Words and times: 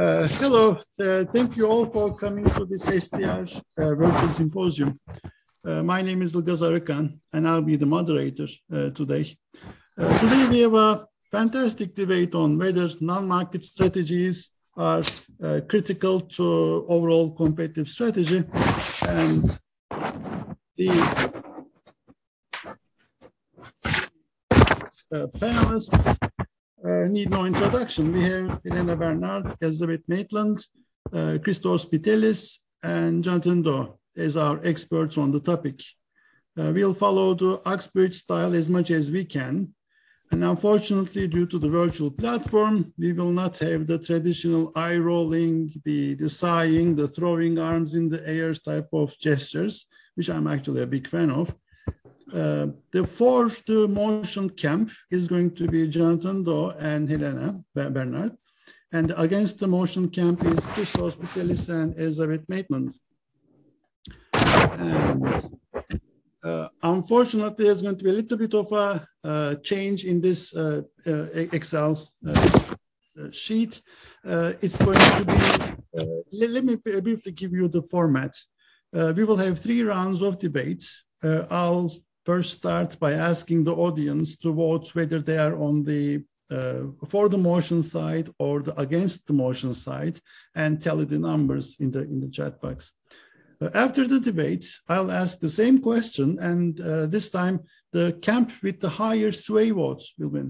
Uh, 0.00 0.26
hello, 0.40 0.78
uh, 1.00 1.24
thank 1.26 1.58
you 1.58 1.66
all 1.66 1.84
for 1.84 2.16
coming 2.16 2.48
to 2.48 2.64
this 2.64 2.84
STR 2.84 3.44
uh, 3.76 3.94
virtual 3.94 4.30
symposium. 4.30 4.98
Uh, 5.62 5.82
my 5.82 6.00
name 6.00 6.22
is 6.22 6.32
Ilgaz 6.32 6.62
Arıkan, 6.62 7.18
and 7.34 7.46
I'll 7.46 7.60
be 7.60 7.76
the 7.76 7.84
moderator 7.84 8.48
uh, 8.72 8.88
today. 8.90 9.36
Uh, 9.98 10.18
today 10.18 10.48
we 10.48 10.60
have 10.60 10.72
a 10.72 11.06
fantastic 11.30 11.94
debate 11.94 12.34
on 12.34 12.56
whether 12.56 12.88
non-market 13.02 13.62
strategies 13.62 14.48
are 14.74 15.02
critical 15.68 16.22
to 16.22 16.86
overall 16.88 17.32
competitive 17.32 17.86
strategy, 17.86 18.42
and 19.06 19.58
the 20.78 20.88
panelists 25.36 26.16
uh, 26.84 27.06
need 27.08 27.30
no 27.30 27.44
introduction. 27.44 28.12
We 28.12 28.22
have 28.22 28.60
Helena 28.64 28.96
Barnard, 28.96 29.54
Elizabeth 29.60 30.02
Maitland, 30.08 30.64
uh, 31.12 31.38
Christos 31.42 31.84
Pitelis, 31.84 32.58
and 32.82 33.22
Jonathan 33.22 33.62
Doh 33.62 33.98
as 34.16 34.36
our 34.36 34.60
experts 34.64 35.18
on 35.18 35.30
the 35.32 35.40
topic. 35.40 35.82
Uh, 36.58 36.72
we'll 36.74 36.94
follow 36.94 37.34
the 37.34 37.60
Oxbridge 37.66 38.16
style 38.16 38.54
as 38.54 38.68
much 38.68 38.90
as 38.90 39.10
we 39.10 39.24
can. 39.24 39.72
And 40.32 40.44
unfortunately, 40.44 41.26
due 41.26 41.46
to 41.46 41.58
the 41.58 41.68
virtual 41.68 42.10
platform, 42.10 42.92
we 42.96 43.12
will 43.12 43.32
not 43.32 43.58
have 43.58 43.86
the 43.86 43.98
traditional 43.98 44.72
eye 44.76 44.96
rolling, 44.96 45.72
the, 45.84 46.14
the 46.14 46.28
sighing, 46.28 46.94
the 46.94 47.08
throwing 47.08 47.58
arms 47.58 47.94
in 47.94 48.08
the 48.08 48.26
air 48.26 48.54
type 48.54 48.88
of 48.92 49.18
gestures, 49.18 49.86
which 50.14 50.30
I'm 50.30 50.46
actually 50.46 50.82
a 50.82 50.86
big 50.86 51.08
fan 51.08 51.30
of. 51.30 51.54
Uh, 52.32 52.68
the 52.92 53.04
fourth 53.04 53.68
motion 53.68 54.48
camp 54.50 54.90
is 55.10 55.26
going 55.26 55.50
to 55.56 55.66
be 55.66 55.88
Jonathan 55.88 56.44
Doh 56.44 56.70
and 56.78 57.08
Helena 57.08 57.60
Barnard. 57.74 58.36
And 58.92 59.12
against 59.16 59.58
the 59.58 59.66
motion 59.66 60.08
camp 60.08 60.44
is 60.44 60.66
Christos 60.66 61.16
Pitelis 61.16 61.68
and 61.68 61.94
Elizabeth 61.96 62.44
Maitland. 62.48 62.94
And 64.32 65.50
uh, 66.42 66.68
unfortunately, 66.82 67.66
there's 67.66 67.82
going 67.82 67.98
to 67.98 68.04
be 68.04 68.10
a 68.10 68.14
little 68.14 68.38
bit 68.38 68.54
of 68.54 68.72
a 68.72 69.06
uh, 69.22 69.54
change 69.56 70.04
in 70.04 70.20
this 70.20 70.54
uh, 70.54 70.82
uh 71.06 71.26
Excel 71.52 72.00
uh, 72.26 73.30
sheet. 73.30 73.80
it's 74.24 74.78
going 74.78 74.98
to 74.98 75.24
be, 75.26 76.04
let, 76.32 76.50
let, 76.50 76.64
me 76.64 76.76
briefly 76.76 77.32
give 77.32 77.52
you 77.52 77.68
the 77.68 77.82
format. 77.90 78.32
we 78.92 79.24
will 79.24 79.36
have 79.36 79.58
three 79.58 79.82
rounds 79.82 80.22
of 80.22 80.38
debate. 80.38 80.84
I'll 81.50 81.92
first 82.30 82.52
start 82.60 82.90
by 83.06 83.12
asking 83.30 83.60
the 83.64 83.76
audience 83.86 84.28
to 84.42 84.48
vote 84.64 84.86
whether 84.96 85.18
they 85.20 85.38
are 85.46 85.56
on 85.68 85.74
the 85.90 86.04
uh, 86.56 86.82
for 87.12 87.24
the 87.28 87.42
motion 87.52 87.80
side 87.94 88.28
or 88.44 88.54
the 88.66 88.74
against 88.86 89.18
the 89.26 89.36
motion 89.44 89.72
side 89.86 90.16
and 90.62 90.72
tell 90.72 90.98
it 91.02 91.08
the 91.08 91.22
numbers 91.30 91.66
in 91.84 91.88
the 91.94 92.02
in 92.12 92.18
the 92.24 92.32
chat 92.36 92.54
box. 92.64 92.78
Uh, 93.62 93.70
after 93.84 94.02
the 94.06 94.20
debate, 94.30 94.64
I'll 94.92 95.12
ask 95.22 95.32
the 95.38 95.54
same 95.62 95.76
question, 95.88 96.28
and 96.50 96.70
uh, 96.80 97.06
this 97.14 97.28
time 97.38 97.56
the 97.96 98.06
camp 98.28 98.48
with 98.64 98.78
the 98.80 98.92
higher 99.02 99.32
sway 99.46 99.68
votes 99.82 100.06
will 100.18 100.32
win, 100.36 100.48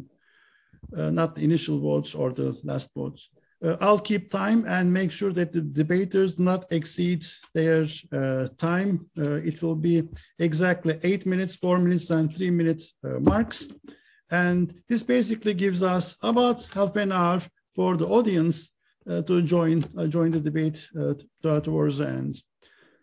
uh, 0.99 1.11
not 1.21 1.31
the 1.35 1.45
initial 1.49 1.79
votes 1.89 2.11
or 2.21 2.29
the 2.41 2.49
last 2.71 2.89
votes. 3.01 3.23
Uh, 3.63 3.77
I'll 3.81 3.99
keep 3.99 4.31
time 4.31 4.65
and 4.67 4.93
make 4.93 5.13
sure 5.13 5.33
that 5.33 5.53
the 5.53 5.61
debaters 5.61 6.35
do 6.35 6.45
not 6.45 6.65
exceed 6.73 7.25
their 7.53 7.87
uh, 8.13 8.49
time. 8.57 9.07
Uh, 9.19 9.35
it 9.35 9.63
will 9.63 9.77
be 9.77 10.09
exactly 10.39 10.99
eight 11.03 11.27
minutes, 11.27 11.57
four 11.57 11.79
minutes, 11.79 12.09
and 12.11 12.35
three 12.35 12.51
minute 12.51 12.83
uh, 13.05 13.21
marks. 13.21 13.69
And 14.31 14.73
this 14.89 15.03
basically 15.03 15.55
gives 15.55 15.83
us 15.83 16.17
about 16.23 16.67
half 16.73 16.97
an 16.97 17.13
hour 17.13 17.41
for 17.75 17.97
the 17.97 18.07
audience 18.07 18.71
uh, 19.09 19.23
to 19.23 19.43
join, 19.43 19.85
uh, 19.99 20.07
join 20.07 20.31
the 20.31 20.41
debate 20.41 20.89
towards 21.43 21.99
the 21.99 22.09
end. 22.09 22.41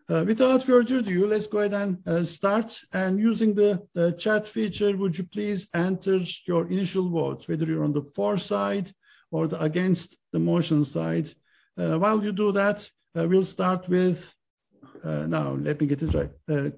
without 0.10 0.64
further 0.64 1.00
ado, 1.00 1.28
let's 1.28 1.48
go 1.48 1.60
ahead 1.60 1.74
and 1.74 2.28
start. 2.28 2.80
And 2.94 3.20
using 3.20 3.54
the, 3.54 3.86
the 3.94 4.14
chat 4.14 4.48
feature, 4.48 4.96
would 4.98 5.18
you 5.18 5.26
please 5.26 5.70
enter 5.76 6.22
your 6.48 6.66
initial 6.68 7.10
vote, 7.10 7.48
whether 7.48 7.66
you're 7.66 7.84
on 7.84 7.94
the 7.94 8.06
for 8.16 8.38
side, 8.38 8.90
or 9.32 9.48
the 9.48 9.62
against 9.62 10.18
the 10.32 10.40
motion 10.40 10.86
side. 10.86 11.28
Uh, 11.78 11.98
while 11.98 12.24
you 12.24 12.32
do 12.32 12.52
that, 12.52 12.90
uh, 13.18 13.28
we'll 13.28 13.46
start 13.46 13.88
with, 13.88 14.34
uh, 15.04 15.26
now 15.28 15.52
let 15.52 15.80
me 15.80 15.88
get 15.88 16.02
it 16.02 16.14
right. 16.14 16.32
Uh, 16.50 16.70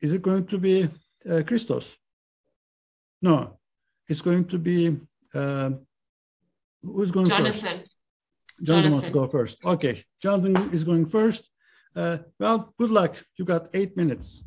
is 0.00 0.12
it 0.12 0.22
going 0.22 0.46
to 0.46 0.58
be 0.58 0.88
uh, 1.30 1.42
Christos? 1.46 1.96
No, 3.22 3.58
it's 4.08 4.20
going 4.22 4.46
to 4.46 4.58
be, 4.58 4.98
uh, 5.34 5.70
who's 6.82 7.10
going 7.10 7.26
Jonathan. 7.26 7.52
first? 7.52 7.64
Jonathan. 7.64 7.86
Jonathan 8.62 8.92
wants 8.92 9.06
to 9.06 9.12
go 9.12 9.26
first. 9.26 9.64
Okay, 9.64 10.04
Jonathan 10.22 10.56
is 10.72 10.84
going 10.84 11.06
first. 11.06 11.50
well, 11.94 12.74
good 12.78 12.90
luck. 12.90 13.16
You 13.36 13.44
got 13.44 13.68
eight 13.74 13.96
minutes. 13.96 14.42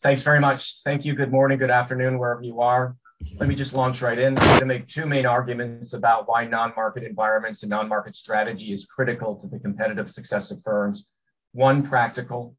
Thanks 0.00 0.22
very 0.22 0.40
much. 0.40 0.80
Thank 0.84 1.04
you. 1.04 1.14
Good 1.14 1.30
morning, 1.30 1.58
good 1.58 1.70
afternoon, 1.70 2.18
wherever 2.18 2.42
you 2.42 2.60
are. 2.60 2.96
Let 3.32 3.48
me 3.48 3.54
just 3.54 3.74
launch 3.74 4.00
right 4.00 4.18
in. 4.18 4.38
I'm 4.38 4.46
going 4.46 4.60
to 4.60 4.66
make 4.66 4.86
two 4.86 5.06
main 5.06 5.26
arguments 5.26 5.92
about 5.92 6.28
why 6.28 6.46
non-market 6.46 7.02
environments 7.02 7.62
and 7.62 7.70
non-market 7.70 8.14
strategy 8.16 8.72
is 8.72 8.86
critical 8.86 9.34
to 9.36 9.48
the 9.48 9.58
competitive 9.58 10.10
success 10.10 10.50
of 10.50 10.62
firms. 10.62 11.06
One 11.52 11.82
practical, 11.82 12.56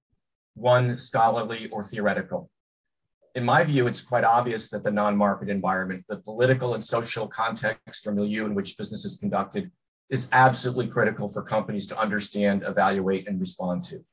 one 0.54 1.00
scholarly 1.00 1.70
or 1.70 1.84
theoretical. 1.84 2.50
In 3.36 3.44
my 3.44 3.64
view, 3.64 3.88
it's 3.88 4.02
quite 4.02 4.24
obvious 4.24 4.70
that 4.70 4.84
the 4.84 4.92
non-market 4.92 5.50
environment, 5.50 6.06
the 6.08 6.18
political 6.18 6.74
and 6.74 6.84
social 6.84 7.28
context 7.28 8.06
or 8.06 8.14
milieu 8.14 8.46
in 8.46 8.56
which 8.56 8.78
business 8.78 9.06
is 9.06 9.18
conducted 9.18 9.72
is 10.10 10.28
absolutely 10.32 10.88
critical 10.88 11.30
for 11.30 11.42
companies 11.42 11.88
to 11.88 12.00
understand, 12.00 12.64
evaluate, 12.66 13.28
and 13.28 13.40
respond 13.40 13.84
to. 13.86 14.04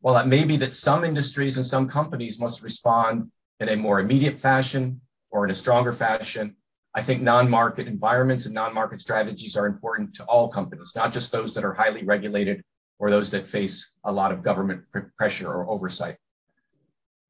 While 0.00 0.18
it 0.18 0.26
may 0.26 0.44
be 0.44 0.56
that 0.58 0.72
some 0.72 1.04
industries 1.04 1.56
and 1.56 1.66
some 1.66 1.88
companies 1.88 2.38
must 2.38 2.62
respond 2.62 3.30
in 3.58 3.68
a 3.68 3.76
more 3.76 3.98
immediate 3.98 4.38
fashion, 4.38 5.00
or 5.30 5.44
in 5.44 5.50
a 5.50 5.54
stronger 5.54 5.92
fashion. 5.92 6.56
I 6.94 7.02
think 7.02 7.22
non-market 7.22 7.86
environments 7.86 8.46
and 8.46 8.54
non-market 8.54 9.00
strategies 9.00 9.56
are 9.56 9.66
important 9.66 10.14
to 10.14 10.24
all 10.24 10.48
companies, 10.48 10.94
not 10.96 11.12
just 11.12 11.30
those 11.30 11.54
that 11.54 11.64
are 11.64 11.74
highly 11.74 12.04
regulated 12.04 12.64
or 12.98 13.10
those 13.10 13.30
that 13.30 13.46
face 13.46 13.92
a 14.04 14.12
lot 14.12 14.32
of 14.32 14.42
government 14.42 14.82
pressure 15.16 15.48
or 15.52 15.68
oversight. 15.68 16.16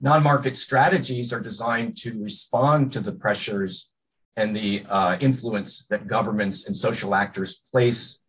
Non-market 0.00 0.56
strategies 0.56 1.32
are 1.32 1.40
designed 1.40 1.96
to 1.98 2.22
respond 2.22 2.92
to 2.92 3.00
the 3.00 3.12
pressures 3.12 3.90
and 4.36 4.54
the 4.54 4.84
uh, 4.88 5.18
influence 5.20 5.84
that 5.90 6.06
governments 6.06 6.66
and 6.66 6.76
social 6.76 7.14
actors 7.14 7.64
place 7.72 8.20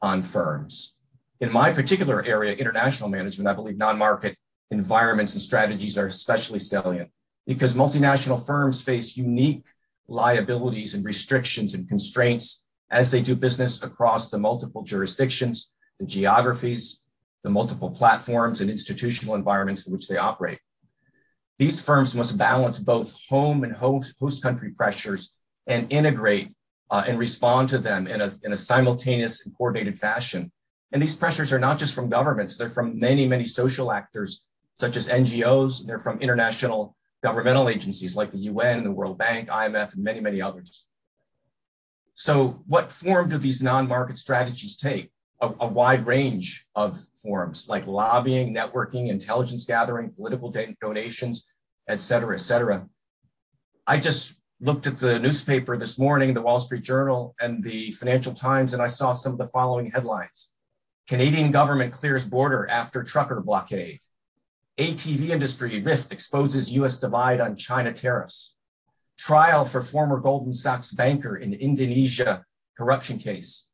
on 0.00 0.22
firms. 0.22 0.96
In 1.40 1.52
my 1.52 1.72
particular 1.72 2.24
area, 2.24 2.54
international 2.54 3.10
management, 3.10 3.48
I 3.48 3.52
believe 3.52 3.76
non-market 3.76 4.36
environments 4.70 5.34
and 5.34 5.42
strategies 5.42 5.98
are 5.98 6.06
especially 6.06 6.58
salient 6.58 7.10
because 7.48 7.74
multinational 7.74 8.44
firms 8.46 8.82
face 8.82 9.16
unique 9.16 9.64
liabilities 10.06 10.92
and 10.92 11.02
restrictions 11.04 11.72
and 11.72 11.88
constraints 11.88 12.66
as 12.90 13.10
they 13.10 13.22
do 13.22 13.34
business 13.34 13.82
across 13.82 14.30
the 14.30 14.38
multiple 14.38 14.82
jurisdictions, 14.82 15.72
the 15.98 16.04
geographies, 16.04 17.02
the 17.42 17.50
multiple 17.50 17.90
platforms 17.90 18.60
and 18.60 18.70
institutional 18.70 19.34
environments 19.34 19.86
in 19.86 19.92
which 19.94 20.08
they 20.08 20.18
operate. 20.18 20.58
These 21.58 21.82
firms 21.82 22.14
must 22.14 22.36
balance 22.36 22.78
both 22.78 23.16
home 23.28 23.64
and 23.64 23.74
host, 23.74 24.14
host 24.20 24.42
country 24.42 24.72
pressures 24.76 25.34
and 25.66 25.90
integrate 25.90 26.54
uh, 26.90 27.04
and 27.06 27.18
respond 27.18 27.70
to 27.70 27.78
them 27.78 28.06
in 28.06 28.20
a, 28.20 28.30
in 28.44 28.52
a 28.52 28.58
simultaneous 28.58 29.46
and 29.46 29.56
coordinated 29.56 29.98
fashion. 29.98 30.52
And 30.92 31.00
these 31.00 31.16
pressures 31.16 31.52
are 31.52 31.58
not 31.58 31.78
just 31.78 31.94
from 31.94 32.10
governments, 32.10 32.58
they're 32.58 32.68
from 32.68 32.98
many, 32.98 33.26
many 33.26 33.46
social 33.46 33.90
actors, 33.90 34.46
such 34.76 34.96
as 34.96 35.08
NGOs, 35.08 35.86
they're 35.86 35.98
from 35.98 36.20
international 36.20 36.94
governmental 37.22 37.68
agencies 37.68 38.16
like 38.16 38.30
the 38.30 38.38
UN, 38.38 38.84
the 38.84 38.90
World 38.90 39.18
Bank, 39.18 39.48
IMF, 39.48 39.94
and 39.94 40.04
many, 40.04 40.20
many 40.20 40.40
others. 40.40 40.86
So, 42.14 42.62
what 42.66 42.92
form 42.92 43.28
do 43.28 43.38
these 43.38 43.62
non 43.62 43.86
market 43.88 44.18
strategies 44.18 44.76
take? 44.76 45.10
A, 45.40 45.52
a, 45.60 45.68
wide 45.68 46.04
range 46.04 46.66
of 46.74 46.98
forms 47.22 47.68
like 47.68 47.86
lobbying, 47.86 48.52
networking, 48.52 49.08
intelligence 49.08 49.64
gathering, 49.64 50.10
political 50.10 50.52
donations, 50.80 51.46
et 51.88 52.02
cetera, 52.02 52.34
et 52.34 52.40
cetera. 52.40 52.88
I 53.86 54.00
just 54.00 54.42
looked 54.60 54.88
at 54.88 54.98
the 54.98 55.20
newspaper 55.20 55.76
this 55.76 55.96
morning, 55.96 56.34
the 56.34 56.42
Wall 56.42 56.58
Street 56.58 56.82
Journal 56.82 57.36
and 57.40 57.62
the 57.62 57.92
Financial 57.92 58.34
Times, 58.34 58.72
and 58.72 58.82
I 58.82 58.88
saw 58.88 59.12
some 59.12 59.30
of 59.30 59.38
the 59.38 59.46
following 59.46 59.92
headlines 59.92 60.50
Canadian 61.08 61.50
government 61.50 61.92
clears 61.92 62.26
border 62.26 62.68
after 62.68 63.02
trucker 63.02 63.40
blockade. 63.40 64.00
ATV 64.78 65.30
industry 65.30 65.82
rift 65.82 66.12
exposes 66.12 66.70
US 66.70 66.98
divide 66.98 67.40
on 67.40 67.56
China 67.56 67.92
tariffs. 67.92 68.56
Trial 69.18 69.64
for 69.64 69.82
former 69.82 70.20
Goldman 70.20 70.54
Sachs 70.54 70.92
banker 70.92 71.36
in 71.36 71.52
Indonesia 71.52 72.44
corruption 72.76 73.18
case. 73.18 73.66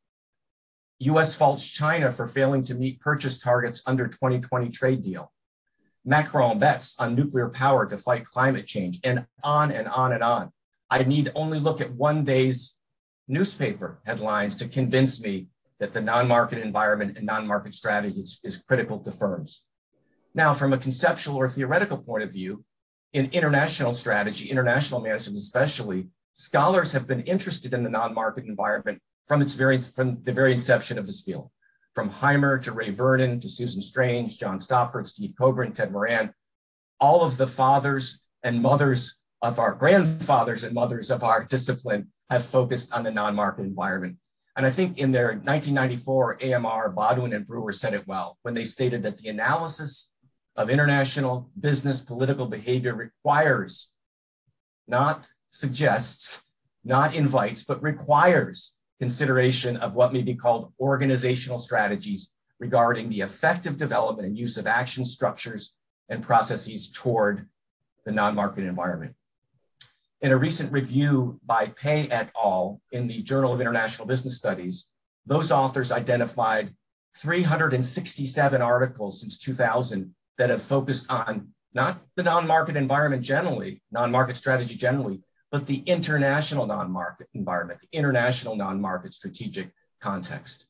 US 1.01 1.35
faults 1.35 1.67
China 1.67 2.11
for 2.11 2.27
failing 2.27 2.63
to 2.63 2.75
meet 2.75 3.01
purchase 3.01 3.39
targets 3.39 3.83
under 3.85 4.09
2020 4.09 4.71
trade 4.71 5.03
deal. 5.03 5.31
Macron 6.07 6.59
bets 6.59 6.99
on 6.99 7.15
nuclear 7.15 7.51
power 7.51 7.85
to 7.85 7.99
fight 7.99 8.25
climate 8.25 8.67
change, 8.67 9.01
and 9.05 9.27
on 9.43 9.73
and 9.73 9.89
on 9.89 10.13
and 10.13 10.23
on. 10.23 10.53
I 10.91 11.03
need 11.03 11.31
only 11.35 11.59
look 11.59 11.83
at 11.83 11.93
one 11.93 12.25
day's 12.25 12.77
newspaper 13.29 14.01
headlines 14.07 14.57
to 14.57 14.69
convince 14.69 15.23
me 15.23 15.49
that 15.81 15.93
the 15.93 16.01
non-market 16.01 16.61
environment 16.61 17.19
and 17.19 17.27
non-market 17.27 17.75
strategy 17.75 18.21
is, 18.21 18.41
is 18.43 18.63
critical 18.63 19.01
to 19.01 19.13
firms. 19.13 19.65
Now, 20.35 20.53
from 20.53 20.73
a 20.73 20.79
conceptual 20.79 21.37
or 21.37 21.49
theoretical 21.49 21.99
point 21.99 22.25
of 22.25 22.33
view, 22.33 22.65
in 23.13 23.31
international 23.33 23.95
strategy, 23.95 24.51
international 24.51 25.01
management 25.01 25.39
especially, 25.39 26.09
scholars 26.33 26.93
have 26.93 27.07
been 27.07 27.23
interested 27.23 27.73
in 27.73 27.85
the 27.85 27.91
non-market 27.91 28.45
environment 28.45 29.01
from 29.27 29.41
its 29.41 29.55
very 29.55 29.81
from 29.81 30.23
the 30.25 30.33
very 30.33 30.53
inception 30.53 30.99
of 30.99 31.07
this 31.07 31.23
field. 31.23 31.51
From 31.95 32.11
Hymer 32.11 32.59
to 32.59 32.73
Ray 32.73 32.91
Vernon 32.91 33.39
to 33.41 33.49
Susan 33.49 33.81
Strange, 33.81 34.39
John 34.39 34.59
Stopford, 34.59 35.07
Steve 35.07 35.35
Kobrin, 35.41 35.73
Ted 35.73 35.93
Moran, 35.93 36.35
all 37.01 37.23
of 37.23 37.37
the 37.37 37.47
fathers 37.47 38.21
and 38.43 38.61
mothers 38.61 39.23
of 39.43 39.61
our 39.61 39.75
grandfathers 39.75 40.65
and 40.65 40.75
mothers 40.75 41.11
of 41.11 41.23
our 41.23 41.45
discipline 41.45 42.09
have 42.31 42.45
focused 42.45 42.93
on 42.93 43.05
the 43.05 43.11
non-market 43.13 43.63
environment. 43.63 44.17
And 44.57 44.67
I 44.67 44.71
think 44.71 44.99
in 44.99 45.13
their 45.13 45.29
1994 45.29 46.39
AMR, 46.43 46.93
Boddewyn 46.95 47.35
and 47.35 47.47
Brewer 47.47 47.73
said 47.73 47.95
it 47.95 48.07
well 48.09 48.39
when 48.43 48.55
they 48.55 48.65
stated 48.65 49.03
that 49.05 49.19
the 49.19 49.29
analysis 49.29 50.11
of 50.57 50.71
international 50.71 51.51
business 51.59 52.01
political 52.03 52.47
behavior 52.47 52.95
requires, 52.95 53.93
not 54.87 55.27
suggests, 55.51 56.43
not 56.85 57.15
invites, 57.15 57.65
but 57.65 57.83
requires 57.83 58.75
consideration 59.01 59.77
of 59.79 59.95
what 59.95 60.13
may 60.13 60.23
be 60.23 60.35
called 60.35 60.73
organizational 60.79 61.59
strategies 61.59 62.31
regarding 62.61 63.09
the 63.09 63.21
effective 63.21 63.77
development 63.77 64.29
and 64.29 64.39
use 64.39 64.57
of 64.57 64.67
action 64.67 65.05
structures 65.05 65.77
and 66.09 66.23
processes 66.23 66.91
toward 66.91 67.49
the 68.05 68.13
non-market 68.13 68.65
environment. 68.65 69.15
In 70.21 70.33
a 70.33 70.37
recent 70.37 70.73
review 70.73 71.41
by 71.45 71.67
Pei 71.67 72.09
et 72.11 72.31
al. 72.43 72.81
in 72.93 73.09
the 73.09 73.23
Journal 73.23 73.53
of 73.53 73.61
International 73.61 74.07
Business 74.07 74.37
Studies, 74.37 74.89
those 75.27 75.51
authors 75.51 75.91
identified 75.91 76.75
367 77.17 78.63
articles 78.63 79.21
since 79.21 79.39
2000 79.39 80.15
that 80.39 80.51
have 80.51 80.63
focused 80.63 81.11
on 81.11 81.49
not 81.73 82.01
the 82.17 82.23
non-market 82.23 82.77
environment 82.77 83.23
generally, 83.23 83.83
non-market 83.91 84.37
strategy 84.37 84.77
generally, 84.77 85.21
but 85.51 85.67
the 85.67 85.83
international 85.87 86.67
non-market 86.67 87.29
environment, 87.35 87.81
the 87.81 87.99
international 87.99 88.57
non-market 88.57 89.15
strategic 89.15 89.73
context. 90.01 90.67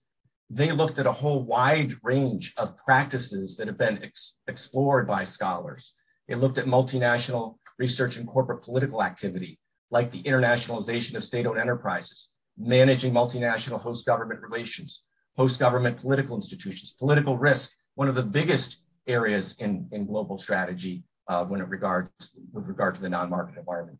They 0.50 0.72
looked 0.72 0.98
at 0.98 1.06
a 1.06 1.12
whole 1.12 1.42
wide 1.42 1.94
range 2.02 2.52
of 2.56 2.76
practices 2.76 3.56
that 3.56 3.66
have 3.66 3.78
been 3.78 4.02
ex 4.02 4.38
explored 4.46 5.06
by 5.06 5.24
scholars. 5.24 5.94
They 6.28 6.34
looked 6.34 6.58
at 6.58 6.66
multinational 6.66 7.56
research 7.78 8.16
and 8.16 8.26
corporate 8.26 8.62
political 8.62 9.02
activity, 9.02 9.58
like 9.90 10.10
the 10.10 10.22
internationalization 10.22 11.16
of 11.16 11.24
state-owned 11.24 11.58
enterprises, 11.58 12.28
managing 12.58 13.12
multinational 13.12 13.80
host 13.80 14.06
government 14.06 14.40
relations, 14.42 15.06
host 15.36 15.58
government 15.58 15.96
political 15.96 16.36
institutions, 16.36 16.92
political 16.92 17.36
risk, 17.36 17.72
one 17.94 18.08
of 18.08 18.14
the 18.14 18.22
biggest 18.22 18.83
areas 19.06 19.56
in, 19.58 19.88
in 19.92 20.06
global 20.06 20.38
strategy 20.38 21.04
uh, 21.28 21.44
when 21.44 21.60
it 21.60 21.68
regards 21.68 22.10
with 22.52 22.66
regard 22.66 22.94
to 22.94 23.00
the 23.00 23.08
non-market 23.08 23.58
environment. 23.58 23.98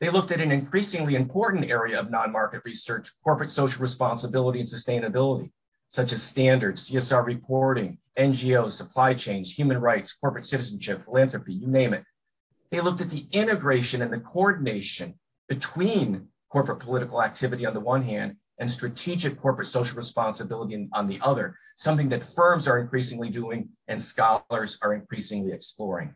They 0.00 0.08
looked 0.08 0.32
at 0.32 0.40
an 0.40 0.50
increasingly 0.50 1.14
important 1.14 1.70
area 1.70 2.00
of 2.00 2.10
non-market 2.10 2.62
research, 2.64 3.10
corporate 3.22 3.50
social 3.50 3.82
responsibility 3.82 4.60
and 4.60 4.68
sustainability, 4.68 5.52
such 5.88 6.12
as 6.12 6.22
standards, 6.22 6.90
CSR 6.90 7.24
reporting, 7.24 7.98
NGOs, 8.18 8.72
supply 8.72 9.14
chains, 9.14 9.52
human 9.52 9.78
rights, 9.78 10.14
corporate 10.14 10.46
citizenship, 10.46 11.02
philanthropy, 11.02 11.52
you 11.52 11.66
name 11.66 11.92
it. 11.92 12.04
They 12.70 12.80
looked 12.80 13.00
at 13.00 13.10
the 13.10 13.26
integration 13.32 14.00
and 14.00 14.12
the 14.12 14.20
coordination 14.20 15.18
between 15.48 16.28
corporate 16.48 16.80
political 16.80 17.22
activity 17.22 17.66
on 17.66 17.74
the 17.74 17.80
one 17.80 18.02
hand 18.02 18.36
and 18.60 18.70
strategic 18.70 19.40
corporate 19.40 19.66
social 19.66 19.96
responsibility 19.96 20.88
on 20.92 21.08
the 21.08 21.18
other, 21.22 21.56
something 21.76 22.10
that 22.10 22.24
firms 22.24 22.68
are 22.68 22.78
increasingly 22.78 23.30
doing 23.30 23.70
and 23.88 24.00
scholars 24.00 24.78
are 24.82 24.92
increasingly 24.92 25.50
exploring. 25.50 26.14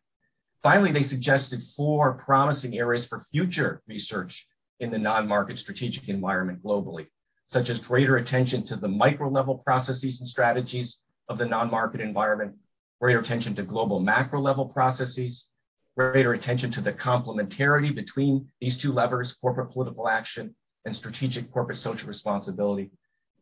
Finally, 0.63 0.93
they 0.93 1.03
suggested 1.03 1.63
four 1.63 2.15
promising 2.15 2.79
areas 2.79 3.07
for 3.07 3.19
future 3.19 3.83
research 3.89 4.47
in 4.81 4.91
the 4.91 4.99
non-market 4.99 5.59
strategic 5.59 6.09
environment 6.09 6.63
globally, 6.63 7.07
such 7.47 7.71
as 7.71 7.81
greater 7.81 8.19
attention 8.19 8.63
to 8.63 8.77
the 8.77 8.89
micro 8.89 9.29
level 9.29 9.57
processes 9.57 10.21
and 10.21 10.29
strategies 10.29 11.01
of 11.29 11.39
the 11.39 11.47
non-market 11.47 12.01
environment, 12.01 12.55
greater 13.01 13.21
attention 13.21 13.55
to 13.55 13.63
global 13.63 14.01
macro 14.01 14.41
level 14.41 14.67
processes, 14.67 15.51
greater 15.97 16.35
attention 16.35 16.71
to 16.71 16.83
the 16.83 16.93
complementarity 16.93 17.95
between 17.95 18.47
these 18.61 18.77
two 18.77 18.93
levers, 18.93 19.33
corporate 19.33 19.71
political 19.71 20.09
action 20.09 20.55
and 20.85 20.95
strategic 20.95 21.51
corporate 21.51 21.79
social 21.79 22.09
responsibility, 22.09 22.91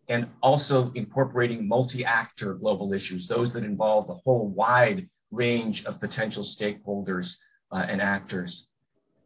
and 0.09 0.29
also 0.43 0.91
incorporating 0.93 1.67
multi-actor 1.67 2.55
global 2.55 2.93
issues, 2.93 3.29
those 3.29 3.53
that 3.55 3.65
involve 3.65 4.07
the 4.07 4.15
whole 4.15 4.49
wide 4.49 5.09
range 5.31 5.85
of 5.87 6.01
potential 6.01 6.43
stakeholders 6.43 7.39
uh, 7.71 7.87
and 7.89 8.01
actors. 8.01 8.69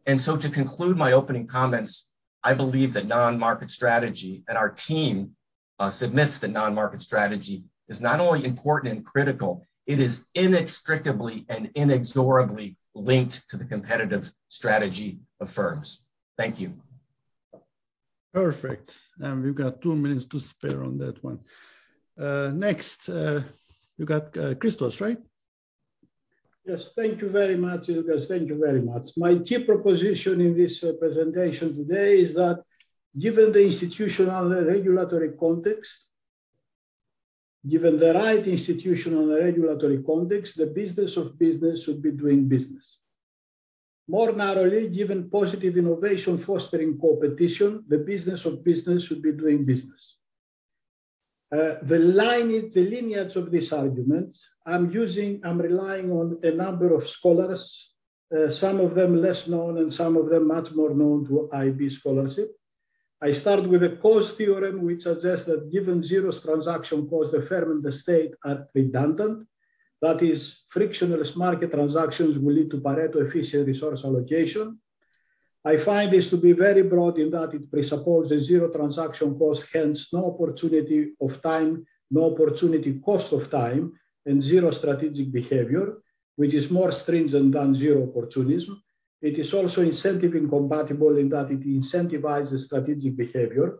And 0.05 0.19
so 0.19 0.37
to 0.37 0.49
conclude 0.49 0.97
my 0.97 1.11
opening 1.11 1.47
comments, 1.47 2.09
I 2.43 2.53
believe 2.53 2.93
that 2.93 3.07
non-market 3.07 3.71
strategy 3.71 4.43
and 4.47 4.57
our 4.57 4.69
team 4.69 5.35
uh, 5.79 5.89
submits 5.89 6.39
that 6.39 6.51
non-market 6.51 7.01
strategy 7.01 7.65
is 7.89 8.01
not 8.01 8.19
only 8.19 8.45
important 8.45 8.93
and 8.93 9.05
critical, 9.05 9.65
it 9.85 9.99
is 9.99 10.27
inextricably 10.33 11.45
and 11.49 11.71
inexorably 11.75 12.77
linked 12.93 13.49
to 13.49 13.57
the 13.57 13.65
competitive 13.65 14.31
strategy 14.47 15.19
of 15.39 15.49
firms. 15.49 16.05
Thank 16.37 16.59
you. 16.59 16.73
Perfect. 18.45 18.89
And 19.19 19.43
we've 19.43 19.55
got 19.55 19.81
two 19.81 19.95
minutes 19.95 20.25
to 20.25 20.39
spare 20.39 20.83
on 20.83 20.99
that 20.99 21.23
one. 21.23 21.39
Uh, 22.25 22.51
next, 22.53 23.09
uh, 23.09 23.41
you 23.97 24.05
got 24.05 24.37
uh, 24.37 24.53
Christos, 24.53 25.01
right? 25.01 25.17
Yes, 26.63 26.91
thank 26.95 27.19
you 27.21 27.29
very 27.29 27.57
much, 27.57 27.87
Ilgaz. 27.87 28.27
Thank 28.27 28.49
you 28.49 28.59
very 28.67 28.83
much. 28.91 29.05
My 29.17 29.33
key 29.39 29.59
proposition 29.63 30.39
in 30.39 30.53
this 30.55 30.83
uh, 30.83 30.93
presentation 30.99 31.75
today 31.75 32.19
is 32.19 32.35
that 32.35 32.61
given 33.17 33.51
the 33.51 33.63
institutional 33.63 34.51
and 34.51 34.67
regulatory 34.67 35.31
context, 35.45 36.05
given 37.67 37.97
the 37.97 38.13
right 38.13 38.45
institutional 38.45 39.31
and 39.31 39.43
regulatory 39.49 40.03
context, 40.03 40.57
the 40.57 40.67
business 40.67 41.17
of 41.17 41.39
business 41.39 41.83
should 41.83 42.03
be 42.03 42.11
doing 42.11 42.47
business. 42.47 42.99
More 44.07 44.31
narrowly, 44.31 44.89
given 44.89 45.29
positive 45.29 45.77
innovation 45.77 46.37
fostering 46.37 46.97
competition, 46.99 47.83
the 47.87 47.97
business 47.97 48.45
of 48.45 48.63
business 48.63 49.05
should 49.05 49.21
be 49.21 49.33
doing 49.33 49.65
business. 49.65 50.19
Uh, 51.51 51.75
the, 51.81 51.99
line, 51.99 52.49
the 52.71 52.89
lineage 52.89 53.35
of 53.35 53.51
these 53.51 53.71
arguments, 53.71 54.49
I'm 54.65 54.91
using, 54.91 55.41
I'm 55.43 55.59
relying 55.59 56.11
on 56.11 56.39
a 56.43 56.51
number 56.51 56.93
of 56.93 57.09
scholars, 57.09 57.93
uh, 58.35 58.49
some 58.49 58.81
of 58.81 58.95
them 58.95 59.21
less 59.21 59.47
known 59.47 59.77
and 59.77 59.91
some 59.91 60.17
of 60.17 60.29
them 60.29 60.47
much 60.47 60.73
more 60.73 60.93
known 60.93 61.25
to 61.27 61.49
IB 61.53 61.89
scholarship. 61.89 62.51
I 63.21 63.31
start 63.31 63.67
with 63.67 63.81
the 63.81 63.89
Coase 63.89 64.35
theorem, 64.35 64.83
which 64.83 65.03
suggests 65.03 65.45
that 65.45 65.71
given 65.71 66.03
zero's 66.03 66.41
transaction 66.41 67.09
cost, 67.09 67.31
the 67.31 67.41
firm 67.41 67.71
and 67.71 67.83
the 67.83 67.91
state 67.91 68.31
are 68.45 68.67
redundant. 68.75 69.47
That 70.01 70.21
is, 70.21 70.63
frictionless 70.69 71.35
market 71.35 71.71
transactions 71.71 72.37
will 72.37 72.53
lead 72.53 72.69
to 72.71 72.81
Pareto 72.81 73.25
efficient 73.25 73.67
resource 73.67 74.05
allocation. 74.05 74.79
I 75.65 75.77
find 75.77 76.11
this 76.11 76.29
to 76.29 76.37
be 76.37 76.53
very 76.53 76.83
broad 76.83 77.17
in 77.19 77.31
that 77.31 77.53
it 77.53 77.69
presupposes 77.69 78.45
zero 78.45 78.69
transaction 78.69 79.37
cost, 79.37 79.65
hence 79.73 80.13
no 80.13 80.31
opportunity 80.31 81.13
of 81.19 81.41
time, 81.41 81.85
no 82.11 82.31
opportunity 82.31 82.99
cost 82.99 83.33
of 83.33 83.49
time, 83.49 83.93
and 84.25 84.41
zero 84.41 84.71
strategic 84.71 85.31
behavior, 85.31 85.97
which 86.35 86.53
is 86.53 86.69
more 86.69 86.91
stringent 86.91 87.51
than 87.51 87.75
zero 87.75 88.03
opportunism. 88.07 88.81
It 89.21 89.39
is 89.39 89.53
also 89.53 89.81
incentive 89.81 90.35
incompatible 90.35 91.17
in 91.17 91.29
that 91.29 91.49
it 91.49 91.61
incentivizes 91.61 92.59
strategic 92.59 93.17
behavior. 93.17 93.79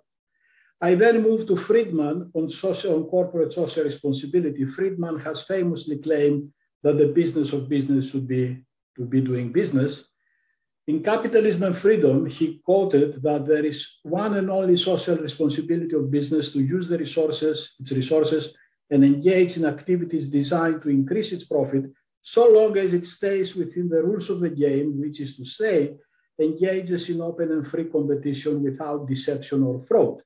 I 0.80 0.94
then 0.94 1.24
move 1.24 1.48
to 1.48 1.56
Friedman 1.58 2.30
on 2.36 2.50
social 2.50 2.96
and 2.98 3.10
corporate 3.10 3.52
social 3.52 3.84
responsibility. 3.84 4.64
Friedman 4.66 5.20
has 5.20 5.42
famously 5.42 5.98
claimed 5.98 6.52
that 6.84 6.98
the 6.98 7.08
business 7.08 7.52
of 7.52 7.68
business 7.68 8.12
should 8.12 8.28
be 8.28 8.64
to 8.96 9.06
be 9.06 9.22
doing 9.22 9.52
business. 9.52 10.08
In 10.88 11.04
Capitalism 11.04 11.64
and 11.64 11.78
Freedom, 11.78 12.28
he 12.28 12.62
quoted 12.64 13.22
that 13.24 13.48
there 13.48 13.66
is 13.66 13.98
one 14.04 14.36
and 14.36 14.50
only 14.50 14.78
social 14.78 15.18
responsibility 15.18 15.96
of 15.96 16.12
business 16.12 16.54
to 16.54 16.60
use 16.60 16.88
the 16.88 16.98
resources, 16.98 17.76
its 17.80 17.92
resources, 17.92 18.54
and 18.92 19.04
engage 19.04 19.58
in 19.58 19.66
activities 19.66 20.30
designed 20.30 20.82
to 20.84 20.90
increase 20.90 21.32
its 21.32 21.44
profit, 21.44 21.92
so 22.22 22.48
long 22.50 22.78
as 22.78 22.94
it 22.94 23.06
stays 23.06 23.56
within 23.56 23.90
the 23.90 24.02
rules 24.02 24.30
of 24.30 24.40
the 24.40 24.50
game, 24.50 25.00
which 25.00 25.20
is 25.20 25.36
to 25.38 25.44
say, 25.44 25.96
engages 26.40 27.10
in 27.10 27.20
open 27.20 27.52
and 27.52 27.68
free 27.68 27.86
competition 27.86 28.64
without 28.64 29.08
deception 29.08 29.64
or 29.64 29.84
fraud. 29.84 30.22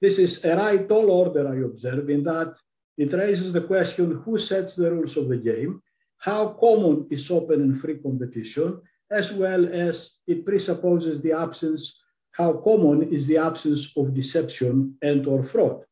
This 0.00 0.18
is 0.18 0.44
a 0.44 0.56
right 0.56 0.86
tall 0.88 1.10
order, 1.10 1.48
I 1.48 1.56
observe, 1.64 2.10
in 2.10 2.22
that 2.24 2.58
it 2.98 3.12
raises 3.12 3.52
the 3.52 3.62
question 3.62 4.22
who 4.24 4.38
sets 4.38 4.74
the 4.74 4.90
rules 4.90 5.16
of 5.16 5.28
the 5.28 5.38
game, 5.38 5.82
how 6.18 6.48
common 6.48 7.06
is 7.10 7.30
open 7.30 7.62
and 7.62 7.80
free 7.80 7.98
competition, 7.98 8.80
as 9.10 9.32
well 9.32 9.66
as 9.72 10.16
it 10.26 10.44
presupposes 10.44 11.20
the 11.20 11.32
absence, 11.32 12.02
how 12.32 12.52
common 12.54 13.12
is 13.12 13.26
the 13.26 13.38
absence 13.38 13.92
of 13.96 14.12
deception 14.12 14.96
and 15.02 15.26
or 15.26 15.44
fraud. 15.44 15.84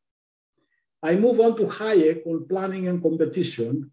I 1.01 1.15
move 1.15 1.39
on 1.39 1.57
to 1.57 1.65
Hayek 1.65 2.25
on 2.27 2.47
planning 2.47 2.87
and 2.87 3.01
competition. 3.01 3.91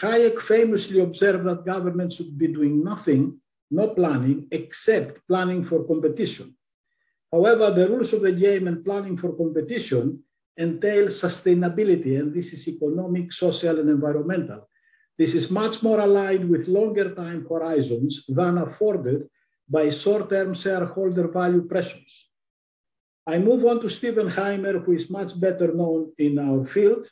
Hayek 0.00 0.40
famously 0.40 1.00
observed 1.00 1.44
that 1.46 1.64
government 1.64 2.12
should 2.12 2.36
be 2.36 2.48
doing 2.48 2.84
nothing, 2.84 3.40
no 3.70 3.88
planning, 3.88 4.48
except 4.50 5.26
planning 5.26 5.64
for 5.64 5.84
competition. 5.84 6.56
However, 7.32 7.70
the 7.70 7.88
rules 7.88 8.12
of 8.12 8.22
the 8.22 8.32
game 8.32 8.66
and 8.68 8.84
planning 8.84 9.16
for 9.16 9.36
competition 9.36 10.22
entail 10.58 11.06
sustainability, 11.06 12.18
and 12.18 12.34
this 12.34 12.52
is 12.52 12.66
economic, 12.66 13.32
social, 13.32 13.78
and 13.78 13.88
environmental. 13.88 14.68
This 15.16 15.34
is 15.34 15.50
much 15.50 15.82
more 15.82 16.00
aligned 16.00 16.48
with 16.48 16.68
longer 16.68 17.14
time 17.14 17.46
horizons 17.48 18.24
than 18.28 18.58
afforded 18.58 19.28
by 19.68 19.90
short-term 19.90 20.54
shareholder 20.54 21.28
value 21.28 21.62
pressures. 21.62 22.30
I 23.26 23.38
move 23.38 23.64
on 23.66 23.80
to 23.82 23.88
Stephen 23.88 24.28
Hymer, 24.28 24.78
who 24.78 24.92
is 24.92 25.10
much 25.10 25.38
better 25.38 25.72
known 25.74 26.12
in 26.18 26.38
our 26.38 26.64
field. 26.64 27.10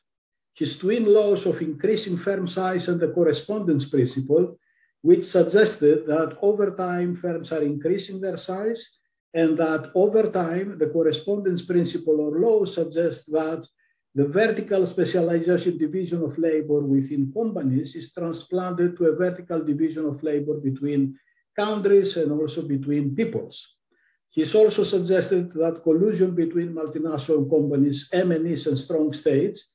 His 0.54 0.78
twin 0.78 1.04
laws 1.04 1.44
of 1.44 1.60
increasing 1.60 2.16
firm 2.16 2.46
size 2.46 2.88
and 2.88 2.98
the 2.98 3.08
correspondence 3.08 3.84
principle, 3.84 4.58
which 5.02 5.26
suggested 5.26 6.06
that 6.06 6.38
over 6.40 6.70
time 6.70 7.14
firms 7.14 7.52
are 7.52 7.62
increasing 7.62 8.20
their 8.20 8.38
size 8.38 8.98
and 9.36 9.58
that 9.58 9.90
over 9.94 10.24
time 10.30 10.78
the 10.78 10.88
correspondence 10.96 11.62
principle 11.62 12.18
or 12.20 12.40
law 12.40 12.64
suggests 12.64 13.26
that 13.26 13.62
the 14.14 14.26
vertical 14.26 14.86
specialization 14.86 15.76
division 15.76 16.22
of 16.22 16.38
labor 16.38 16.80
within 16.80 17.30
companies 17.32 17.94
is 17.94 18.14
transplanted 18.14 18.96
to 18.96 19.04
a 19.06 19.14
vertical 19.14 19.60
division 19.62 20.06
of 20.06 20.22
labor 20.22 20.54
between 20.68 21.18
countries 21.54 22.16
and 22.16 22.32
also 22.32 22.62
between 22.62 23.14
peoples. 23.14 23.76
He's 24.30 24.54
also 24.54 24.84
suggested 24.84 25.52
that 25.52 25.82
collusion 25.82 26.34
between 26.34 26.74
multinational 26.74 27.48
companies, 27.50 28.08
MNEs, 28.12 28.66
and 28.68 28.78
strong 28.78 29.12
states, 29.12 29.68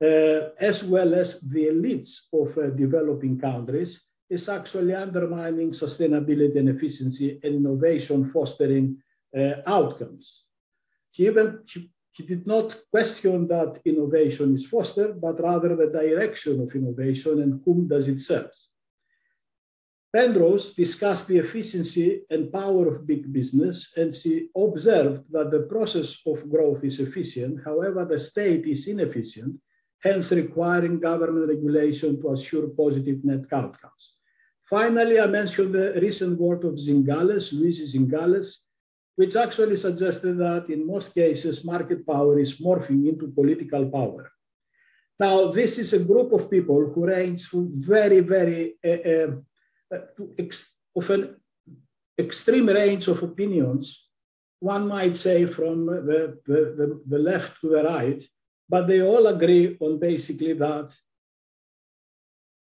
uh, 0.00 0.50
as 0.58 0.84
well 0.84 1.14
as 1.14 1.40
the 1.40 1.64
elites 1.66 2.10
of 2.32 2.56
uh, 2.58 2.70
developing 2.70 3.38
countries, 3.38 4.00
is 4.32 4.48
actually 4.48 4.94
undermining 4.94 5.70
sustainability 5.70 6.58
and 6.58 6.70
efficiency 6.70 7.38
and 7.42 7.54
innovation 7.54 8.24
fostering 8.24 8.86
uh, 9.38 9.56
outcomes. 9.66 10.44
He 11.10 11.26
even 11.26 11.60
he, 11.70 11.90
he 12.12 12.22
did 12.32 12.46
not 12.46 12.68
question 12.90 13.46
that 13.48 13.80
innovation 13.84 14.54
is 14.54 14.66
fostered, 14.66 15.20
but 15.20 15.42
rather 15.42 15.76
the 15.76 15.90
direction 16.02 16.54
of 16.62 16.74
innovation 16.74 17.42
and 17.42 17.60
whom 17.64 17.88
does 17.88 18.08
it 18.08 18.20
serve. 18.20 18.52
Penrose 20.14 20.74
discussed 20.74 21.26
the 21.28 21.38
efficiency 21.38 22.08
and 22.28 22.52
power 22.52 22.86
of 22.88 23.06
big 23.06 23.32
business, 23.32 23.76
and 23.96 24.14
she 24.14 24.48
observed 24.54 25.24
that 25.30 25.50
the 25.50 25.64
process 25.74 26.08
of 26.26 26.50
growth 26.50 26.84
is 26.84 27.00
efficient. 27.00 27.60
However, 27.64 28.04
the 28.04 28.18
state 28.18 28.66
is 28.66 28.88
inefficient, 28.88 29.58
hence 30.06 30.30
requiring 30.32 31.00
government 31.00 31.48
regulation 31.48 32.20
to 32.20 32.32
assure 32.32 32.68
positive 32.82 33.24
net 33.24 33.44
outcomes. 33.52 34.04
Finally, 34.72 35.20
I 35.20 35.26
mentioned 35.26 35.74
the 35.74 36.00
recent 36.00 36.40
work 36.40 36.64
of 36.64 36.80
Zingales, 36.86 37.52
Luigi 37.52 37.84
Zingales, 37.92 38.48
which 39.16 39.36
actually 39.36 39.76
suggested 39.76 40.38
that 40.38 40.70
in 40.70 40.86
most 40.86 41.12
cases, 41.12 41.62
market 41.62 42.06
power 42.06 42.38
is 42.38 42.58
morphing 42.58 43.06
into 43.06 43.34
political 43.38 43.84
power. 43.90 44.32
Now, 45.20 45.50
this 45.50 45.76
is 45.76 45.92
a 45.92 45.98
group 45.98 46.32
of 46.32 46.50
people 46.50 46.90
who 46.90 47.04
range 47.04 47.44
from 47.44 47.70
very, 47.74 48.20
very 48.20 48.78
uh, 48.82 49.32
uh, 49.94 49.98
ex- 50.38 50.74
of 50.96 51.10
an 51.10 51.36
extreme 52.18 52.68
range 52.68 53.08
of 53.08 53.22
opinions, 53.22 54.08
one 54.58 54.88
might 54.88 55.18
say 55.18 55.44
from 55.44 55.84
the, 55.84 56.38
the, 56.46 56.60
the, 56.78 57.02
the 57.06 57.18
left 57.18 57.60
to 57.60 57.68
the 57.68 57.82
right, 57.82 58.24
but 58.70 58.86
they 58.86 59.02
all 59.02 59.26
agree 59.26 59.76
on 59.80 59.98
basically 59.98 60.54
that 60.54 60.96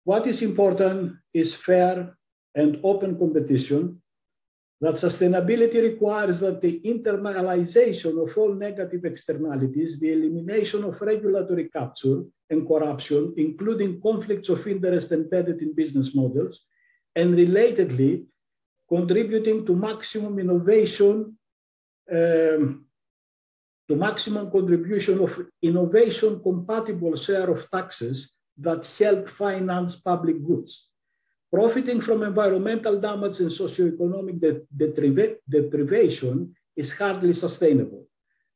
what 0.09 0.27
is 0.27 0.41
important 0.41 1.13
is 1.35 1.55
fair 1.55 2.17
and 2.55 2.81
open 2.83 3.19
competition, 3.19 4.01
that 4.81 4.95
sustainability 4.95 5.83
requires 5.83 6.41
that 6.41 6.63
the 6.63 6.81
internalization 6.93 8.13
of 8.25 8.29
all 8.39 8.55
negative 8.55 9.05
externalities, 9.05 10.01
the 10.01 10.11
elimination 10.11 10.83
of 10.85 10.99
regulatory 11.03 11.69
capture 11.69 12.23
and 12.49 12.67
corruption, 12.67 13.35
including 13.37 14.01
conflicts 14.01 14.49
of 14.49 14.67
interest 14.67 15.13
embedded 15.13 15.61
in 15.61 15.75
business 15.75 16.15
models, 16.15 16.55
and 17.15 17.35
relatedly, 17.35 18.25
contributing 18.89 19.67
to 19.67 19.77
maximum 19.77 20.39
innovation, 20.39 21.37
um, 22.11 22.87
to 23.89 23.95
maximum 23.95 24.51
contribution 24.51 25.21
of 25.21 25.39
innovation 25.61 26.41
compatible 26.43 27.15
share 27.15 27.51
of 27.51 27.71
taxes 27.71 28.38
that 28.59 28.87
help 28.99 29.29
finance 29.29 29.97
public 29.97 30.45
goods. 30.45 30.89
Profiting 31.53 32.01
from 32.01 32.23
environmental 32.23 33.01
damage 33.01 33.41
and 33.41 33.51
socioeconomic 33.51 34.39
de 34.41 34.61
deprivation 35.49 36.55
is 36.77 36.93
hardly 36.93 37.33
sustainable. 37.33 38.07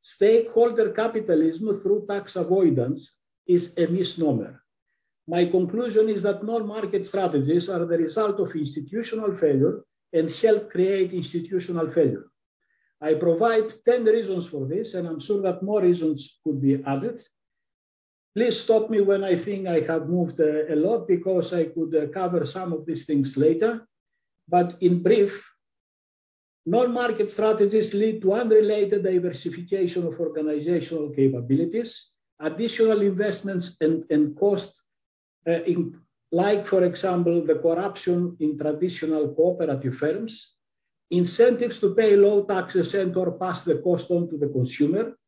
Stakeholder 0.03 0.91
capitalism 0.91 1.81
through 1.81 2.07
tax 2.09 2.37
avoidance 2.37 3.13
is 3.47 3.73
a 3.79 3.87
misnomer. 3.87 4.63
My 5.27 5.47
conclusion 5.47 6.09
is 6.09 6.23
that 6.25 6.45
non-market 6.45 7.07
strategies 7.07 7.69
are 7.69 7.87
the 7.87 7.97
result 7.97 8.41
of 8.41 8.55
institutional 8.57 9.37
failure 9.37 9.85
and 10.13 10.31
help 10.31 10.71
create 10.71 11.13
institutional 11.13 11.91
failure. 11.91 12.27
I 13.01 13.15
provide 13.15 13.73
10 13.85 14.05
reasons 14.05 14.47
for 14.47 14.67
this, 14.67 14.95
and 14.95 15.09
I'm 15.09 15.21
sure 15.21 15.41
that 15.43 15.63
more 15.63 15.81
reasons 15.81 16.39
could 16.45 16.61
be 16.61 16.83
added. 16.85 17.21
Please 18.35 18.61
stop 18.61 18.89
me 18.89 19.01
when 19.03 19.23
I 19.25 19.37
think 19.37 19.69
I 19.69 19.81
have 19.81 20.09
moved 20.09 20.41
uh, 20.41 20.73
a 20.73 20.77
lot 20.77 21.07
because 21.07 21.53
I 21.53 21.65
could 21.65 21.95
uh, 21.95 22.07
cover 22.09 22.47
some 22.47 22.73
of 22.73 22.87
these 22.87 23.05
things 23.05 23.37
later. 23.37 23.87
But 24.49 24.77
in 24.81 25.03
brief, 25.03 25.53
non-market 26.65 27.31
strategies 27.31 27.93
lead 27.93 28.23
to 28.23 28.33
unrelated 28.33 29.03
diversification 29.03 30.07
of 30.07 30.19
organizational 30.19 31.11
capabilities, 31.11 32.11
additional 32.41 33.03
investments 33.03 33.77
and, 33.81 34.05
and 34.11 34.35
cost 34.35 34.81
uh, 35.47 35.63
in, 35.65 36.01
like, 36.31 36.67
for 36.67 36.85
example, 36.85 37.45
the 37.45 37.57
corruption 37.57 38.37
in 38.41 38.57
traditional 38.57 39.35
cooperative 39.35 39.97
firms, 39.97 40.55
incentives 41.11 41.79
to 41.81 41.95
pay 41.95 42.17
low 42.17 42.45
taxes 42.45 42.95
and 42.95 43.15
or 43.15 43.33
pass 43.33 43.65
the 43.65 43.77
cost 43.77 44.11
on 44.11 44.31
to 44.31 44.39
the 44.39 44.49
consumer, 44.49 45.19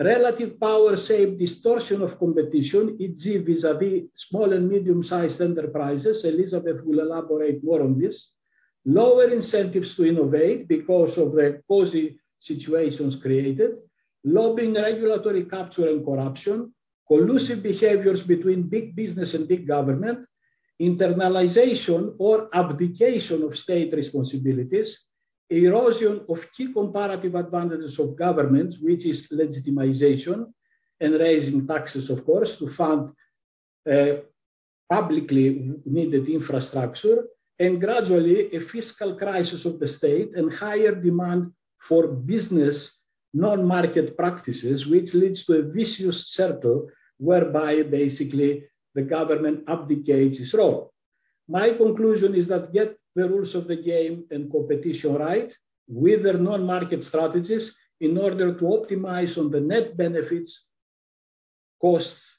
relative 0.00 0.58
power 0.58 0.96
save 0.96 1.38
distortion 1.38 2.00
of 2.00 2.18
competition, 2.18 2.96
e.g. 2.98 3.36
vis-a-vis 3.38 4.04
small 4.16 4.52
and 4.52 4.68
medium-sized 4.68 5.40
enterprises, 5.42 6.24
Elizabeth 6.24 6.82
will 6.84 7.00
elaborate 7.00 7.62
more 7.62 7.82
on 7.82 7.98
this, 8.00 8.32
lower 8.86 9.28
incentives 9.28 9.94
to 9.94 10.06
innovate 10.06 10.66
because 10.66 11.18
of 11.18 11.32
the 11.32 11.60
cozy 11.68 12.18
situations 12.38 13.16
created, 13.16 13.72
lobbying 14.24 14.74
regulatory 14.74 15.44
capture 15.44 15.88
and 15.90 16.04
corruption, 16.04 16.72
collusive 17.06 17.62
behaviors 17.62 18.22
between 18.22 18.62
big 18.62 18.96
business 18.96 19.34
and 19.34 19.46
big 19.46 19.66
government, 19.66 20.26
internalization 20.80 22.14
or 22.18 22.48
abdication 22.54 23.42
of 23.42 23.58
state 23.58 23.92
responsibilities, 23.92 25.04
erosion 25.50 26.24
of 26.28 26.50
key 26.52 26.72
comparative 26.72 27.34
advantages 27.34 27.98
of 27.98 28.16
governments, 28.16 28.78
which 28.80 29.04
is 29.04 29.28
legitimization 29.28 30.46
and 31.00 31.14
raising 31.14 31.66
taxes, 31.66 32.08
of 32.10 32.24
course, 32.24 32.56
to 32.56 32.68
fund 32.68 33.10
uh, 33.90 34.16
publicly 34.88 35.72
needed 35.84 36.28
infrastructure, 36.28 37.26
and 37.58 37.80
gradually 37.80 38.54
a 38.54 38.60
fiscal 38.60 39.16
crisis 39.16 39.64
of 39.64 39.78
the 39.78 39.86
state 39.86 40.30
and 40.34 40.52
higher 40.52 40.94
demand 40.94 41.52
for 41.78 42.06
business 42.06 43.02
non-market 43.32 44.16
practices, 44.16 44.86
which 44.86 45.14
leads 45.14 45.44
to 45.44 45.54
a 45.54 45.62
vicious 45.62 46.28
circle 46.28 46.88
whereby 47.18 47.82
basically 47.82 48.64
the 48.94 49.02
government 49.02 49.62
abdicates 49.68 50.40
its 50.40 50.54
role. 50.54 50.92
My 51.48 51.70
conclusion 51.70 52.34
is 52.34 52.48
that 52.48 52.72
get 52.72 52.96
the 53.14 53.28
rules 53.28 53.54
of 53.54 53.66
the 53.66 53.76
game 53.76 54.24
and 54.30 54.50
competition 54.50 55.14
right 55.14 55.54
with 55.88 56.22
their 56.22 56.38
non-market 56.38 57.02
strategies 57.04 57.74
in 58.00 58.16
order 58.16 58.54
to 58.54 58.64
optimize 58.64 59.36
on 59.38 59.50
the 59.50 59.60
net 59.60 59.96
benefits, 59.96 60.68
costs, 61.80 62.38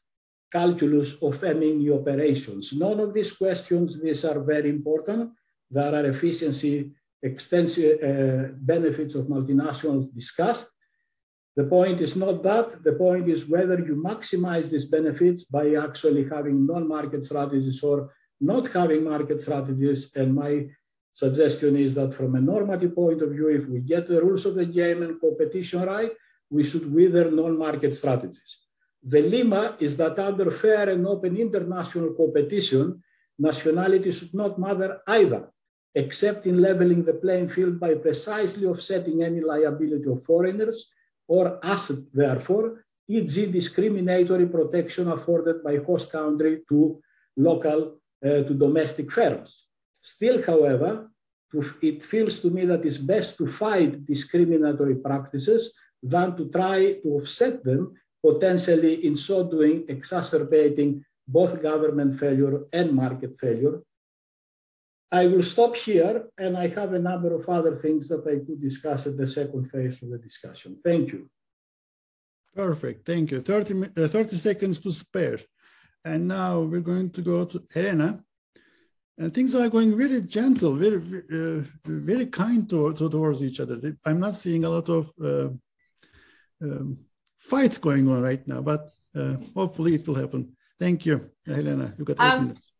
calculus 0.52 1.14
of 1.22 1.44
any 1.44 1.90
operations. 1.90 2.74
None 2.74 3.00
of 3.00 3.14
these 3.14 3.32
questions, 3.32 4.02
these 4.02 4.26
are 4.26 4.40
very 4.40 4.70
important. 4.70 5.32
There 5.70 5.96
are 5.96 6.06
efficiency, 6.06 6.92
extensive 7.22 8.00
uh, 8.02 8.54
benefits 8.58 9.16
of 9.16 9.28
multinationals 9.28 10.14
discussed, 10.14 10.72
the 11.56 11.66
point 11.66 12.00
is 12.00 12.16
not 12.16 12.44
that. 12.44 12.84
The 12.84 12.94
point 12.94 13.28
is 13.30 13.48
whether 13.48 13.78
you 13.80 13.96
maximize 13.96 14.70
these 14.70 14.86
benefits 14.86 15.44
by 15.44 15.76
actually 15.76 16.28
having 16.30 16.66
non-market 16.66 17.26
strategies 17.26 17.84
or 17.84 18.14
not 18.42 18.68
having 18.72 19.04
market 19.04 19.40
strategies. 19.42 20.12
And 20.16 20.34
my 20.36 20.68
suggestion 21.14 21.78
is 21.78 21.94
that 21.96 22.14
from 22.14 22.36
a 22.36 22.42
normative 22.42 22.96
point 22.96 23.22
of 23.22 23.32
view, 23.32 23.50
if 23.50 23.68
we 23.68 23.80
get 23.80 24.08
the 24.08 24.22
rules 24.22 24.46
of 24.46 24.56
the 24.56 24.66
game 24.66 25.04
and 25.04 25.22
competition 25.22 25.84
right, 25.84 26.12
we 26.50 26.64
should 26.64 26.92
wither 26.92 27.32
non-market 27.32 27.96
strategies. 27.96 28.58
The 29.04 29.24
lemma 29.24 29.82
is 29.82 29.96
that 29.98 30.20
under 30.20 30.52
fair 30.52 30.90
and 30.90 31.08
open 31.08 31.38
international 31.38 32.14
competition, 32.14 33.02
nationality 33.40 34.12
should 34.12 34.34
not 34.34 34.60
matter 34.60 35.00
either, 35.08 35.50
except 35.96 36.46
in 36.46 36.62
leveling 36.62 37.04
the 37.04 37.14
playing 37.14 37.50
field 37.50 37.80
by 37.80 37.96
precisely 37.96 38.66
offsetting 38.68 39.24
any 39.24 39.42
liability 39.42 40.10
of 40.10 40.24
foreigners 40.24 40.90
or 41.28 41.60
asset, 41.64 42.00
therefore, 42.14 42.86
e.g. 43.08 43.46
discriminatory 43.48 44.48
protection 44.48 45.12
afforded 45.12 45.64
by 45.64 45.78
host 45.78 46.12
country 46.12 46.62
to 46.70 47.02
local, 47.38 48.01
to 48.22 48.54
domestic 48.54 49.12
firms. 49.12 49.66
Still, 50.00 50.42
however, 50.44 51.10
it 51.82 52.04
feels 52.04 52.40
to 52.40 52.50
me 52.50 52.66
that 52.66 52.86
it's 52.86 52.98
best 52.98 53.38
to 53.38 53.48
fight 53.48 54.06
discriminatory 54.06 54.96
practices 54.96 55.74
than 56.02 56.36
to 56.38 56.50
try 56.50 56.94
to 57.02 57.10
offset 57.10 57.64
them, 57.64 57.94
potentially 58.24 59.06
in 59.06 59.18
so 59.18 59.44
doing 59.44 59.86
exacerbating 59.88 61.04
both 61.28 61.62
government 61.62 62.20
failure 62.20 62.62
and 62.74 62.94
market 62.94 63.40
failure. 63.40 63.82
I 65.12 65.28
will 65.28 65.44
stop 65.44 65.76
here 65.76 66.26
and 66.38 66.58
I 66.58 66.68
have 66.70 66.94
a 66.94 67.00
number 67.00 67.34
of 67.34 67.48
other 67.50 67.76
things 67.76 68.08
that 68.08 68.26
I 68.26 68.46
could 68.46 68.62
discuss 68.62 69.08
at 69.08 69.18
the 69.18 69.28
second 69.28 69.70
phase 69.70 70.02
of 70.02 70.10
the 70.10 70.18
discussion. 70.18 70.78
Thank 70.84 71.12
you. 71.12 71.30
Perfect, 72.56 73.06
thank 73.06 73.32
you. 73.32 73.42
30, 73.42 73.84
uh, 73.98 74.08
30 74.08 74.36
seconds 74.38 74.80
to 74.80 74.92
spare. 74.92 75.40
And 76.04 76.28
now 76.28 76.62
we're 76.62 76.82
going 76.82 77.10
to 77.12 77.22
go 77.22 77.46
to 77.46 77.64
Elena. 77.76 78.24
And 79.18 79.34
things 79.34 79.54
are 79.54 79.70
going 79.70 79.96
very 79.96 80.22
gentle, 80.22 80.76
very, 80.76 80.98
uh, 80.98 81.64
very 81.86 82.26
kind 82.26 82.68
to, 82.70 82.94
to, 82.94 83.10
towards 83.10 83.44
each 83.44 83.60
other. 83.60 83.80
I'm 84.06 84.20
not 84.20 84.36
seeing 84.36 84.64
a 84.64 84.70
lot 84.70 84.90
of 84.90 85.12
uh, 85.24 85.50
um, 86.64 86.98
fights 87.38 87.78
going 87.78 88.10
on 88.10 88.22
right 88.22 88.46
now, 88.48 88.62
but 88.62 88.94
uh, 89.16 89.36
hopefully 89.54 89.96
it 89.96 90.08
will 90.08 90.16
happen. 90.16 90.56
Thank 90.80 91.06
you, 91.06 91.30
Helena. 91.46 91.94
You 91.98 92.06
got 92.06 92.16
eight 92.16 92.34
um, 92.34 92.48
minutes. 92.48 92.72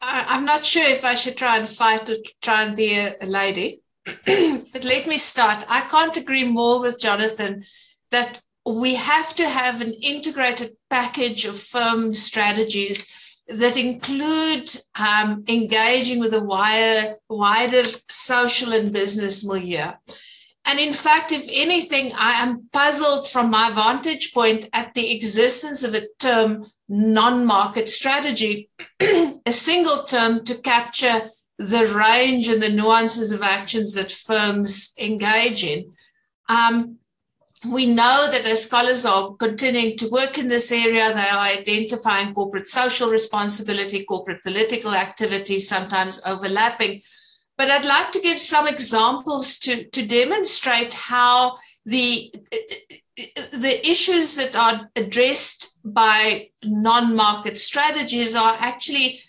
I, 0.00 0.36
am 0.36 0.44
not 0.44 0.64
sure 0.64 0.84
if 0.84 1.04
I 1.04 1.14
should 1.14 1.36
try 1.36 1.58
and 1.58 1.68
fight 1.68 2.08
or 2.08 2.16
try 2.40 2.62
and 2.62 2.76
be 2.76 2.94
a, 2.94 3.16
a 3.20 3.26
lady, 3.26 3.82
but 4.04 4.84
let 4.84 5.06
me 5.06 5.18
start. 5.18 5.64
I 5.68 5.80
can't 5.82 6.16
agree 6.16 6.44
more 6.44 6.80
with 6.80 7.00
Jonathan 7.00 7.64
that 8.10 8.40
we 8.74 8.94
have 8.94 9.34
to 9.36 9.48
have 9.48 9.80
an 9.80 9.92
integrated 9.92 10.76
package 10.90 11.44
of 11.44 11.60
firm 11.60 12.12
strategies 12.12 13.14
that 13.48 13.76
include 13.76 14.70
um, 14.98 15.44
engaging 15.48 16.18
with 16.18 16.34
a 16.34 16.42
wider, 16.42 17.16
wider 17.28 17.84
social 18.08 18.72
and 18.72 18.92
business 18.92 19.46
milieu. 19.46 19.90
And 20.66 20.78
in 20.78 20.92
fact, 20.92 21.32
if 21.32 21.48
anything, 21.50 22.12
I 22.14 22.42
am 22.42 22.68
puzzled 22.72 23.26
from 23.26 23.48
my 23.50 23.70
vantage 23.70 24.34
point 24.34 24.68
at 24.74 24.92
the 24.92 25.16
existence 25.16 25.82
of 25.82 25.94
a 25.94 26.06
term 26.18 26.66
non 26.90 27.46
market 27.46 27.88
strategy, 27.88 28.68
a 29.00 29.52
single 29.52 30.04
term 30.04 30.44
to 30.44 30.60
capture 30.60 31.30
the 31.58 31.86
range 31.86 32.48
and 32.48 32.62
the 32.62 32.68
nuances 32.68 33.32
of 33.32 33.42
actions 33.42 33.94
that 33.94 34.12
firms 34.12 34.94
engage 35.00 35.64
in. 35.64 35.90
Um, 36.50 36.98
we 37.66 37.86
know 37.86 38.28
that 38.30 38.46
as 38.46 38.64
scholars 38.64 39.04
are 39.04 39.34
continuing 39.34 39.96
to 39.98 40.08
work 40.10 40.38
in 40.38 40.48
this 40.48 40.70
area, 40.70 41.12
they 41.12 41.28
are 41.28 41.58
identifying 41.58 42.32
corporate 42.32 42.68
social 42.68 43.10
responsibility, 43.10 44.04
corporate 44.04 44.42
political 44.44 44.94
activity, 44.94 45.58
sometimes 45.58 46.22
overlapping. 46.24 47.02
But 47.56 47.70
I'd 47.70 47.84
like 47.84 48.12
to 48.12 48.20
give 48.20 48.38
some 48.38 48.68
examples 48.68 49.58
to, 49.60 49.84
to 49.84 50.06
demonstrate 50.06 50.94
how 50.94 51.56
the, 51.84 52.32
the 53.52 53.80
issues 53.84 54.36
that 54.36 54.54
are 54.54 54.88
addressed 54.94 55.80
by 55.84 56.50
non 56.62 57.16
market 57.16 57.58
strategies 57.58 58.36
are 58.36 58.56
actually 58.60 59.20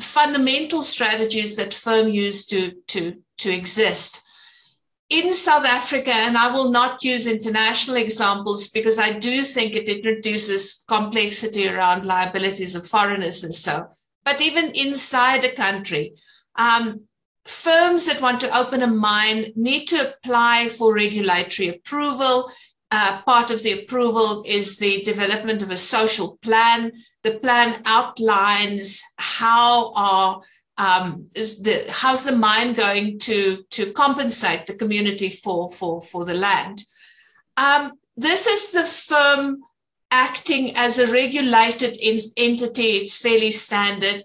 fundamental 0.00 0.82
strategies 0.82 1.56
that 1.56 1.72
firm 1.72 2.08
use 2.08 2.44
to, 2.46 2.72
to, 2.88 3.16
to 3.38 3.50
exist 3.50 4.23
in 5.14 5.32
South 5.32 5.64
Africa, 5.64 6.12
and 6.12 6.36
I 6.36 6.50
will 6.50 6.72
not 6.72 7.04
use 7.04 7.28
international 7.28 7.96
examples 7.96 8.70
because 8.70 8.98
I 8.98 9.12
do 9.12 9.42
think 9.42 9.74
it 9.74 9.88
introduces 9.88 10.84
complexity 10.88 11.68
around 11.68 12.04
liabilities 12.04 12.74
of 12.74 12.86
foreigners 12.86 13.44
and 13.44 13.54
so. 13.54 13.86
But 14.24 14.40
even 14.40 14.72
inside 14.74 15.44
a 15.44 15.54
country, 15.54 16.14
um, 16.56 17.02
firms 17.46 18.06
that 18.06 18.22
want 18.22 18.40
to 18.40 18.58
open 18.58 18.82
a 18.82 18.88
mine 18.88 19.52
need 19.54 19.86
to 19.86 20.08
apply 20.08 20.68
for 20.68 20.92
regulatory 20.94 21.68
approval. 21.68 22.50
Uh, 22.90 23.22
part 23.22 23.50
of 23.52 23.62
the 23.62 23.82
approval 23.82 24.42
is 24.46 24.78
the 24.78 25.02
development 25.02 25.62
of 25.62 25.70
a 25.70 25.76
social 25.76 26.38
plan. 26.42 26.90
The 27.22 27.38
plan 27.38 27.82
outlines 27.86 29.00
how 29.16 29.92
are 29.94 30.42
um, 30.76 31.28
is 31.34 31.62
the 31.62 31.84
how's 31.88 32.24
the 32.24 32.36
mine 32.36 32.74
going 32.74 33.18
to 33.20 33.64
to 33.70 33.92
compensate 33.92 34.66
the 34.66 34.74
community 34.74 35.30
for 35.30 35.70
for 35.70 36.02
for 36.02 36.24
the 36.24 36.34
land? 36.34 36.84
Um, 37.56 37.92
this 38.16 38.46
is 38.46 38.72
the 38.72 38.84
firm 38.84 39.62
acting 40.10 40.76
as 40.76 40.98
a 40.98 41.10
regulated 41.12 41.98
entity. 42.36 42.98
It's 42.98 43.18
fairly 43.18 43.50
standard. 43.50 44.22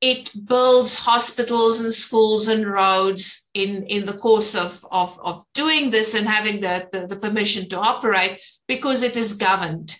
It 0.00 0.30
builds 0.46 0.96
hospitals 0.96 1.80
and 1.80 1.92
schools 1.92 2.48
and 2.48 2.66
roads 2.66 3.50
in, 3.54 3.84
in 3.84 4.06
the 4.06 4.18
course 4.18 4.54
of, 4.54 4.84
of, 4.90 5.18
of 5.22 5.44
doing 5.54 5.90
this 5.90 6.14
and 6.14 6.26
having 6.26 6.60
the, 6.60 6.88
the, 6.92 7.06
the 7.06 7.16
permission 7.16 7.68
to 7.68 7.78
operate 7.78 8.40
because 8.66 9.02
it 9.02 9.16
is 9.16 9.34
governed. 9.34 9.96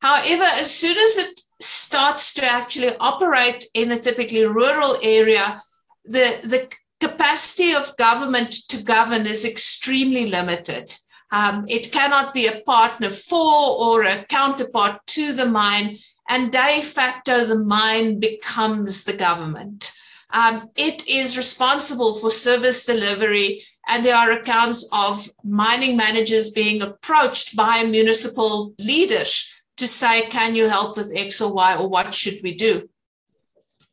However, 0.00 0.44
as 0.44 0.72
soon 0.72 0.96
as 0.98 1.16
it 1.18 1.40
starts 1.60 2.34
to 2.34 2.44
actually 2.44 2.90
operate 3.00 3.64
in 3.74 3.92
a 3.92 3.98
typically 3.98 4.44
rural 4.44 4.96
area, 5.02 5.62
the, 6.04 6.40
the 6.44 6.68
capacity 7.00 7.74
of 7.74 7.96
government 7.96 8.52
to 8.68 8.82
govern 8.82 9.26
is 9.26 9.44
extremely 9.44 10.26
limited. 10.26 10.94
Um, 11.32 11.64
it 11.68 11.92
cannot 11.92 12.32
be 12.32 12.46
a 12.46 12.60
partner 12.60 13.10
for 13.10 13.80
or 13.80 14.04
a 14.04 14.24
counterpart 14.26 15.04
to 15.08 15.32
the 15.32 15.46
mine, 15.46 15.98
and 16.28 16.52
de 16.52 16.82
facto, 16.82 17.44
the 17.44 17.58
mine 17.58 18.20
becomes 18.20 19.04
the 19.04 19.16
government. 19.16 19.92
Um, 20.30 20.70
it 20.76 21.06
is 21.08 21.36
responsible 21.36 22.16
for 22.16 22.30
service 22.30 22.84
delivery, 22.84 23.62
and 23.88 24.04
there 24.04 24.16
are 24.16 24.32
accounts 24.32 24.88
of 24.92 25.28
mining 25.44 25.96
managers 25.96 26.50
being 26.50 26.82
approached 26.82 27.56
by 27.56 27.84
municipal 27.84 28.74
leaders 28.78 29.48
to 29.76 29.86
say, 29.86 30.26
can 30.26 30.54
you 30.54 30.68
help 30.68 30.96
with 30.96 31.12
X 31.14 31.40
or 31.40 31.52
Y, 31.52 31.76
or 31.76 31.88
what 31.88 32.14
should 32.14 32.40
we 32.42 32.54
do? 32.54 32.88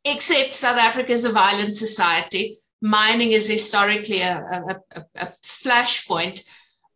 Except 0.06 0.56
South 0.56 0.78
Africa 0.78 1.12
is 1.12 1.26
a 1.26 1.32
violent 1.32 1.76
society. 1.76 2.58
Mining 2.82 3.32
is 3.32 3.48
historically 3.48 4.22
a, 4.22 4.38
a, 4.38 4.76
a, 4.96 5.06
a 5.16 5.28
flashpoint. 5.44 6.46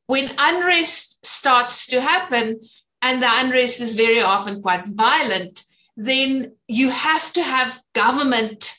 When 0.08 0.30
unrest 0.38 1.26
starts 1.26 1.88
to 1.88 2.02
happen, 2.02 2.60
and 3.02 3.22
the 3.22 3.30
unrest 3.30 3.82
is 3.82 3.96
very 3.96 4.22
often 4.22 4.62
quite 4.62 4.86
violent, 4.88 5.64
then 5.96 6.54
you 6.68 6.90
have 6.90 7.32
to 7.34 7.44
have 7.44 7.82
government 7.94 8.78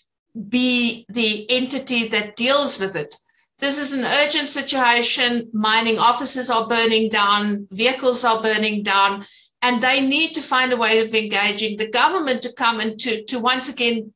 be 0.49 1.07
the 1.09 1.51
entity 1.51 2.09
that 2.09 2.37
deals 2.37 2.79
with 2.79 2.97
it. 2.97 3.17
This 3.59 3.79
is 3.79 3.93
an 3.93 4.05
urgent 4.05 4.49
situation. 4.49 5.51
Mining 5.53 5.99
offices 5.99 6.51
are 6.51 6.69
burning 6.69 7.09
down, 7.11 7.67
vehicles 7.71 8.25
are 8.25 8.41
burning 8.41 8.83
down 8.83 9.25
and 9.63 9.83
they 9.83 10.07
need 10.07 10.35
to 10.35 10.43
find 10.43 10.73
a 10.73 10.77
way 10.77 11.01
of 11.01 11.15
engaging 11.15 11.77
the 11.77 11.91
government 11.91 12.43
to 12.43 12.53
come 12.53 12.81
and 12.81 12.99
to, 13.01 13.25
to 13.25 13.41
once 13.41 13.69
again 13.69 14.13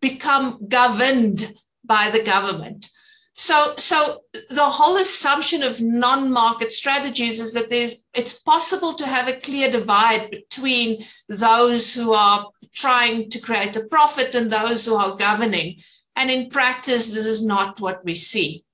become 0.00 0.58
governed 0.68 1.52
by 1.84 2.10
the 2.10 2.22
government. 2.22 2.88
So, 3.34 3.74
so 3.76 4.22
the 4.50 4.64
whole 4.64 4.96
assumption 4.96 5.62
of 5.62 5.80
non-market 5.80 6.72
strategies 6.72 7.38
is 7.38 7.54
that 7.54 7.70
there's 7.70 8.08
it's 8.12 8.42
possible 8.42 8.94
to 8.94 9.06
have 9.06 9.28
a 9.28 9.38
clear 9.38 9.70
divide 9.70 10.30
between 10.30 11.04
those 11.28 11.94
who 11.94 12.12
are 12.12 12.48
trying 12.74 13.30
to 13.30 13.40
create 13.40 13.76
a 13.76 13.86
profit 13.86 14.34
and 14.34 14.50
those 14.50 14.84
who 14.84 14.96
are 14.96 15.16
governing. 15.16 15.76
And 16.16 16.32
in 16.32 16.50
practice, 16.50 17.14
this 17.14 17.26
is 17.26 17.46
not 17.46 17.80
what 17.80 18.04
we 18.04 18.16
see. 18.16 18.64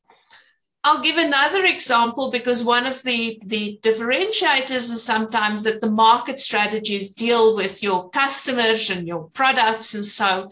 I'll 0.87 1.01
give 1.01 1.17
another 1.17 1.65
example 1.65 2.31
because 2.31 2.63
one 2.63 2.85
of 2.85 3.03
the, 3.05 3.41
the 3.47 3.81
differentiators 3.83 4.91
is 4.93 5.03
sometimes 5.03 5.65
that 5.65 5.81
the 5.81 5.91
market 5.91 6.39
strategies 6.39 7.15
deal 7.15 7.57
with 7.57 7.83
your 7.83 8.11
customers 8.11 8.91
and 8.91 9.09
your 9.09 9.31
products 9.31 9.95
and 9.95 10.05
so. 10.05 10.51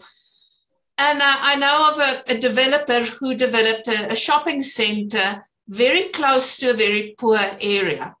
And 0.97 1.21
uh, 1.21 1.35
I 1.39 1.55
know 1.55 1.91
of 1.91 1.99
a, 1.99 2.35
a 2.35 2.39
developer 2.39 3.01
who 3.01 3.35
developed 3.35 3.87
a, 3.87 4.11
a 4.11 4.15
shopping 4.15 4.63
center 4.63 5.43
very 5.67 6.05
close 6.09 6.57
to 6.57 6.71
a 6.71 6.73
very 6.73 7.13
poor 7.19 7.39
area. 7.61 8.15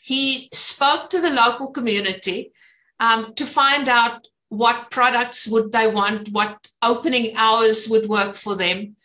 He 0.00 0.48
spoke 0.52 1.10
to 1.10 1.20
the 1.20 1.30
local 1.30 1.72
community 1.72 2.52
um, 3.00 3.34
to 3.34 3.44
find 3.44 3.88
out 3.88 4.28
what 4.48 4.92
products 4.92 5.48
would 5.48 5.72
they 5.72 5.88
want, 5.88 6.28
what 6.30 6.68
opening 6.82 7.36
hours 7.36 7.88
would 7.88 8.08
work 8.08 8.36
for 8.36 8.54
them 8.54 8.95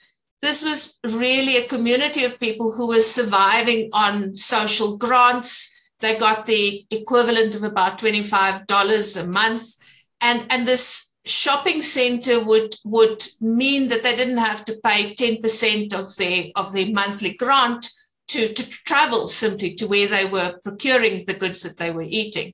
this 0.41 0.63
was 0.63 0.99
really 1.15 1.57
a 1.57 1.67
community 1.67 2.23
of 2.25 2.39
people 2.39 2.71
who 2.71 2.87
were 2.87 3.01
surviving 3.01 3.89
on 3.93 4.35
social 4.35 4.97
grants. 4.97 5.79
they 5.99 6.17
got 6.17 6.47
the 6.47 6.83
equivalent 6.89 7.55
of 7.55 7.63
about 7.63 7.99
$25 7.99 9.23
a 9.23 9.27
month. 9.27 9.75
And, 10.19 10.45
and 10.49 10.67
this 10.67 11.13
shopping 11.25 11.83
center 11.83 12.43
would, 12.43 12.75
would 12.83 13.23
mean 13.39 13.89
that 13.89 14.01
they 14.01 14.15
didn't 14.15 14.37
have 14.37 14.65
to 14.65 14.79
pay 14.83 15.13
10% 15.13 15.93
of 15.93 16.15
their, 16.15 16.45
of 16.55 16.73
their 16.73 16.89
monthly 16.89 17.35
grant 17.35 17.87
to, 18.29 18.51
to 18.51 18.69
travel 18.69 19.27
simply 19.27 19.75
to 19.75 19.87
where 19.87 20.07
they 20.07 20.25
were 20.25 20.55
procuring 20.63 21.25
the 21.25 21.35
goods 21.35 21.61
that 21.61 21.77
they 21.77 21.91
were 21.91 22.01
eating. 22.01 22.53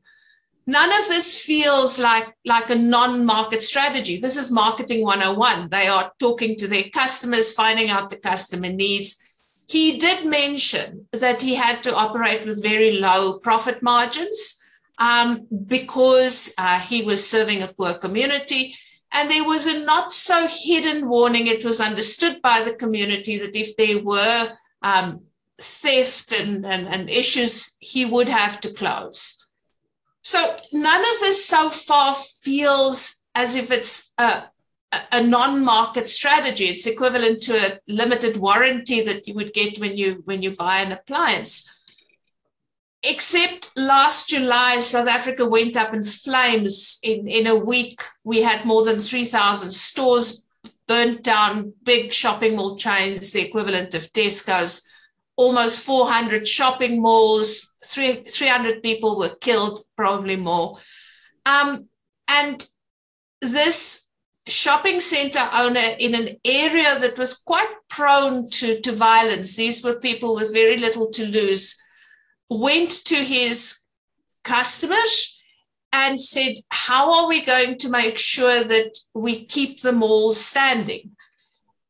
None 0.69 0.89
of 0.89 1.07
this 1.07 1.41
feels 1.41 1.97
like, 1.97 2.27
like 2.45 2.69
a 2.69 2.75
non 2.75 3.25
market 3.25 3.63
strategy. 3.63 4.19
This 4.19 4.35
is 4.35 4.51
marketing 4.51 5.01
101. 5.05 5.69
They 5.69 5.87
are 5.87 6.11
talking 6.19 6.57
to 6.57 6.67
their 6.67 6.83
customers, 6.93 7.53
finding 7.53 7.89
out 7.89 8.09
the 8.09 8.17
customer 8.17 8.67
needs. 8.67 9.23
He 9.69 9.97
did 9.97 10.25
mention 10.25 11.07
that 11.13 11.41
he 11.41 11.55
had 11.55 11.81
to 11.83 11.95
operate 11.95 12.45
with 12.45 12.61
very 12.61 12.99
low 12.99 13.39
profit 13.39 13.81
margins 13.81 14.61
um, 14.97 15.47
because 15.67 16.53
uh, 16.57 16.79
he 16.79 17.03
was 17.03 17.25
serving 17.25 17.63
a 17.63 17.73
poor 17.73 17.93
community. 17.93 18.75
And 19.13 19.31
there 19.31 19.45
was 19.45 19.67
a 19.67 19.85
not 19.85 20.11
so 20.11 20.47
hidden 20.49 21.07
warning. 21.07 21.47
It 21.47 21.63
was 21.63 21.79
understood 21.79 22.41
by 22.41 22.61
the 22.63 22.75
community 22.75 23.37
that 23.37 23.55
if 23.55 23.77
there 23.77 24.03
were 24.03 24.51
um, 24.81 25.21
theft 25.59 26.33
and, 26.33 26.65
and, 26.65 26.89
and 26.89 27.09
issues, 27.09 27.77
he 27.79 28.03
would 28.03 28.27
have 28.27 28.59
to 28.61 28.73
close. 28.73 29.46
So 30.27 30.57
none 30.73 30.99
of 30.99 31.19
this 31.21 31.45
so 31.45 31.69
far 31.69 32.17
feels 32.43 33.23
as 33.33 33.55
if 33.55 33.71
it's 33.71 34.13
a, 34.17 34.43
a 35.13 35.23
non-market 35.23 36.09
strategy. 36.09 36.65
It's 36.65 36.85
equivalent 36.85 37.41
to 37.43 37.53
a 37.53 37.79
limited 37.87 38.35
warranty 38.35 38.99
that 39.03 39.25
you 39.25 39.35
would 39.35 39.53
get 39.53 39.79
when 39.79 39.95
you 39.95 40.21
when 40.25 40.43
you 40.43 40.51
buy 40.51 40.79
an 40.79 40.91
appliance. 40.91 41.73
Except 43.03 43.71
last 43.77 44.27
July, 44.27 44.81
South 44.81 45.07
Africa 45.07 45.47
went 45.47 45.77
up 45.77 45.93
in 45.93 46.03
flames. 46.03 46.99
In, 47.03 47.29
in 47.29 47.47
a 47.47 47.55
week, 47.55 48.01
we 48.25 48.41
had 48.41 48.65
more 48.65 48.83
than 48.83 48.99
3,000 48.99 49.71
stores 49.71 50.45
burnt 50.89 51.23
down, 51.23 51.71
big 51.85 52.11
shopping 52.11 52.57
mall 52.57 52.75
chains, 52.75 53.31
the 53.31 53.47
equivalent 53.47 53.93
of 53.95 54.11
Tesco's 54.11 54.91
almost 55.37 55.85
400 55.85 56.45
shopping 56.45 57.01
malls, 57.01 57.75
three, 57.87 58.23
300 58.23 58.83
people 58.83 59.17
were 59.17 59.35
killed, 59.41 59.79
probably 59.95 60.35
more. 60.35 60.77
Um, 61.45 61.87
and 62.27 62.65
this 63.41 64.07
shopping 64.47 65.01
center 65.01 65.45
owner 65.53 65.95
in 65.99 66.15
an 66.15 66.35
area 66.45 66.99
that 66.99 67.17
was 67.17 67.37
quite 67.37 67.71
prone 67.89 68.49
to, 68.49 68.79
to 68.81 68.91
violence, 68.91 69.55
these 69.55 69.83
were 69.83 69.99
people 69.99 70.35
with 70.35 70.53
very 70.53 70.77
little 70.77 71.09
to 71.11 71.25
lose, 71.25 71.81
went 72.49 72.91
to 73.05 73.15
his 73.15 73.87
customers 74.43 75.41
and 75.93 76.19
said, 76.19 76.55
How 76.69 77.21
are 77.21 77.27
we 77.27 77.45
going 77.45 77.77
to 77.79 77.89
make 77.89 78.17
sure 78.17 78.63
that 78.63 78.97
we 79.13 79.45
keep 79.45 79.81
the 79.81 79.91
mall 79.91 80.33
standing? 80.33 81.16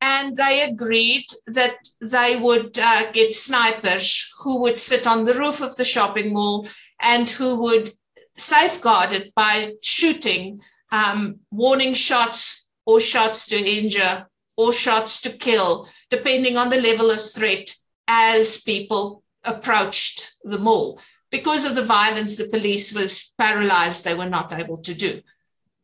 And 0.00 0.36
they 0.36 0.62
agreed 0.62 1.26
that 1.46 1.76
they 2.00 2.38
would 2.40 2.78
uh, 2.78 3.10
get 3.12 3.32
snipers 3.32 4.30
who 4.42 4.60
would 4.60 4.78
sit 4.78 5.06
on 5.06 5.24
the 5.24 5.34
roof 5.34 5.60
of 5.60 5.76
the 5.76 5.84
shopping 5.84 6.32
mall 6.32 6.66
and 7.00 7.28
who 7.28 7.62
would 7.62 7.90
safeguard 8.36 9.12
it 9.12 9.34
by 9.34 9.72
shooting 9.82 10.60
um, 10.92 11.40
warning 11.50 11.94
shots 11.94 12.68
or 12.86 13.00
shots 13.00 13.46
to 13.48 13.56
injure 13.56 14.26
or 14.56 14.72
shots 14.72 15.20
to 15.20 15.30
kill, 15.30 15.88
depending 16.10 16.56
on 16.56 16.70
the 16.70 16.80
level 16.80 17.10
of 17.10 17.20
threat 17.20 17.74
as 18.08 18.62
people 18.62 19.22
approached 19.44 20.36
the 20.44 20.58
mall. 20.58 21.00
Because 21.30 21.64
of 21.64 21.74
the 21.74 21.84
violence, 21.84 22.36
the 22.36 22.48
police 22.48 22.94
was 22.94 23.34
paralyzed, 23.38 24.04
they 24.04 24.14
were 24.14 24.28
not 24.28 24.52
able 24.52 24.78
to 24.78 24.94
do. 24.94 25.20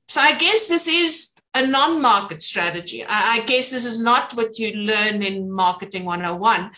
So 0.08 0.20
I 0.20 0.36
guess 0.38 0.68
this 0.68 0.86
is 0.86 1.33
a 1.54 1.66
non-market 1.66 2.42
strategy. 2.42 3.04
I, 3.08 3.44
guess 3.46 3.70
this 3.70 3.84
is 3.84 4.02
not 4.02 4.34
what 4.34 4.58
you 4.58 4.72
learn 4.72 5.22
in 5.22 5.50
marketing 5.50 6.04
101. 6.04 6.70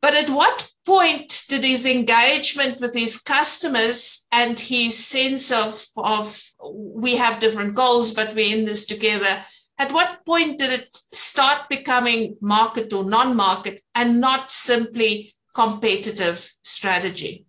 But 0.00 0.14
at 0.14 0.30
what 0.30 0.70
point 0.86 1.44
did 1.48 1.64
his 1.64 1.86
engagement 1.86 2.80
with 2.80 2.94
his 2.94 3.18
customers 3.18 4.26
and 4.30 4.60
his 4.60 4.96
sense 4.96 5.50
of, 5.50 5.84
of 5.96 6.40
we 6.62 7.16
have 7.16 7.40
different 7.40 7.74
goals, 7.74 8.14
but 8.14 8.34
we're 8.34 8.54
in 8.56 8.64
this 8.64 8.86
together, 8.86 9.42
at 9.78 9.92
what 9.92 10.24
point 10.26 10.58
did 10.58 10.70
it 10.70 10.98
start 11.12 11.68
becoming 11.68 12.36
market 12.40 12.92
or 12.92 13.04
non-market 13.04 13.80
and 13.94 14.20
not 14.20 14.50
simply 14.50 15.34
competitive 15.54 16.52
strategy? 16.62 17.46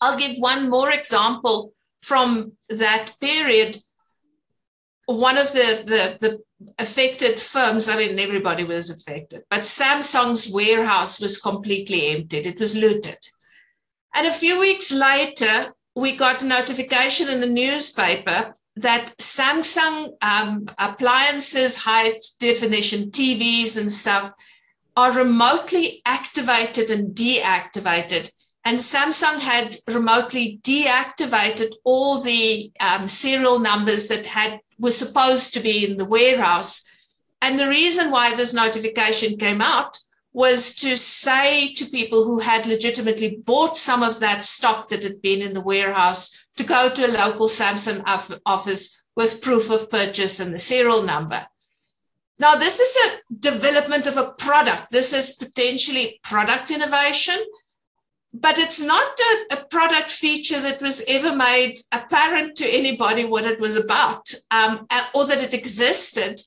I'll 0.00 0.18
give 0.18 0.36
one 0.38 0.70
more 0.70 0.90
example 0.90 1.72
from 2.02 2.52
that 2.68 3.14
period 3.20 3.78
one 5.06 5.36
of 5.36 5.52
the, 5.52 5.84
the, 5.86 6.18
the 6.20 6.42
affected 6.78 7.40
firms, 7.40 7.88
I 7.88 7.96
mean, 7.96 8.18
everybody 8.18 8.64
was 8.64 8.90
affected, 8.90 9.42
but 9.50 9.60
Samsung's 9.60 10.50
warehouse 10.50 11.20
was 11.20 11.40
completely 11.40 12.08
emptied. 12.08 12.46
It 12.46 12.60
was 12.60 12.76
looted. 12.76 13.18
And 14.14 14.26
a 14.26 14.32
few 14.32 14.58
weeks 14.60 14.92
later, 14.92 15.74
we 15.94 16.16
got 16.16 16.42
a 16.42 16.46
notification 16.46 17.28
in 17.28 17.40
the 17.40 17.46
newspaper 17.46 18.54
that 18.76 19.14
Samsung 19.18 20.10
um, 20.22 20.66
appliances, 20.78 21.76
high 21.76 22.12
definition 22.40 23.10
TVs 23.10 23.80
and 23.80 23.90
stuff, 23.90 24.32
are 24.96 25.12
remotely 25.12 26.02
activated 26.06 26.90
and 26.90 27.14
deactivated. 27.14 28.30
And 28.64 28.78
Samsung 28.78 29.40
had 29.40 29.76
remotely 29.86 30.58
deactivated 30.62 31.74
all 31.84 32.20
the 32.20 32.72
um, 32.80 33.08
serial 33.08 33.58
numbers 33.58 34.08
that 34.08 34.26
had 34.26 34.60
was 34.78 34.96
supposed 34.96 35.54
to 35.54 35.60
be 35.60 35.84
in 35.84 35.96
the 35.96 36.04
warehouse. 36.04 36.90
And 37.42 37.58
the 37.58 37.68
reason 37.68 38.10
why 38.10 38.34
this 38.34 38.54
notification 38.54 39.36
came 39.36 39.60
out 39.60 39.98
was 40.32 40.74
to 40.76 40.96
say 40.96 41.72
to 41.74 41.84
people 41.86 42.24
who 42.24 42.40
had 42.40 42.66
legitimately 42.66 43.36
bought 43.44 43.76
some 43.76 44.02
of 44.02 44.18
that 44.20 44.44
stock 44.44 44.88
that 44.88 45.04
had 45.04 45.22
been 45.22 45.42
in 45.42 45.54
the 45.54 45.60
warehouse 45.60 46.46
to 46.56 46.64
go 46.64 46.88
to 46.88 47.06
a 47.06 47.16
local 47.16 47.46
Samsung 47.46 48.02
office 48.44 49.04
with 49.14 49.42
proof 49.42 49.70
of 49.70 49.90
purchase 49.90 50.40
and 50.40 50.52
the 50.52 50.58
serial 50.58 51.02
number. 51.02 51.46
Now, 52.38 52.56
this 52.56 52.80
is 52.80 52.96
a 52.96 53.34
development 53.38 54.08
of 54.08 54.16
a 54.16 54.32
product. 54.32 54.90
This 54.90 55.12
is 55.12 55.36
potentially 55.36 56.18
product 56.24 56.72
innovation 56.72 57.36
but 58.34 58.58
it's 58.58 58.82
not 58.82 59.18
a, 59.20 59.54
a, 59.54 59.64
product 59.66 60.10
feature 60.10 60.60
that 60.60 60.82
was 60.82 61.04
ever 61.06 61.34
made 61.34 61.78
apparent 61.92 62.56
to 62.56 62.68
anybody 62.68 63.24
what 63.24 63.44
it 63.44 63.60
was 63.60 63.76
about 63.76 64.34
um, 64.50 64.86
or 65.14 65.24
that 65.24 65.40
it 65.40 65.54
existed. 65.54 66.42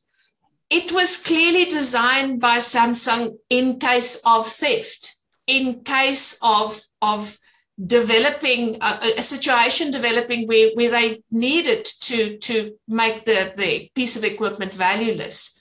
It 0.70 0.92
was 0.92 1.24
clearly 1.24 1.64
designed 1.64 2.42
by 2.42 2.58
Samsung 2.58 3.38
in 3.50 3.80
case 3.80 4.22
of 4.26 4.48
theft, 4.48 5.16
in 5.48 5.82
case 5.86 6.38
of, 6.44 6.78
of 7.02 7.38
developing 7.86 8.76
a, 8.82 9.00
a 9.18 9.24
situation 9.24 9.90
developing 9.90 10.46
where, 10.46 10.72
where 10.74 10.92
they 10.92 11.24
needed 11.32 11.86
to, 12.02 12.38
to 12.40 12.74
make 12.90 13.24
the, 13.24 13.54
the 13.56 13.90
piece 13.96 14.18
of 14.18 14.26
equipment 14.26 14.74
valueless. 14.74 15.58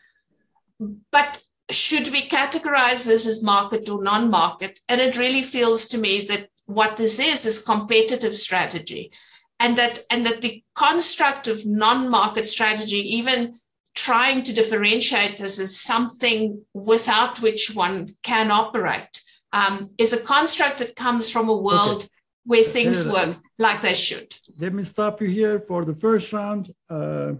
But 1.12 1.40
should 1.70 2.08
we 2.08 2.22
categorize 2.22 3.06
this 3.06 3.26
as 3.26 3.42
market 3.42 3.88
or 3.88 4.02
non-market? 4.02 4.78
And 4.88 5.00
it 5.00 5.18
really 5.18 5.42
feels 5.42 5.88
to 5.88 5.98
me 5.98 6.24
that 6.26 6.48
what 6.66 6.96
this 6.96 7.18
is 7.18 7.46
is 7.46 7.62
competitive 7.62 8.36
strategy, 8.36 9.10
and 9.58 9.76
that 9.78 10.00
and 10.10 10.26
that 10.26 10.42
the 10.42 10.62
construct 10.74 11.48
of 11.48 11.66
non-market 11.66 12.46
strategy, 12.46 13.16
even 13.16 13.58
trying 13.94 14.42
to 14.42 14.52
differentiate 14.52 15.38
this 15.38 15.58
as 15.58 15.80
something 15.80 16.62
without 16.74 17.40
which 17.40 17.74
one 17.74 18.14
can 18.22 18.50
operate, 18.50 19.22
um, 19.52 19.88
is 19.96 20.12
a 20.12 20.22
construct 20.22 20.78
that 20.78 20.96
comes 20.96 21.30
from 21.30 21.48
a 21.48 21.56
world 21.56 22.02
okay. 22.02 22.08
where 22.44 22.62
things 22.62 23.08
work 23.08 23.36
like 23.58 23.80
they 23.80 23.94
should. 23.94 24.36
Let 24.58 24.74
me 24.74 24.84
stop 24.84 25.20
you 25.22 25.28
here 25.28 25.58
for 25.58 25.84
the 25.84 25.94
first 25.94 26.32
round. 26.32 26.74
Uh, 26.90 27.34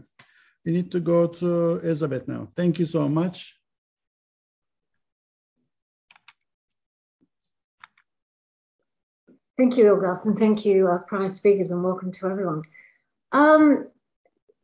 we 0.65 0.73
need 0.73 0.91
to 0.93 1.01
go 1.01 1.27
to 1.27 1.79
Elizabeth 1.81 2.27
now. 2.27 2.49
Thank 2.57 2.79
you 2.79 2.87
so 2.87 3.09
much. 3.09 3.57
Thank 9.57 9.79
you, 9.79 9.85
Ilgaz, 9.85 10.23
and 10.27 10.39
thank 10.39 10.67
you, 10.67 10.87
uh, 10.87 10.99
prize 10.99 11.37
speakers, 11.37 11.71
and 11.71 11.83
welcome 11.83 12.13
to 12.13 12.27
everyone. 12.27 12.63
Um, 13.33 13.89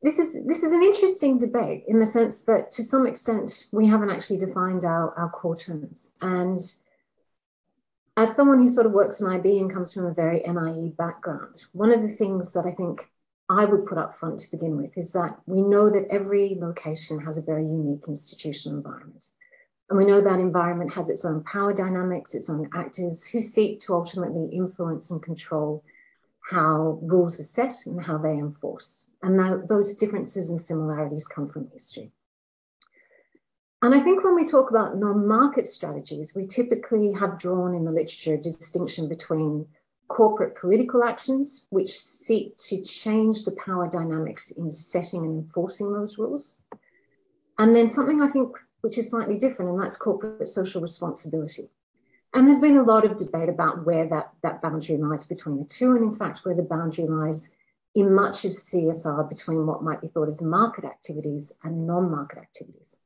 this 0.03 0.19
is 0.19 0.45
this 0.45 0.63
is 0.63 0.73
an 0.73 0.83
interesting 0.83 1.39
debate 1.39 1.85
in 1.89 1.99
the 1.99 2.05
sense 2.05 2.43
that, 2.43 2.71
to 2.73 2.83
some 2.83 3.07
extent, 3.07 3.69
we 3.73 3.87
haven't 3.87 4.11
actually 4.11 4.37
defined 4.37 4.85
our, 4.85 5.15
our 5.15 5.31
core 5.31 5.57
terms. 5.57 6.11
And 6.21 6.61
as 8.19 8.37
someone 8.37 8.59
who 8.59 8.69
sort 8.69 8.85
of 8.85 8.93
works 8.93 9.23
in 9.23 9.29
IB 9.29 9.61
and 9.61 9.73
comes 9.73 9.95
from 9.95 10.05
a 10.05 10.13
very 10.13 10.43
NIE 10.47 10.93
background, 10.99 11.65
one 11.73 11.91
of 11.91 12.03
the 12.03 12.09
things 12.09 12.53
that 12.53 12.67
I 12.67 12.73
think 12.73 13.09
I 13.49 13.65
would 13.65 13.87
put 13.87 13.97
up 13.97 14.15
front 14.15 14.41
to 14.41 14.51
begin 14.51 14.77
with 14.77 14.99
is 14.99 15.13
that 15.13 15.39
we 15.47 15.63
know 15.63 15.89
that 15.89 16.07
every 16.11 16.59
location 16.61 17.19
has 17.21 17.39
a 17.39 17.43
very 17.43 17.65
unique 17.65 18.05
institutional 18.09 18.77
environment. 18.77 19.25
And 19.93 19.99
we 19.99 20.07
know 20.07 20.23
that 20.23 20.41
environment 20.41 20.95
has 20.95 21.11
its 21.11 21.23
own 21.27 21.45
power 21.45 21.75
dynamics, 21.75 22.35
its 22.35 22.49
own 22.49 22.71
actors 22.75 23.27
who 23.27 23.43
seek 23.43 23.79
to 23.81 23.93
ultimately 23.93 24.49
influence 24.57 25.11
and 25.11 25.23
control 25.23 25.85
how 26.51 26.99
rules 27.03 27.39
are 27.39 27.43
set 27.43 27.75
and 27.85 28.03
how 28.03 28.17
they 28.17 28.31
enforce. 28.31 29.05
And 29.23 29.37
now 29.37 29.59
those 29.59 29.95
differences 29.95 30.49
and 30.49 30.59
similarities 30.59 31.29
come 31.29 31.47
from 31.47 31.69
history. 31.75 32.11
And 33.83 33.95
I 33.95 33.99
think 33.99 34.25
when 34.25 34.35
we 34.35 34.47
talk 34.47 34.71
about 34.71 34.97
non 34.97 35.29
market 35.29 35.67
strategies, 35.67 36.35
we 36.35 36.47
typically 36.47 37.13
have 37.13 37.39
drawn 37.39 37.75
in 37.75 37.85
the 37.85 37.93
literature 37.93 38.37
a 38.37 38.39
distinction 38.39 39.11
between 39.11 39.67
corporate 40.09 40.57
political 40.57 41.05
actions, 41.05 41.67
which 41.69 41.91
seek 41.91 42.57
to 42.69 42.81
change 42.81 43.45
the 43.45 43.55
power 43.63 43.91
dynamics 43.91 44.53
in 44.53 44.71
setting 44.71 45.27
and 45.27 45.45
enforcing 45.45 45.93
those 45.93 46.17
rules. 46.17 46.63
And 47.59 47.77
then 47.77 47.89
something 47.89 48.23
I 48.23 48.29
think 48.29 48.57
which 48.83 48.99
is 48.99 49.11
slightly 49.11 49.37
different, 49.37 49.71
and 49.71 49.81
that's 49.81 49.97
corporate 49.97 50.47
social 50.47 50.83
responsibility. 50.83 51.71
And 52.35 52.47
there's 52.47 52.61
been 52.61 52.77
a 52.77 52.83
lot 52.83 53.05
of 53.05 53.17
debate 53.17 53.49
about 53.49 53.85
where 53.85 54.09
that, 54.09 54.33
that 54.43 54.63
boundary 54.63 54.97
lies 54.97 55.27
between 55.27 55.59
the 55.59 55.65
two, 55.65 55.93
and 55.93 56.05
in 56.05 56.13
fact, 56.13 56.41
where 56.45 56.55
the 56.55 56.63
boundary 56.63 57.07
lies 57.07 57.51
in 57.95 58.15
much 58.15 58.45
of 58.45 58.53
CSR 58.53 59.29
between 59.29 59.67
what 59.67 59.83
might 59.83 60.01
be 60.01 60.09
thought 60.09 60.29
as 60.29 60.43
market 60.43 60.85
activities 60.85 61.53
and 61.63 61.87
non 61.87 62.11
market 62.11 62.39
activities. 62.39 62.97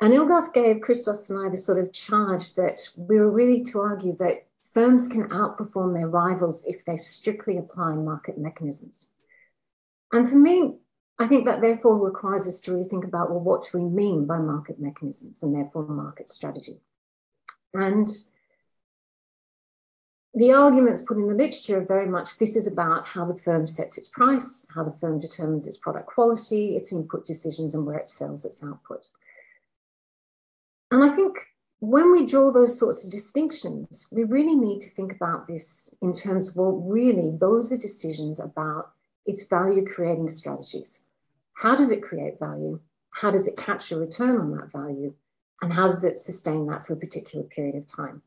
And 0.00 0.12
Ilgaz 0.12 0.52
gave 0.52 0.82
Christos 0.82 1.30
and 1.30 1.46
I 1.46 1.48
the 1.48 1.56
sort 1.56 1.78
of 1.78 1.92
charge 1.92 2.54
that 2.54 2.88
we 2.96 3.18
were 3.18 3.30
really 3.30 3.62
to 3.64 3.80
argue 3.80 4.14
that 4.16 4.46
firms 4.62 5.08
can 5.08 5.28
outperform 5.28 5.94
their 5.94 6.08
rivals 6.08 6.64
if 6.66 6.84
they 6.84 6.96
strictly 6.96 7.56
apply 7.56 7.94
market 7.94 8.36
mechanisms. 8.36 9.10
And 10.12 10.28
for 10.28 10.36
me, 10.36 10.74
I 11.18 11.28
think 11.28 11.44
that 11.44 11.60
therefore 11.60 11.98
requires 11.98 12.48
us 12.48 12.60
to 12.62 12.72
really 12.72 12.88
think 12.88 13.04
about 13.04 13.30
well, 13.30 13.40
what 13.40 13.68
do 13.70 13.78
we 13.78 13.84
mean 13.84 14.26
by 14.26 14.38
market 14.38 14.80
mechanisms 14.80 15.42
and 15.42 15.54
therefore 15.54 15.86
market 15.86 16.28
strategy? 16.28 16.80
And 17.72 18.08
the 20.34 20.52
arguments 20.52 21.02
put 21.02 21.16
in 21.16 21.28
the 21.28 21.34
literature 21.34 21.78
are 21.78 21.84
very 21.84 22.08
much 22.08 22.38
this 22.38 22.56
is 22.56 22.66
about 22.66 23.06
how 23.06 23.24
the 23.24 23.38
firm 23.38 23.68
sets 23.68 23.96
its 23.96 24.08
price, 24.08 24.66
how 24.74 24.82
the 24.82 24.90
firm 24.90 25.20
determines 25.20 25.68
its 25.68 25.78
product 25.78 26.06
quality, 26.06 26.74
its 26.74 26.92
input 26.92 27.24
decisions, 27.24 27.74
and 27.74 27.86
where 27.86 27.98
it 27.98 28.08
sells 28.08 28.44
its 28.44 28.64
output. 28.64 29.06
And 30.90 31.04
I 31.04 31.14
think 31.14 31.36
when 31.78 32.10
we 32.10 32.26
draw 32.26 32.50
those 32.50 32.78
sorts 32.78 33.04
of 33.04 33.12
distinctions, 33.12 34.08
we 34.10 34.24
really 34.24 34.56
need 34.56 34.80
to 34.80 34.90
think 34.90 35.12
about 35.12 35.46
this 35.46 35.94
in 36.02 36.12
terms 36.12 36.48
of, 36.48 36.56
well, 36.56 36.72
really, 36.72 37.30
those 37.38 37.72
are 37.72 37.76
decisions 37.76 38.40
about 38.40 38.93
its 39.26 39.46
value 39.46 39.84
creating 39.84 40.28
strategies. 40.28 41.04
How 41.54 41.74
does 41.76 41.90
it 41.90 42.02
create 42.02 42.38
value? 42.38 42.80
How 43.10 43.30
does 43.30 43.46
it 43.46 43.56
capture 43.56 43.98
return 43.98 44.40
on 44.40 44.50
that 44.52 44.72
value? 44.72 45.14
And 45.62 45.72
how 45.72 45.86
does 45.86 46.04
it 46.04 46.18
sustain 46.18 46.66
that 46.66 46.86
for 46.86 46.92
a 46.92 46.96
particular 46.96 47.44
period 47.44 47.76
of 47.76 47.86
time? 47.86 48.22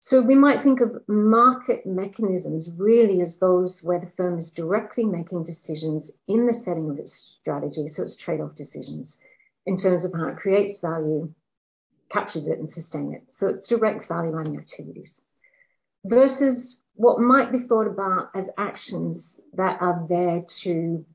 So 0.00 0.20
we 0.20 0.36
might 0.36 0.62
think 0.62 0.80
of 0.80 1.02
market 1.08 1.84
mechanisms 1.84 2.70
really 2.76 3.20
as 3.20 3.38
those 3.38 3.82
where 3.82 3.98
the 3.98 4.06
firm 4.06 4.38
is 4.38 4.52
directly 4.52 5.04
making 5.04 5.42
decisions 5.42 6.18
in 6.28 6.46
the 6.46 6.52
setting 6.52 6.88
of 6.88 6.98
its 6.98 7.12
strategy. 7.12 7.88
So 7.88 8.04
it's 8.04 8.16
trade 8.16 8.40
off 8.40 8.54
decisions 8.54 9.20
in 9.66 9.76
terms 9.76 10.04
of 10.04 10.12
how 10.12 10.28
it 10.28 10.36
creates 10.36 10.78
value 10.78 11.32
captures 12.10 12.48
it 12.48 12.58
and 12.58 12.70
sustains 12.70 13.14
it. 13.14 13.22
So 13.28 13.48
it's 13.48 13.68
direct 13.68 14.06
value 14.06 14.38
adding 14.38 14.56
activities 14.56 15.26
versus 16.04 16.80
what 16.98 17.20
might 17.20 17.52
be 17.52 17.60
thought 17.60 17.86
about 17.86 18.28
as 18.34 18.50
actions 18.58 19.40
that 19.52 19.80
are 19.80 20.04
there 20.08 20.42
to 20.48 21.06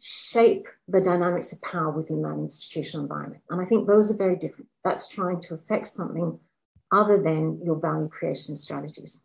shape 0.00 0.66
the 0.88 1.00
dynamics 1.00 1.52
of 1.52 1.60
power 1.60 1.90
within 1.90 2.22
that 2.22 2.38
institutional 2.38 3.04
environment. 3.04 3.42
And 3.50 3.60
I 3.60 3.66
think 3.66 3.86
those 3.86 4.10
are 4.10 4.16
very 4.16 4.36
different. 4.36 4.68
That's 4.82 5.08
trying 5.08 5.40
to 5.40 5.54
affect 5.54 5.88
something 5.88 6.38
other 6.90 7.22
than 7.22 7.60
your 7.62 7.78
value 7.78 8.08
creation 8.08 8.56
strategies. 8.56 9.24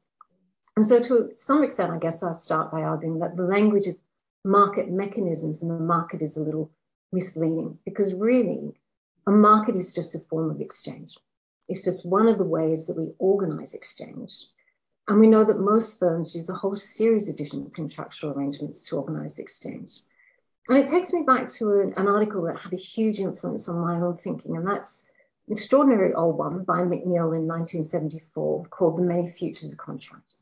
And 0.75 0.85
so, 0.85 0.99
to 0.99 1.31
some 1.37 1.63
extent, 1.63 1.93
I 1.93 1.97
guess 1.97 2.21
I'll 2.21 2.33
start 2.33 2.73
by 2.73 2.81
arguing 2.81 3.19
that 3.19 3.37
the 3.37 3.43
language 3.43 3.87
of 3.87 3.95
market 4.43 4.91
mechanisms 4.91 5.61
and 5.61 5.71
the 5.71 5.75
market 5.75 6.21
is 6.21 6.35
a 6.35 6.43
little 6.43 6.71
misleading 7.13 7.77
because 7.85 8.13
really 8.13 8.73
a 9.25 9.31
market 9.31 9.77
is 9.77 9.93
just 9.93 10.13
a 10.13 10.19
form 10.19 10.49
of 10.49 10.59
exchange. 10.59 11.17
It's 11.69 11.85
just 11.85 12.05
one 12.05 12.27
of 12.27 12.37
the 12.37 12.43
ways 12.43 12.87
that 12.87 12.97
we 12.97 13.13
organize 13.17 13.73
exchange. 13.73 14.47
And 15.11 15.19
we 15.19 15.27
know 15.27 15.43
that 15.43 15.59
most 15.59 15.99
firms 15.99 16.37
use 16.37 16.47
a 16.47 16.53
whole 16.53 16.73
series 16.73 17.27
of 17.27 17.35
different 17.35 17.73
contractual 17.73 18.31
arrangements 18.31 18.85
to 18.85 18.95
organize 18.95 19.35
the 19.35 19.41
exchange. 19.41 19.99
And 20.69 20.77
it 20.77 20.87
takes 20.87 21.11
me 21.11 21.23
back 21.23 21.49
to 21.49 21.81
an, 21.81 21.93
an, 21.97 22.07
article 22.07 22.43
that 22.43 22.59
had 22.59 22.71
a 22.71 22.77
huge 22.77 23.19
influence 23.19 23.67
on 23.67 23.81
my 23.81 23.99
own 23.99 24.15
thinking, 24.15 24.55
and 24.55 24.65
that's 24.65 25.09
an 25.47 25.53
extraordinary 25.53 26.13
old 26.13 26.37
one 26.37 26.63
by 26.63 26.77
Macneil 26.77 27.35
in 27.35 27.45
1974 27.45 28.67
called 28.67 28.97
The 28.97 29.01
Many 29.01 29.27
Futures 29.27 29.73
of 29.73 29.79
Contract. 29.79 30.37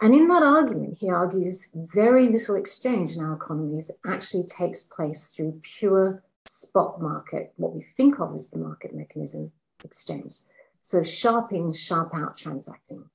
And 0.00 0.14
in 0.14 0.28
that 0.28 0.42
argument, 0.42 0.96
he 0.98 1.10
argues 1.10 1.68
very 1.74 2.28
little 2.28 2.54
exchange 2.54 3.16
in 3.16 3.22
our 3.22 3.34
economies 3.34 3.90
actually 4.06 4.44
takes 4.44 4.82
place 4.82 5.28
through 5.28 5.60
pure 5.62 6.22
spot 6.46 7.02
market, 7.02 7.52
what 7.56 7.74
we 7.74 7.82
think 7.82 8.18
of 8.18 8.34
as 8.34 8.48
the 8.48 8.56
market 8.56 8.94
mechanism 8.94 9.52
exchange. 9.84 10.36
So 10.80 11.02
sharp 11.02 11.52
in, 11.52 11.74
sharp 11.74 12.14
out 12.14 12.38
transacting. 12.38 13.10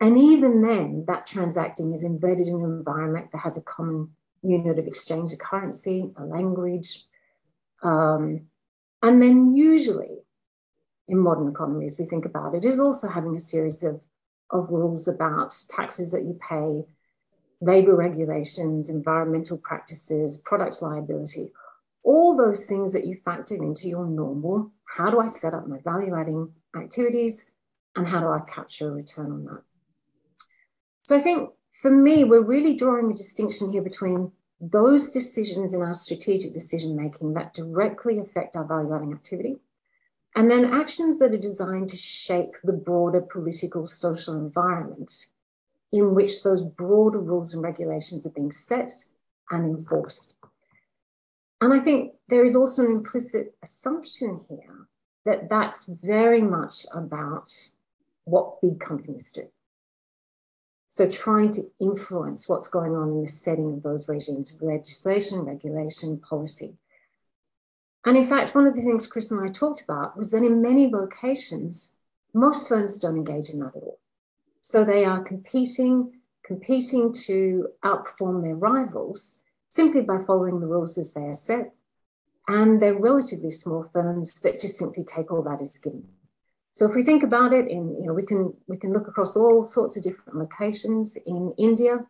And 0.00 0.18
even 0.18 0.62
then, 0.62 1.04
that 1.06 1.26
transacting 1.26 1.92
is 1.92 2.04
embedded 2.04 2.48
in 2.48 2.56
an 2.56 2.64
environment 2.64 3.30
that 3.32 3.38
has 3.38 3.56
a 3.56 3.62
common 3.62 4.10
unit 4.42 4.78
of 4.78 4.86
exchange, 4.86 5.32
a 5.32 5.36
currency, 5.36 6.10
a 6.16 6.24
language. 6.24 7.04
Um, 7.82 8.46
and 9.02 9.22
then 9.22 9.54
usually 9.54 10.18
in 11.08 11.18
modern 11.18 11.48
economies, 11.48 11.98
we 11.98 12.06
think 12.06 12.24
about 12.24 12.54
it, 12.54 12.64
is 12.64 12.80
also 12.80 13.08
having 13.08 13.36
a 13.36 13.40
series 13.40 13.84
of, 13.84 14.02
of 14.50 14.70
rules 14.70 15.06
about 15.06 15.54
taxes 15.70 16.10
that 16.12 16.24
you 16.24 16.38
pay, 16.40 16.84
labor 17.60 17.94
regulations, 17.94 18.90
environmental 18.90 19.58
practices, 19.58 20.38
product 20.38 20.82
liability, 20.82 21.52
all 22.02 22.36
those 22.36 22.66
things 22.66 22.92
that 22.92 23.06
you 23.06 23.16
factor 23.24 23.54
into 23.54 23.88
your 23.88 24.06
normal 24.06 24.72
how 24.96 25.10
do 25.10 25.18
I 25.18 25.26
set 25.26 25.54
up 25.54 25.66
my 25.66 25.78
value 25.78 26.14
adding 26.14 26.52
activities 26.76 27.46
and 27.96 28.06
how 28.06 28.20
do 28.20 28.28
I 28.28 28.40
capture 28.46 28.88
a 28.88 28.92
return 28.92 29.32
on 29.32 29.44
that? 29.46 29.62
So 31.04 31.14
I 31.14 31.20
think 31.20 31.50
for 31.70 31.90
me, 31.90 32.24
we're 32.24 32.42
really 32.42 32.74
drawing 32.74 33.10
a 33.10 33.14
distinction 33.14 33.70
here 33.70 33.82
between 33.82 34.32
those 34.58 35.10
decisions 35.10 35.74
in 35.74 35.82
our 35.82 35.92
strategic 35.92 36.54
decision 36.54 36.96
making 36.96 37.34
that 37.34 37.52
directly 37.52 38.18
affect 38.18 38.56
our 38.56 38.64
value 38.64 38.94
adding 38.94 39.12
activity, 39.12 39.56
and 40.34 40.50
then 40.50 40.72
actions 40.72 41.18
that 41.18 41.32
are 41.32 41.38
designed 41.38 41.90
to 41.90 41.96
shape 41.98 42.54
the 42.64 42.72
broader 42.72 43.20
political 43.20 43.86
social 43.86 44.34
environment 44.34 45.26
in 45.92 46.14
which 46.14 46.42
those 46.42 46.62
broader 46.62 47.20
rules 47.20 47.52
and 47.52 47.62
regulations 47.62 48.26
are 48.26 48.32
being 48.32 48.50
set 48.50 48.90
and 49.50 49.66
enforced. 49.66 50.36
And 51.60 51.74
I 51.74 51.80
think 51.80 52.14
there 52.28 52.44
is 52.44 52.56
also 52.56 52.82
an 52.82 52.92
implicit 52.92 53.54
assumption 53.62 54.40
here 54.48 54.88
that 55.26 55.50
that's 55.50 55.84
very 55.84 56.40
much 56.40 56.86
about 56.94 57.52
what 58.24 58.62
big 58.62 58.80
companies 58.80 59.30
do. 59.32 59.48
So 60.94 61.10
trying 61.10 61.50
to 61.54 61.62
influence 61.80 62.48
what's 62.48 62.68
going 62.68 62.94
on 62.94 63.08
in 63.08 63.20
the 63.22 63.26
setting 63.26 63.72
of 63.72 63.82
those 63.82 64.08
regimes, 64.08 64.56
legislation, 64.60 65.40
regulation, 65.40 66.20
policy. 66.20 66.76
And 68.04 68.16
in 68.16 68.22
fact, 68.22 68.54
one 68.54 68.68
of 68.68 68.76
the 68.76 68.82
things 68.82 69.08
Chris 69.08 69.32
and 69.32 69.40
I 69.44 69.50
talked 69.50 69.82
about 69.82 70.16
was 70.16 70.30
that 70.30 70.44
in 70.44 70.62
many 70.62 70.88
locations, 70.88 71.96
most 72.32 72.68
firms 72.68 73.00
don't 73.00 73.16
engage 73.16 73.48
in 73.48 73.58
that 73.58 73.74
at 73.74 73.82
all. 73.82 73.98
So 74.60 74.84
they 74.84 75.04
are 75.04 75.20
competing, 75.20 76.12
competing 76.44 77.12
to 77.24 77.70
outperform 77.84 78.44
their 78.44 78.54
rivals 78.54 79.40
simply 79.66 80.02
by 80.02 80.18
following 80.20 80.60
the 80.60 80.68
rules 80.68 80.96
as 80.96 81.12
they 81.12 81.22
are 81.22 81.32
set. 81.32 81.74
And 82.46 82.80
they're 82.80 82.96
relatively 82.96 83.50
small 83.50 83.90
firms 83.92 84.40
that 84.42 84.60
just 84.60 84.78
simply 84.78 85.02
take 85.02 85.32
all 85.32 85.42
that 85.42 85.60
as 85.60 85.76
given. 85.76 86.06
So 86.74 86.88
if 86.88 86.96
we 86.96 87.04
think 87.04 87.22
about 87.22 87.52
it, 87.52 87.68
in 87.68 87.94
you 88.00 88.06
know, 88.06 88.12
we 88.12 88.24
can 88.24 88.52
we 88.66 88.76
can 88.76 88.92
look 88.92 89.06
across 89.06 89.36
all 89.36 89.62
sorts 89.62 89.96
of 89.96 90.02
different 90.02 90.36
locations 90.36 91.16
in 91.24 91.54
India. 91.56 92.04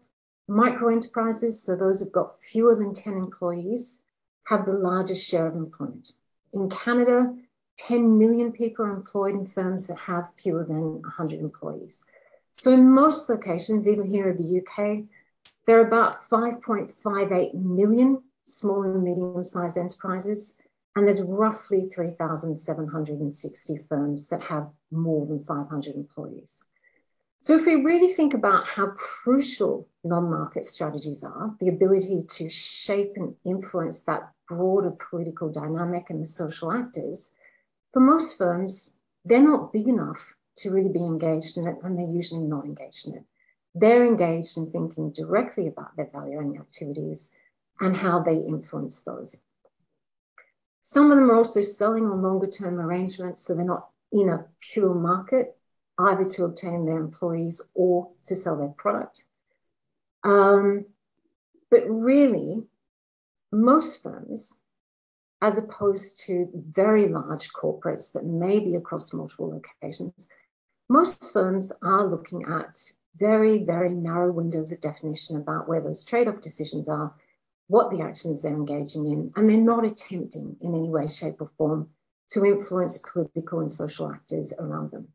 Micro 0.48 0.88
enterprises, 0.90 1.62
so 1.62 1.76
those 1.76 2.00
who've 2.00 2.10
got 2.10 2.40
fewer 2.40 2.74
than 2.74 2.94
10 2.94 3.12
employees, 3.12 4.04
have 4.44 4.64
the 4.64 4.72
largest 4.72 5.28
share 5.28 5.46
of 5.46 5.54
employment. 5.54 6.12
In 6.54 6.70
Canada, 6.70 7.34
10 7.76 8.16
million 8.18 8.52
people 8.52 8.86
are 8.86 8.96
employed 8.96 9.34
in 9.34 9.44
firms 9.44 9.86
that 9.88 9.98
have 9.98 10.32
fewer 10.38 10.64
than 10.64 11.02
100 11.02 11.40
employees. 11.40 12.06
So 12.56 12.72
in 12.72 12.90
most 12.90 13.28
locations, 13.28 13.86
even 13.86 14.06
here 14.06 14.30
in 14.30 14.40
the 14.40 14.60
UK, 14.60 15.04
there 15.66 15.78
are 15.78 15.86
about 15.86 16.14
5.58 16.14 17.52
million 17.52 18.22
small 18.44 18.82
and 18.82 19.02
medium 19.02 19.44
sized 19.44 19.76
enterprises, 19.76 20.56
and 20.96 21.06
there's 21.06 21.22
roughly 21.22 21.88
3,760 21.92 23.78
firms 23.88 24.28
that 24.28 24.42
have 24.44 24.70
more 24.90 25.26
than 25.26 25.44
500 25.44 25.94
employees. 25.94 26.62
So, 27.40 27.56
if 27.56 27.66
we 27.66 27.74
really 27.74 28.12
think 28.14 28.32
about 28.32 28.68
how 28.68 28.86
crucial 28.96 29.88
non 30.02 30.30
market 30.30 30.64
strategies 30.64 31.22
are, 31.22 31.54
the 31.60 31.68
ability 31.68 32.22
to 32.26 32.48
shape 32.48 33.12
and 33.16 33.34
influence 33.44 34.02
that 34.04 34.32
broader 34.48 34.92
political 34.92 35.50
dynamic 35.50 36.08
and 36.08 36.22
the 36.22 36.26
social 36.26 36.72
actors, 36.72 37.34
for 37.92 38.00
most 38.00 38.38
firms, 38.38 38.96
they're 39.24 39.42
not 39.42 39.72
big 39.72 39.88
enough 39.88 40.34
to 40.56 40.70
really 40.70 40.88
be 40.88 41.04
engaged 41.04 41.58
in 41.58 41.66
it, 41.66 41.76
and 41.82 41.98
they're 41.98 42.08
usually 42.08 42.44
not 42.44 42.64
engaged 42.64 43.08
in 43.08 43.16
it. 43.16 43.24
They're 43.74 44.06
engaged 44.06 44.56
in 44.56 44.70
thinking 44.70 45.10
directly 45.10 45.66
about 45.66 45.96
their 45.96 46.08
value 46.10 46.38
adding 46.38 46.56
activities 46.58 47.32
and 47.80 47.96
how 47.96 48.20
they 48.22 48.36
influence 48.36 49.02
those. 49.02 49.42
Some 50.86 51.10
of 51.10 51.16
them 51.16 51.30
are 51.30 51.36
also 51.36 51.62
selling 51.62 52.04
on 52.04 52.20
longer 52.20 52.46
term 52.46 52.78
arrangements, 52.78 53.40
so 53.40 53.54
they're 53.54 53.64
not 53.64 53.88
in 54.12 54.28
a 54.28 54.44
pure 54.60 54.94
market, 54.94 55.56
either 55.98 56.24
to 56.24 56.44
obtain 56.44 56.84
their 56.84 56.98
employees 56.98 57.62
or 57.72 58.10
to 58.26 58.34
sell 58.34 58.58
their 58.58 58.68
product. 58.68 59.24
Um, 60.24 60.84
but 61.70 61.88
really, 61.88 62.64
most 63.50 64.02
firms, 64.02 64.60
as 65.40 65.56
opposed 65.56 66.20
to 66.26 66.50
very 66.52 67.08
large 67.08 67.50
corporates 67.54 68.12
that 68.12 68.26
may 68.26 68.58
be 68.60 68.74
across 68.74 69.14
multiple 69.14 69.50
locations, 69.50 70.28
most 70.90 71.32
firms 71.32 71.72
are 71.82 72.06
looking 72.06 72.44
at 72.44 72.76
very, 73.16 73.64
very 73.64 73.88
narrow 73.88 74.30
windows 74.30 74.70
of 74.70 74.82
definition 74.82 75.38
about 75.38 75.66
where 75.66 75.80
those 75.80 76.04
trade 76.04 76.28
off 76.28 76.42
decisions 76.42 76.90
are, 76.90 77.14
what 77.68 77.90
the 77.90 78.02
actions 78.02 78.42
they're 78.42 78.52
engaging 78.52 79.10
in, 79.10 79.32
and 79.36 79.48
they're 79.48 79.58
not 79.58 79.84
attempting 79.84 80.56
in 80.60 80.74
any 80.74 80.88
way, 80.88 81.06
shape, 81.06 81.40
or 81.40 81.50
form 81.56 81.88
to 82.30 82.44
influence 82.44 82.98
political 82.98 83.60
and 83.60 83.70
social 83.70 84.10
actors 84.10 84.52
around 84.58 84.90
them. 84.90 85.08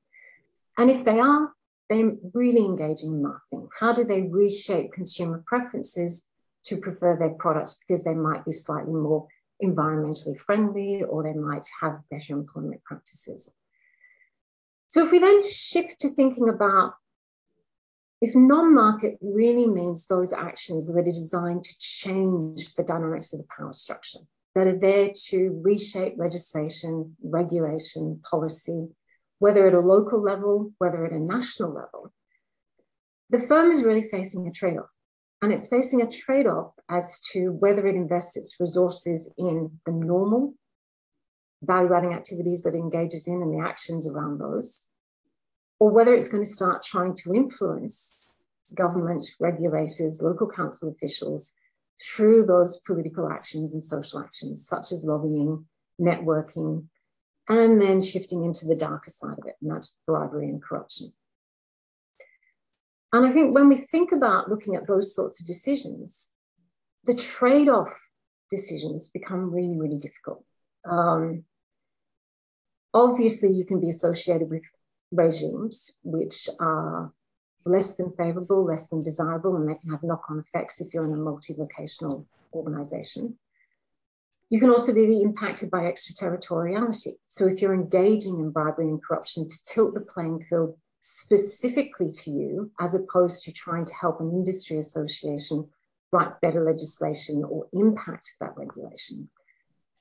And 0.77 0.89
if 0.89 1.03
they 1.03 1.19
are, 1.19 1.51
they're 1.89 2.13
really 2.33 2.63
engaging 2.63 3.13
in 3.13 3.21
marketing. 3.23 3.67
How 3.79 3.93
do 3.93 4.03
they 4.03 4.23
reshape 4.23 4.93
consumer 4.93 5.43
preferences 5.45 6.25
to 6.65 6.77
prefer 6.77 7.17
their 7.17 7.31
products 7.31 7.79
because 7.79 8.03
they 8.03 8.13
might 8.13 8.45
be 8.45 8.51
slightly 8.51 8.93
more 8.93 9.27
environmentally 9.63 10.39
friendly 10.39 11.03
or 11.03 11.23
they 11.23 11.33
might 11.33 11.67
have 11.81 11.99
better 12.09 12.33
employment 12.33 12.83
practices? 12.83 13.51
So 14.87 15.05
if 15.05 15.11
we 15.11 15.19
then 15.19 15.43
shift 15.43 15.99
to 15.99 16.09
thinking 16.09 16.49
about 16.49 16.93
if 18.21 18.35
non-market 18.35 19.17
really 19.21 19.67
means 19.67 20.05
those 20.05 20.33
actions 20.33 20.87
that 20.87 20.97
are 20.97 21.03
designed 21.03 21.63
to 21.63 21.79
change 21.79 22.75
the 22.75 22.83
dynamics 22.83 23.33
of 23.33 23.39
the 23.39 23.47
power 23.55 23.71
structure, 23.71 24.19
that 24.55 24.67
are 24.67 24.77
there 24.77 25.11
to 25.27 25.59
reshape 25.63 26.15
legislation, 26.17 27.15
regulation, 27.23 28.19
policy, 28.29 28.87
whether 29.37 29.67
at 29.67 29.73
a 29.73 29.79
local 29.79 30.21
level, 30.21 30.73
whether 30.79 31.05
at 31.05 31.13
a 31.13 31.19
national 31.19 31.69
level, 31.69 32.11
the 33.29 33.39
firm 33.39 33.71
is 33.71 33.85
really 33.85 34.03
facing 34.03 34.47
a 34.47 34.51
trade-off. 34.51 34.89
And 35.41 35.53
it's 35.53 35.69
facing 35.69 36.01
a 36.01 36.11
trade-off 36.11 36.73
as 36.89 37.21
to 37.31 37.53
whether 37.53 37.87
it 37.87 37.95
invests 37.95 38.35
its 38.35 38.57
resources 38.59 39.31
in 39.37 39.79
the 39.85 39.93
normal 39.93 40.55
value-adding 41.61 42.13
activities 42.13 42.63
that 42.63 42.75
it 42.75 42.79
engages 42.79 43.27
in 43.27 43.41
and 43.41 43.53
the 43.53 43.65
actions 43.65 44.09
around 44.09 44.39
those, 44.39 44.89
or 45.79 45.89
whether 45.89 46.13
it's 46.13 46.29
going 46.29 46.43
to 46.43 46.49
start 46.49 46.83
trying 46.83 47.13
to 47.13 47.33
influence 47.33 48.27
government, 48.75 49.25
regulators, 49.39 50.21
local 50.21 50.47
council 50.47 50.89
officials 50.89 51.55
through 52.01 52.45
those 52.45 52.79
political 52.85 53.29
actions 53.29 53.73
and 53.73 53.83
social 53.83 54.19
actions, 54.19 54.67
such 54.67 54.91
as 54.91 55.03
lobbying, 55.03 55.65
networking, 55.99 56.85
and 57.47 57.81
then 57.81 58.01
shifting 58.01 58.45
into 58.45 58.67
the 58.67 58.75
darker 58.75 59.09
side 59.09 59.37
of 59.37 59.45
it, 59.47 59.55
and 59.61 59.71
that's 59.71 59.97
bribery 60.05 60.49
and 60.49 60.61
corruption. 60.61 61.11
And 63.11 63.25
I 63.25 63.31
think 63.31 63.55
when 63.55 63.67
we 63.67 63.75
think 63.75 64.11
about 64.11 64.49
looking 64.49 64.75
at 64.75 64.87
those 64.87 65.15
sorts 65.15 65.41
of 65.41 65.47
decisions, 65.47 66.31
the 67.05 67.15
trade 67.15 67.67
off 67.67 68.09
decisions 68.51 69.09
become 69.09 69.51
really, 69.51 69.77
really 69.77 69.97
difficult. 69.97 70.45
Um, 70.89 71.43
obviously, 72.93 73.51
you 73.51 73.65
can 73.65 73.79
be 73.79 73.89
associated 73.89 74.49
with 74.49 74.63
regimes 75.11 75.97
which 76.03 76.49
are 76.59 77.11
less 77.65 77.95
than 77.95 78.11
favorable, 78.17 78.63
less 78.63 78.87
than 78.87 79.01
desirable, 79.01 79.55
and 79.55 79.69
they 79.69 79.75
can 79.75 79.91
have 79.91 80.03
knock 80.03 80.23
on 80.29 80.39
effects 80.39 80.81
if 80.81 80.93
you're 80.93 81.05
in 81.05 81.13
a 81.13 81.17
multi 81.17 81.53
locational 81.53 82.25
organization. 82.53 83.37
You 84.49 84.59
can 84.59 84.69
also 84.71 84.93
be 84.93 85.21
impacted 85.21 85.69
by 85.69 85.85
extraterritoriality. 85.85 87.19
So, 87.25 87.47
if 87.47 87.61
you're 87.61 87.73
engaging 87.73 88.39
in 88.39 88.51
bribery 88.51 88.87
and 88.87 89.03
corruption 89.03 89.47
to 89.47 89.65
tilt 89.65 89.93
the 89.93 90.01
playing 90.01 90.41
field 90.41 90.75
specifically 91.01 92.11
to 92.11 92.31
you, 92.31 92.71
as 92.79 92.95
opposed 92.95 93.43
to 93.43 93.51
trying 93.51 93.85
to 93.85 93.93
help 93.93 94.19
an 94.19 94.31
industry 94.31 94.77
association 94.77 95.67
write 96.11 96.41
better 96.41 96.63
legislation 96.63 97.43
or 97.43 97.67
impact 97.73 98.35
that 98.41 98.57
regulation, 98.57 99.29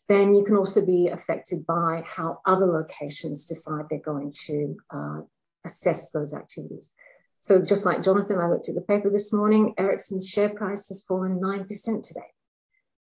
then 0.09 0.35
you 0.35 0.43
can 0.43 0.57
also 0.57 0.85
be 0.85 1.09
affected 1.09 1.67
by 1.67 2.03
how 2.07 2.41
other 2.47 2.67
locations 2.67 3.45
decide 3.45 3.85
they're 3.89 4.01
going 4.01 4.33
to 4.47 4.77
uh, 4.91 5.21
assess 5.65 6.11
those 6.11 6.35
activities. 6.35 6.95
So 7.39 7.63
just 7.63 7.87
like 7.87 8.03
Jonathan, 8.03 8.39
I 8.41 8.49
looked 8.49 8.69
at 8.69 8.75
the 8.75 8.81
paper 8.81 9.11
this 9.11 9.33
morning, 9.33 9.75
Ericsson's 9.79 10.29
share 10.29 10.49
price 10.49 10.89
has 10.89 11.05
fallen 11.07 11.41
9% 11.41 12.03
today 12.03 12.21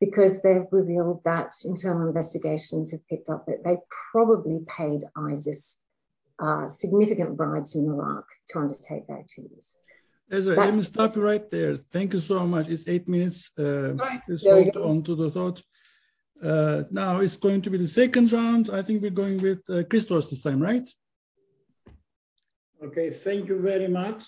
because 0.01 0.41
they've 0.43 0.67
revealed 0.71 1.23
that 1.25 1.53
internal 1.65 2.07
investigations 2.07 2.93
have 2.93 3.07
picked 3.09 3.29
up 3.29 3.47
that 3.47 3.65
they 3.65 3.77
probably 4.13 4.61
paid 4.67 5.01
ISIS 5.17 5.81
uh, 6.39 6.67
significant 6.69 7.37
bribes 7.37 7.77
in 7.77 7.87
Iraq 7.87 8.25
to 8.49 8.61
undertake 8.61 9.07
their 9.07 9.19
activities. 9.19 9.77
Ezra, 10.31 10.55
let 10.55 10.75
me 10.75 10.83
stop 10.83 11.17
you 11.17 11.23
right 11.23 11.51
there. 11.51 11.77
Thank 11.77 12.13
you 12.13 12.21
so 12.21 12.47
much. 12.47 12.69
It's 12.69 12.85
eight 12.87 13.09
minutes. 13.09 13.51
Uh, 13.59 13.93
let's 14.29 14.47
hold 14.47 14.77
on 14.77 15.03
to 15.03 15.17
the 15.17 15.31
thought. 15.31 15.61
Uh, 16.43 16.85
now 16.91 17.21
it's 17.21 17.37
going 17.37 17.63
to 17.63 17.71
be 17.71 17.79
the 17.79 17.89
second 17.89 18.33
round. 18.33 18.71
I 18.71 18.83
think 18.83 19.03
we're 19.03 19.11
going 19.11 19.41
with 19.41 19.61
uh, 19.69 19.83
Christos 19.89 20.31
this 20.31 20.43
time, 20.43 20.61
right? 20.61 20.89
Okay, 22.83 23.11
thank 23.11 23.49
you 23.49 23.61
very 23.61 23.89
much. 23.89 24.25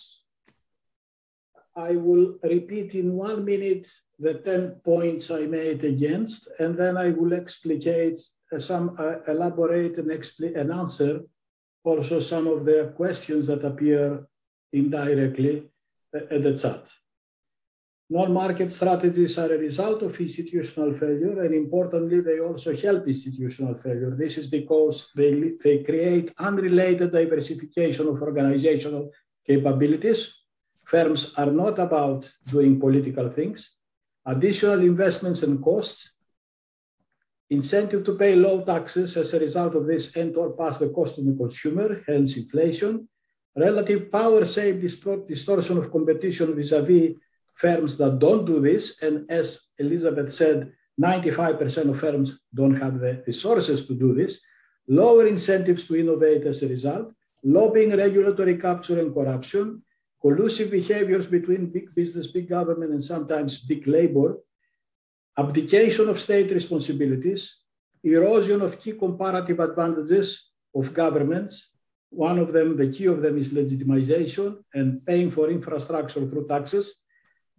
I 1.75 1.96
will 1.96 2.38
repeat 2.42 2.94
in 2.94 3.14
one 3.14 3.44
minute 3.46 3.88
the 4.18 4.35
10 4.35 4.83
points 4.85 5.31
I 5.31 5.46
made 5.46 5.85
against, 5.85 6.48
and 6.59 6.77
then 6.77 6.98
I 6.98 7.11
will 7.11 7.33
explicate 7.33 8.20
uh, 8.53 8.59
some, 8.59 8.94
uh, 8.98 9.20
elaborate 9.27 9.96
and, 9.96 10.11
expl- 10.11 10.55
and 10.55 10.70
answer 10.70 11.20
also 11.85 12.20
some 12.20 12.46
of 12.46 12.64
the 12.64 12.92
questions 12.94 13.46
that 13.46 13.64
appear 13.64 14.27
indirectly 14.72 15.64
uh, 16.14 16.20
at 16.31 16.42
the 16.42 16.57
chat. 16.59 16.90
Non-market 18.12 18.70
strategies 18.70 19.38
are 19.38 19.55
a 19.55 19.57
result 19.57 20.03
of 20.03 20.20
institutional 20.20 20.92
failure, 20.92 21.44
and 21.44 21.55
importantly, 21.55 22.20
they 22.20 22.40
also 22.40 22.77
help 22.77 23.09
institutional 23.09 23.75
failure. 23.85 24.14
This 24.14 24.37
is 24.37 24.48
because 24.48 25.11
they, 25.16 25.53
they 25.64 25.83
create 25.83 26.31
unrelated 26.38 27.11
diversification 27.11 28.09
of 28.09 28.20
organizational 28.20 29.11
capabilities. 29.46 30.20
Firms 30.85 31.33
are 31.38 31.51
not 31.62 31.79
about 31.79 32.31
doing 32.44 32.79
political 32.79 33.31
things. 33.31 33.77
Additional 34.27 34.81
investments 34.81 35.42
and 35.42 35.64
costs, 35.64 36.12
incentive 37.48 38.05
to 38.05 38.18
pay 38.18 38.35
low 38.35 38.62
taxes 38.62 39.16
as 39.16 39.33
a 39.33 39.40
result 39.40 39.75
of 39.75 39.87
this 39.87 40.14
and 40.16 40.37
or 40.37 40.51
pass 40.53 40.77
the 40.77 40.90
cost 40.90 41.14
to 41.14 41.22
the 41.22 41.35
consumer, 41.35 42.03
hence 42.07 42.37
inflation, 42.37 43.09
relative 43.57 44.12
power 44.12 44.44
save 44.44 44.83
distortion 44.83 45.79
of 45.79 45.90
competition 45.90 46.55
vis-a-vis 46.55 47.14
firms 47.54 47.96
that 47.98 48.18
don't 48.18 48.44
do 48.44 48.60
this. 48.60 49.02
And 49.02 49.30
as 49.30 49.60
Elizabeth 49.78 50.32
said, 50.32 50.72
95% 51.00 51.90
of 51.90 52.00
firms 52.00 52.38
don't 52.54 52.74
have 52.74 53.00
the 53.00 53.22
resources 53.26 53.86
to 53.86 53.94
do 53.94 54.14
this. 54.14 54.40
Lower 54.88 55.26
incentives 55.26 55.86
to 55.86 55.96
innovate 55.96 56.44
as 56.44 56.62
a 56.62 56.68
result, 56.68 57.12
lobbying, 57.44 57.96
regulatory 57.96 58.58
capture, 58.58 59.00
and 59.00 59.14
corruption, 59.14 59.82
collusive 60.20 60.70
behaviors 60.70 61.26
between 61.26 61.70
big 61.70 61.94
business, 61.94 62.26
big 62.26 62.48
government, 62.48 62.92
and 62.92 63.02
sometimes 63.02 63.62
big 63.62 63.86
labor, 63.86 64.38
abdication 65.38 66.08
of 66.08 66.20
state 66.20 66.50
responsibilities, 66.50 67.58
erosion 68.04 68.60
of 68.60 68.80
key 68.80 68.92
comparative 68.92 69.60
advantages 69.60 70.50
of 70.74 70.92
governments. 70.92 71.70
One 72.10 72.38
of 72.38 72.52
them, 72.52 72.76
the 72.76 72.92
key 72.92 73.06
of 73.06 73.22
them 73.22 73.38
is 73.38 73.50
legitimization 73.50 74.58
and 74.74 75.04
paying 75.06 75.31
for 75.31 75.48
infrastructure 75.48 76.27
through 76.29 76.48
taxes 76.48 77.02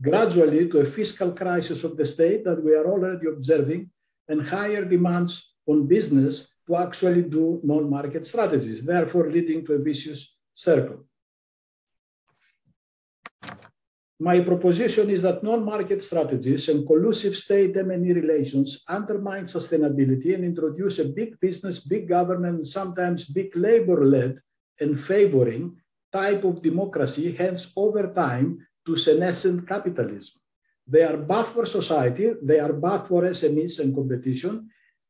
gradually 0.04 0.68
to 0.70 0.80
a 0.80 0.86
fiscal 0.86 1.32
crisis 1.32 1.84
of 1.84 1.95
the 1.95 2.06
state 2.06 2.43
that 2.43 2.62
we 2.62 2.76
are 2.76 2.88
already 2.93 3.28
observing 3.28 3.89
and 4.28 4.47
higher 4.47 4.84
demands 4.84 5.54
on 5.66 5.88
business 5.88 6.47
to 6.68 6.76
actually 6.76 7.24
do 7.24 7.60
non-market 7.64 8.26
strategies, 8.28 8.84
therefore 8.84 9.32
leading 9.32 9.66
to 9.66 9.74
a 9.74 9.80
vicious 9.80 10.36
circle. 10.54 10.99
My 14.20 14.39
proposition 14.39 15.10
is 15.10 15.22
that 15.24 15.43
non-market 15.43 16.04
strategies 16.04 16.70
and 16.70 16.88
collusive 16.88 17.36
state 17.36 17.76
M&E 17.76 18.14
relations 18.14 18.84
undermine 18.88 19.45
sustainability 19.45 20.34
and 20.34 20.45
introduce 20.45 20.99
a 20.99 21.12
big 21.20 21.38
business, 21.39 21.80
big 21.80 22.08
government, 22.08 22.68
sometimes 22.68 23.26
big 23.26 23.56
labor-led 23.56 24.39
and 24.80 24.99
favoring 24.99 25.76
type 26.12 26.43
of 26.43 26.62
democracy. 26.62 27.34
Hence, 27.34 27.72
over 27.76 28.14
time, 28.14 28.66
to 28.86 28.95
senescent 28.95 29.67
capitalism. 29.67 30.36
They 30.86 31.03
are 31.03 31.17
bad 31.17 31.47
for 31.47 31.65
society, 31.65 32.34
they 32.41 32.59
are 32.59 32.73
bad 32.73 33.07
for 33.07 33.23
SMEs 33.23 33.79
and 33.79 33.95
competition, 33.95 34.69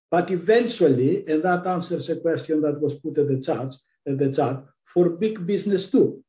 but 0.09 0.29
eventually, 0.29 1.25
and 1.27 1.41
that 1.43 1.65
answers 1.65 2.09
a 2.09 2.17
question 2.17 2.61
that 2.61 2.79
was 2.79 2.95
put 2.95 3.17
at 3.17 3.27
the 3.27 3.41
chat, 3.41 3.73
at 4.07 4.17
the 4.17 4.31
chat 4.31 4.63
for 4.85 5.09
big 5.09 5.45
business 5.45 5.89
too. 5.89 6.23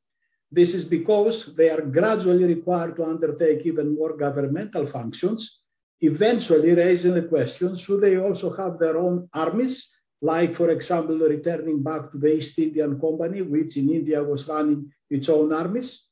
This 0.50 0.72
is 0.72 0.84
because 0.84 1.54
they 1.54 1.68
are 1.68 1.82
gradually 1.82 2.44
required 2.44 2.96
to 2.96 3.04
undertake 3.04 3.66
even 3.66 3.94
more 3.94 4.16
governmental 4.16 4.86
functions, 4.86 5.60
eventually 6.00 6.72
raising 6.72 7.14
the 7.14 7.22
question 7.22 7.76
should 7.76 8.00
they 8.00 8.16
also 8.16 8.54
have 8.56 8.78
their 8.78 8.96
own 8.96 9.28
armies, 9.34 9.90
like, 10.22 10.54
for 10.54 10.70
example, 10.70 11.18
returning 11.18 11.82
back 11.82 12.10
to 12.10 12.18
the 12.18 12.32
East 12.36 12.58
Indian 12.58 12.98
Company, 12.98 13.42
which 13.42 13.76
in 13.76 13.90
India 13.90 14.22
was 14.22 14.48
running 14.48 14.90
its 15.10 15.28
own 15.28 15.52
armies? 15.52 16.04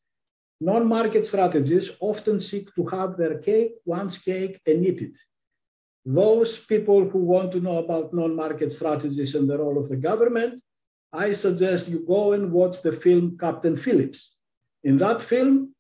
Non 0.63 0.87
market 0.87 1.27
strategies 1.27 1.91
often 1.99 2.39
seek 2.39 2.73
to 2.77 2.87
have 2.87 3.17
their 3.17 3.39
cake, 3.39 3.73
once 3.85 4.19
cake, 4.19 4.61
and 4.65 4.87
eat 4.87 5.01
it. 5.09 5.17
Those 6.07 6.57
people 6.73 7.09
who 7.11 7.19
want 7.19 7.51
to 7.53 7.61
know 7.61 7.79
about 7.79 8.15
non 8.15 8.37
market 8.37 8.73
strategies 8.73 9.35
and 9.35 9.51
the 9.51 9.59
role 9.59 9.77
of 9.77 9.89
the 9.89 9.97
government, 9.97 10.63
I 11.13 11.33
suggest 11.33 11.89
you 11.89 12.01
go 12.07 12.33
and 12.33 12.53
watch 12.53 12.81
the 12.81 12.93
film 12.93 13.37
Captain 13.45 13.77
Phillips. 13.77 14.37
In 14.85 14.99
that 14.99 15.21
film, 15.21 15.75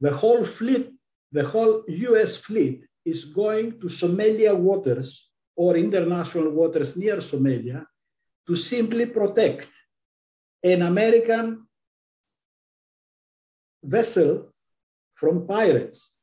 the 0.00 0.14
whole 0.16 0.46
fleet, 0.46 0.92
the 1.32 1.44
whole 1.44 1.84
US 1.86 2.38
fleet 2.38 2.86
is 3.04 3.26
going 3.26 3.78
to 3.80 3.86
Somalia 3.86 4.56
waters 4.56 5.28
or 5.54 5.76
international 5.76 6.48
waters 6.50 6.96
near 6.96 7.18
Somalia 7.18 7.84
to 8.46 8.56
simply 8.56 9.04
protect 9.04 9.68
an 10.62 10.80
American 10.80 11.65
vessel 13.86 14.52
from 15.14 15.46
pirates 15.46 16.16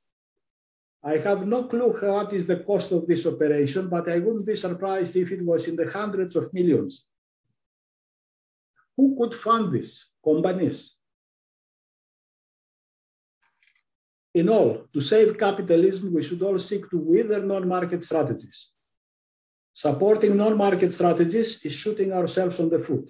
I 1.04 1.18
have 1.18 1.46
no 1.46 1.66
clue 1.66 1.90
what 2.00 2.32
is 2.32 2.48
the 2.48 2.58
cost 2.58 2.92
of 2.94 3.06
this 3.06 3.26
operation, 3.26 3.90
but 3.90 4.10
I 4.10 4.20
wouldn't 4.20 4.46
be 4.46 4.56
surprised 4.56 5.16
if 5.18 5.32
it 5.32 5.44
was 5.44 5.68
in 5.68 5.76
the 5.76 5.92
hundreds 5.92 6.36
of 6.38 6.54
millions. 6.54 7.06
Who 8.96 9.18
could 9.20 9.36
fund 9.36 9.74
this? 9.74 10.06
Companies. 10.24 10.94
In 14.34 14.48
all, 14.48 14.88
to 14.94 15.02
save 15.02 15.38
capitalism, 15.38 16.14
we 16.14 16.24
should 16.24 16.42
all 16.42 16.58
seek 16.58 16.90
to 16.90 16.98
wither 16.98 17.44
non-market 17.44 18.02
strategies. 18.04 18.70
Supporting 19.74 20.38
non-market 20.38 20.94
strategies 20.94 21.64
is 21.66 21.74
shooting 21.74 22.14
ourselves 22.14 22.60
on 22.60 22.70
the 22.70 22.80
foot. 22.80 23.10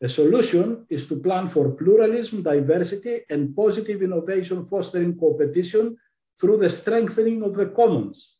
The 0.00 0.08
solution 0.08 0.86
is 0.88 1.06
to 1.08 1.20
plan 1.20 1.50
for 1.50 1.72
pluralism, 1.72 2.42
diversity, 2.42 3.20
and 3.28 3.54
positive 3.54 4.00
innovation 4.00 4.64
fostering 4.64 5.18
competition 5.18 5.98
through 6.40 6.56
the 6.56 6.70
strengthening 6.70 7.42
of 7.42 7.54
the 7.54 7.66
commons. 7.66 8.36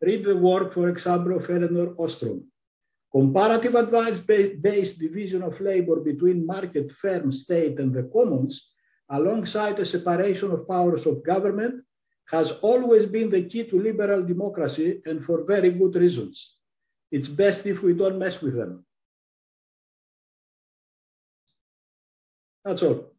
Read 0.00 0.24
the 0.24 0.36
work, 0.36 0.72
for 0.72 0.88
example, 0.88 1.36
of 1.36 1.50
Elinor 1.50 1.94
Ostrom. 1.98 2.44
Comparative 3.12 3.74
advice-based 3.74 4.98
division 4.98 5.42
of 5.42 5.60
labor 5.60 6.00
between 6.00 6.46
market, 6.46 6.90
firm, 6.92 7.30
state, 7.30 7.78
and 7.78 7.94
the 7.94 8.08
commons, 8.10 8.70
alongside 9.10 9.76
the 9.76 9.84
separation 9.84 10.50
of 10.50 10.66
powers 10.66 11.04
of 11.04 11.22
government, 11.24 11.84
has 12.30 12.52
always 12.62 13.04
been 13.04 13.28
the 13.28 13.42
key 13.42 13.64
to 13.64 13.78
liberal 13.78 14.22
democracy 14.22 15.02
and 15.04 15.22
for 15.22 15.44
very 15.44 15.70
good 15.70 15.94
reasons. 15.94 16.56
It's 17.12 17.28
best 17.28 17.66
if 17.66 17.82
we 17.82 17.92
don't 17.92 18.18
mess 18.18 18.40
with 18.40 18.56
them. 18.56 18.85
That's 22.66 22.82
all. 22.82 23.12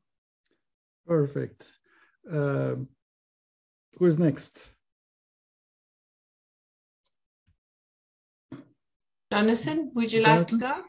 Perfect. 1.07 1.65
Uh, 2.29 2.75
Who's 3.97 4.19
next? 4.19 4.69
Jonathan, 9.31 9.91
would 9.95 10.11
you 10.11 10.21
like 10.21 10.47
to 10.49 10.59
go? 10.59 10.83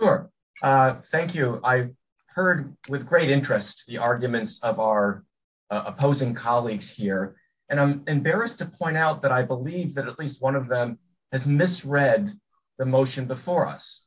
Sure. 0.00 0.30
Uh, 0.62 0.94
thank 1.12 1.34
you. 1.34 1.60
I 1.62 1.90
heard 2.26 2.76
with 2.88 3.06
great 3.06 3.30
interest 3.30 3.84
the 3.86 3.98
arguments 3.98 4.60
of 4.62 4.80
our 4.80 5.24
uh, 5.70 5.84
opposing 5.86 6.34
colleagues 6.34 6.90
here, 6.90 7.36
and 7.68 7.80
I'm 7.80 8.02
embarrassed 8.08 8.58
to 8.58 8.66
point 8.66 8.96
out 8.96 9.22
that 9.22 9.30
I 9.30 9.42
believe 9.42 9.94
that 9.94 10.08
at 10.08 10.18
least 10.18 10.42
one 10.42 10.56
of 10.56 10.68
them 10.68 10.98
has 11.30 11.46
misread 11.46 12.32
the 12.78 12.84
motion 12.84 13.26
before 13.26 13.68
us. 13.68 14.06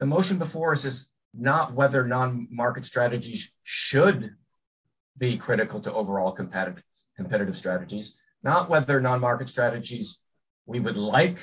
The 0.00 0.06
motion 0.06 0.38
before 0.38 0.72
us 0.72 0.84
is 0.84 1.11
not 1.34 1.74
whether 1.74 2.06
non 2.06 2.48
market 2.50 2.86
strategies 2.86 3.52
should 3.62 4.34
be 5.18 5.36
critical 5.36 5.80
to 5.80 5.92
overall 5.92 6.32
competitive, 6.32 6.82
competitive 7.16 7.56
strategies, 7.56 8.20
not 8.42 8.68
whether 8.68 9.00
non-market 9.00 9.48
strategies 9.48 10.20
we 10.66 10.80
would 10.80 10.96
like 10.96 11.38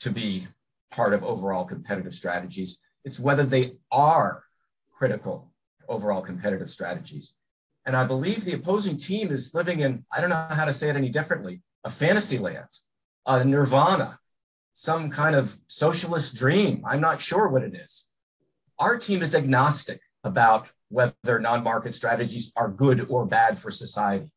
to 0.00 0.10
be 0.10 0.46
part 0.90 1.12
of 1.14 1.24
overall 1.24 1.64
competitive 1.64 2.14
strategies. 2.14 2.78
It's 3.04 3.18
whether 3.18 3.44
they 3.44 3.76
are 3.90 4.44
critical 4.92 5.52
overall 5.88 6.22
competitive 6.22 6.70
strategies. 6.70 7.34
And 7.84 7.96
I 7.96 8.04
believe 8.04 8.44
the 8.44 8.54
opposing 8.54 8.98
team 8.98 9.32
is 9.32 9.54
living 9.54 9.80
in, 9.80 10.04
I 10.12 10.20
don't 10.20 10.30
know 10.30 10.46
how 10.50 10.64
to 10.64 10.72
say 10.72 10.88
it 10.88 10.96
any 10.96 11.08
differently, 11.08 11.62
a 11.82 11.90
fantasy 11.90 12.38
land, 12.38 12.68
a 13.26 13.44
nirvana, 13.44 14.18
some 14.74 15.10
kind 15.10 15.34
of 15.34 15.56
socialist 15.66 16.36
dream. 16.36 16.84
I'm 16.86 17.00
not 17.00 17.20
sure 17.20 17.48
what 17.48 17.64
it 17.64 17.74
is. 17.74 18.08
Our 18.82 18.98
team 18.98 19.22
is 19.22 19.32
agnostic 19.36 20.00
about 20.24 20.66
whether 20.88 21.38
non 21.38 21.62
market 21.62 21.94
strategies 21.94 22.52
are 22.56 22.68
good 22.68 23.06
or 23.08 23.24
bad 23.24 23.56
for 23.56 23.70
society. 23.70 24.28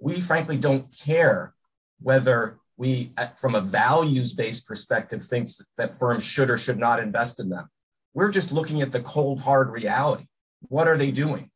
We 0.00 0.20
frankly 0.20 0.56
don't 0.56 0.92
care 1.06 1.54
whether 2.00 2.58
we, 2.76 3.12
from 3.38 3.54
a 3.54 3.60
values 3.60 4.32
based 4.32 4.66
perspective, 4.66 5.22
thinks 5.24 5.64
that 5.76 5.96
firms 5.96 6.24
should 6.24 6.50
or 6.50 6.58
should 6.58 6.76
not 6.76 6.98
invest 6.98 7.38
in 7.38 7.50
them. 7.50 7.68
We're 8.14 8.32
just 8.32 8.50
looking 8.50 8.82
at 8.82 8.90
the 8.90 9.00
cold, 9.00 9.40
hard 9.40 9.70
reality. 9.70 10.24
What 10.62 10.88
are 10.88 10.98
they 10.98 11.12
doing? 11.12 11.52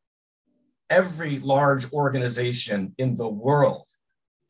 Every 0.89 1.39
large 1.39 1.91
organization 1.91 2.95
in 2.97 3.17
the 3.17 3.27
world 3.27 3.85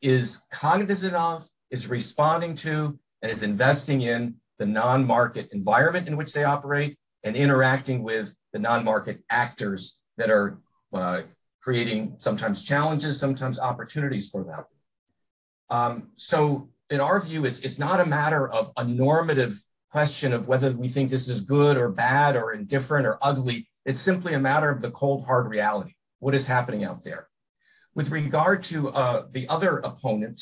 is 0.00 0.44
cognizant 0.52 1.14
of, 1.14 1.44
is 1.72 1.88
responding 1.88 2.54
to, 2.56 3.00
and 3.20 3.32
is 3.32 3.42
investing 3.42 4.02
in 4.02 4.36
the 4.60 4.66
non 4.66 5.04
market 5.04 5.48
environment 5.50 6.06
in 6.06 6.16
which 6.16 6.32
they 6.32 6.44
operate 6.44 6.96
and 7.24 7.36
interacting 7.36 8.02
with 8.02 8.34
the 8.52 8.58
non-market 8.58 9.22
actors 9.28 10.00
that 10.16 10.30
are 10.30 10.58
uh, 10.92 11.22
creating 11.60 12.14
sometimes 12.16 12.64
challenges, 12.64 13.20
sometimes 13.20 13.58
opportunities 13.58 14.30
for 14.30 14.44
them. 14.44 14.64
Um, 15.68 16.08
so 16.16 16.70
in 16.88 17.00
our 17.00 17.20
view, 17.20 17.44
it's, 17.44 17.60
it's 17.60 17.78
not 17.78 18.00
a 18.00 18.06
matter 18.06 18.48
of 18.48 18.72
a 18.76 18.84
normative 18.84 19.54
question 19.90 20.32
of 20.32 20.48
whether 20.48 20.72
we 20.72 20.88
think 20.88 21.10
this 21.10 21.28
is 21.28 21.40
good 21.42 21.76
or 21.76 21.88
bad 21.88 22.36
or 22.36 22.52
indifferent 22.52 23.06
or 23.06 23.18
ugly. 23.22 23.68
It's 23.84 24.00
simply 24.00 24.34
a 24.34 24.40
matter 24.40 24.70
of 24.70 24.80
the 24.80 24.90
cold, 24.90 25.24
hard 25.26 25.48
reality. 25.48 25.94
What 26.18 26.34
is 26.34 26.46
happening 26.46 26.84
out 26.84 27.04
there? 27.04 27.28
With 27.94 28.10
regard 28.10 28.64
to 28.64 28.90
uh, 28.90 29.26
the 29.30 29.48
other 29.48 29.78
opponent, 29.78 30.40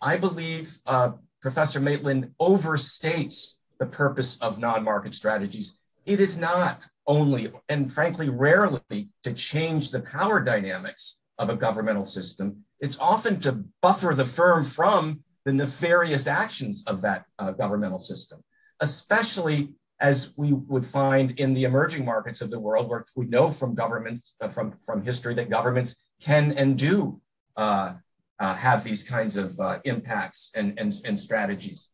I 0.00 0.16
believe 0.16 0.78
uh, 0.86 1.12
Professor 1.40 1.80
Maitland 1.80 2.32
overstates 2.40 3.58
the 3.78 3.86
purpose 3.86 4.36
of 4.40 4.58
non-market 4.58 5.14
strategies 5.14 5.78
it 6.08 6.20
is 6.20 6.38
not 6.38 6.86
only, 7.06 7.52
and 7.68 7.92
frankly, 7.92 8.30
rarely, 8.30 9.10
to 9.22 9.32
change 9.34 9.90
the 9.90 10.00
power 10.00 10.42
dynamics 10.42 11.20
of 11.38 11.50
a 11.50 11.56
governmental 11.56 12.06
system. 12.06 12.64
It's 12.80 12.98
often 12.98 13.40
to 13.40 13.64
buffer 13.82 14.14
the 14.14 14.24
firm 14.24 14.64
from 14.64 15.22
the 15.44 15.52
nefarious 15.52 16.26
actions 16.26 16.82
of 16.86 17.02
that 17.02 17.26
uh, 17.38 17.52
governmental 17.52 17.98
system, 17.98 18.42
especially 18.80 19.74
as 20.00 20.32
we 20.36 20.52
would 20.52 20.86
find 20.86 21.38
in 21.38 21.52
the 21.52 21.64
emerging 21.64 22.04
markets 22.04 22.40
of 22.40 22.50
the 22.50 22.58
world, 22.58 22.88
where 22.88 23.04
we 23.14 23.26
know 23.26 23.50
from 23.50 23.74
governments, 23.74 24.36
uh, 24.40 24.48
from, 24.48 24.74
from 24.84 25.04
history, 25.04 25.34
that 25.34 25.50
governments 25.50 26.08
can 26.20 26.52
and 26.52 26.78
do 26.78 27.20
uh, 27.56 27.94
uh 28.38 28.54
have 28.54 28.84
these 28.84 29.02
kinds 29.02 29.36
of 29.36 29.58
uh, 29.60 29.78
impacts 29.84 30.52
and, 30.54 30.78
and, 30.78 30.94
and 31.04 31.18
strategies. 31.18 31.90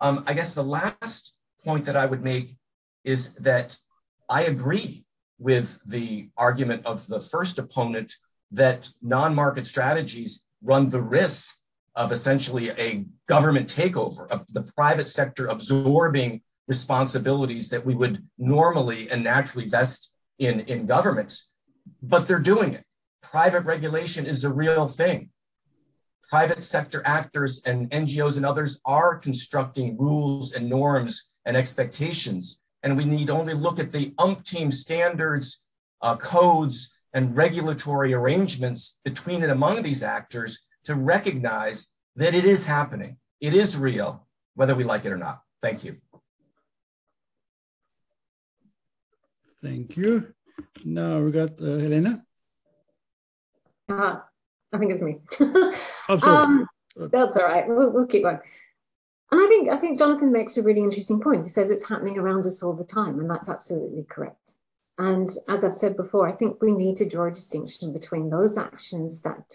Um, 0.00 0.24
I 0.26 0.32
guess 0.32 0.54
the 0.54 0.64
last 0.64 1.36
point 1.64 1.84
that 1.84 1.96
I 1.96 2.06
would 2.06 2.24
make 2.24 2.56
is 3.04 3.34
that 3.34 3.76
I 4.28 4.44
agree 4.44 5.04
with 5.38 5.78
the 5.84 6.28
argument 6.36 6.86
of 6.86 7.06
the 7.06 7.20
first 7.20 7.58
opponent 7.58 8.14
that 8.52 8.88
non 9.02 9.34
market 9.34 9.66
strategies 9.66 10.42
run 10.62 10.88
the 10.88 11.02
risk 11.02 11.58
of 11.94 12.12
essentially 12.12 12.70
a 12.70 13.04
government 13.28 13.68
takeover, 13.68 14.30
of 14.30 14.46
the 14.52 14.62
private 14.62 15.06
sector 15.06 15.48
absorbing 15.48 16.40
responsibilities 16.68 17.68
that 17.68 17.84
we 17.84 17.94
would 17.94 18.24
normally 18.38 19.10
and 19.10 19.24
naturally 19.24 19.68
vest 19.68 20.12
in, 20.38 20.60
in 20.60 20.86
governments. 20.86 21.50
But 22.02 22.26
they're 22.26 22.38
doing 22.38 22.72
it. 22.74 22.84
Private 23.22 23.64
regulation 23.64 24.26
is 24.26 24.44
a 24.44 24.52
real 24.52 24.88
thing. 24.88 25.30
Private 26.30 26.64
sector 26.64 27.02
actors 27.04 27.62
and 27.66 27.90
NGOs 27.90 28.36
and 28.36 28.46
others 28.46 28.80
are 28.86 29.18
constructing 29.18 29.98
rules 29.98 30.54
and 30.54 30.70
norms 30.70 31.24
and 31.44 31.56
expectations 31.56 32.61
and 32.82 32.96
we 32.96 33.04
need 33.04 33.30
only 33.30 33.54
look 33.54 33.78
at 33.78 33.92
the 33.92 34.10
umpteen 34.18 34.72
standards, 34.72 35.64
uh, 36.00 36.16
codes, 36.16 36.92
and 37.14 37.36
regulatory 37.36 38.14
arrangements 38.14 38.98
between 39.04 39.42
and 39.42 39.52
among 39.52 39.82
these 39.82 40.02
actors 40.02 40.64
to 40.84 40.94
recognize 40.94 41.90
that 42.16 42.34
it 42.34 42.44
is 42.44 42.66
happening. 42.66 43.16
It 43.40 43.54
is 43.54 43.76
real. 43.76 44.26
whether 44.54 44.74
we 44.74 44.84
like 44.84 45.06
it 45.06 45.12
or 45.12 45.16
not. 45.16 45.40
Thank 45.62 45.82
you. 45.82 45.96
Thank 49.62 49.96
you. 49.96 50.34
Now 50.84 51.20
we 51.20 51.30
got 51.30 51.60
uh, 51.60 51.78
Helena. 51.78 52.22
Uh, 53.88 54.16
I 54.72 54.78
think 54.78 54.92
it's 54.92 55.00
me. 55.00 55.18
Oh, 56.08 56.18
um, 56.22 56.66
that's 56.96 57.36
all 57.36 57.44
right. 57.44 57.66
We'll, 57.66 57.92
we'll 57.92 58.06
keep 58.06 58.24
going. 58.24 58.40
And 59.32 59.40
I 59.40 59.46
think 59.48 59.70
I 59.70 59.78
think 59.78 59.98
Jonathan 59.98 60.30
makes 60.30 60.58
a 60.58 60.62
really 60.62 60.82
interesting 60.82 61.18
point. 61.18 61.44
He 61.44 61.48
says 61.48 61.70
it's 61.70 61.88
happening 61.88 62.18
around 62.18 62.44
us 62.44 62.62
all 62.62 62.74
the 62.74 62.84
time, 62.84 63.18
and 63.18 63.28
that's 63.28 63.48
absolutely 63.48 64.04
correct. 64.04 64.56
And 64.98 65.26
as 65.48 65.64
I've 65.64 65.72
said 65.72 65.96
before, 65.96 66.28
I 66.28 66.32
think 66.32 66.60
we 66.60 66.72
need 66.72 66.96
to 66.96 67.08
draw 67.08 67.28
a 67.28 67.30
distinction 67.30 67.94
between 67.94 68.28
those 68.28 68.58
actions 68.58 69.22
that 69.22 69.54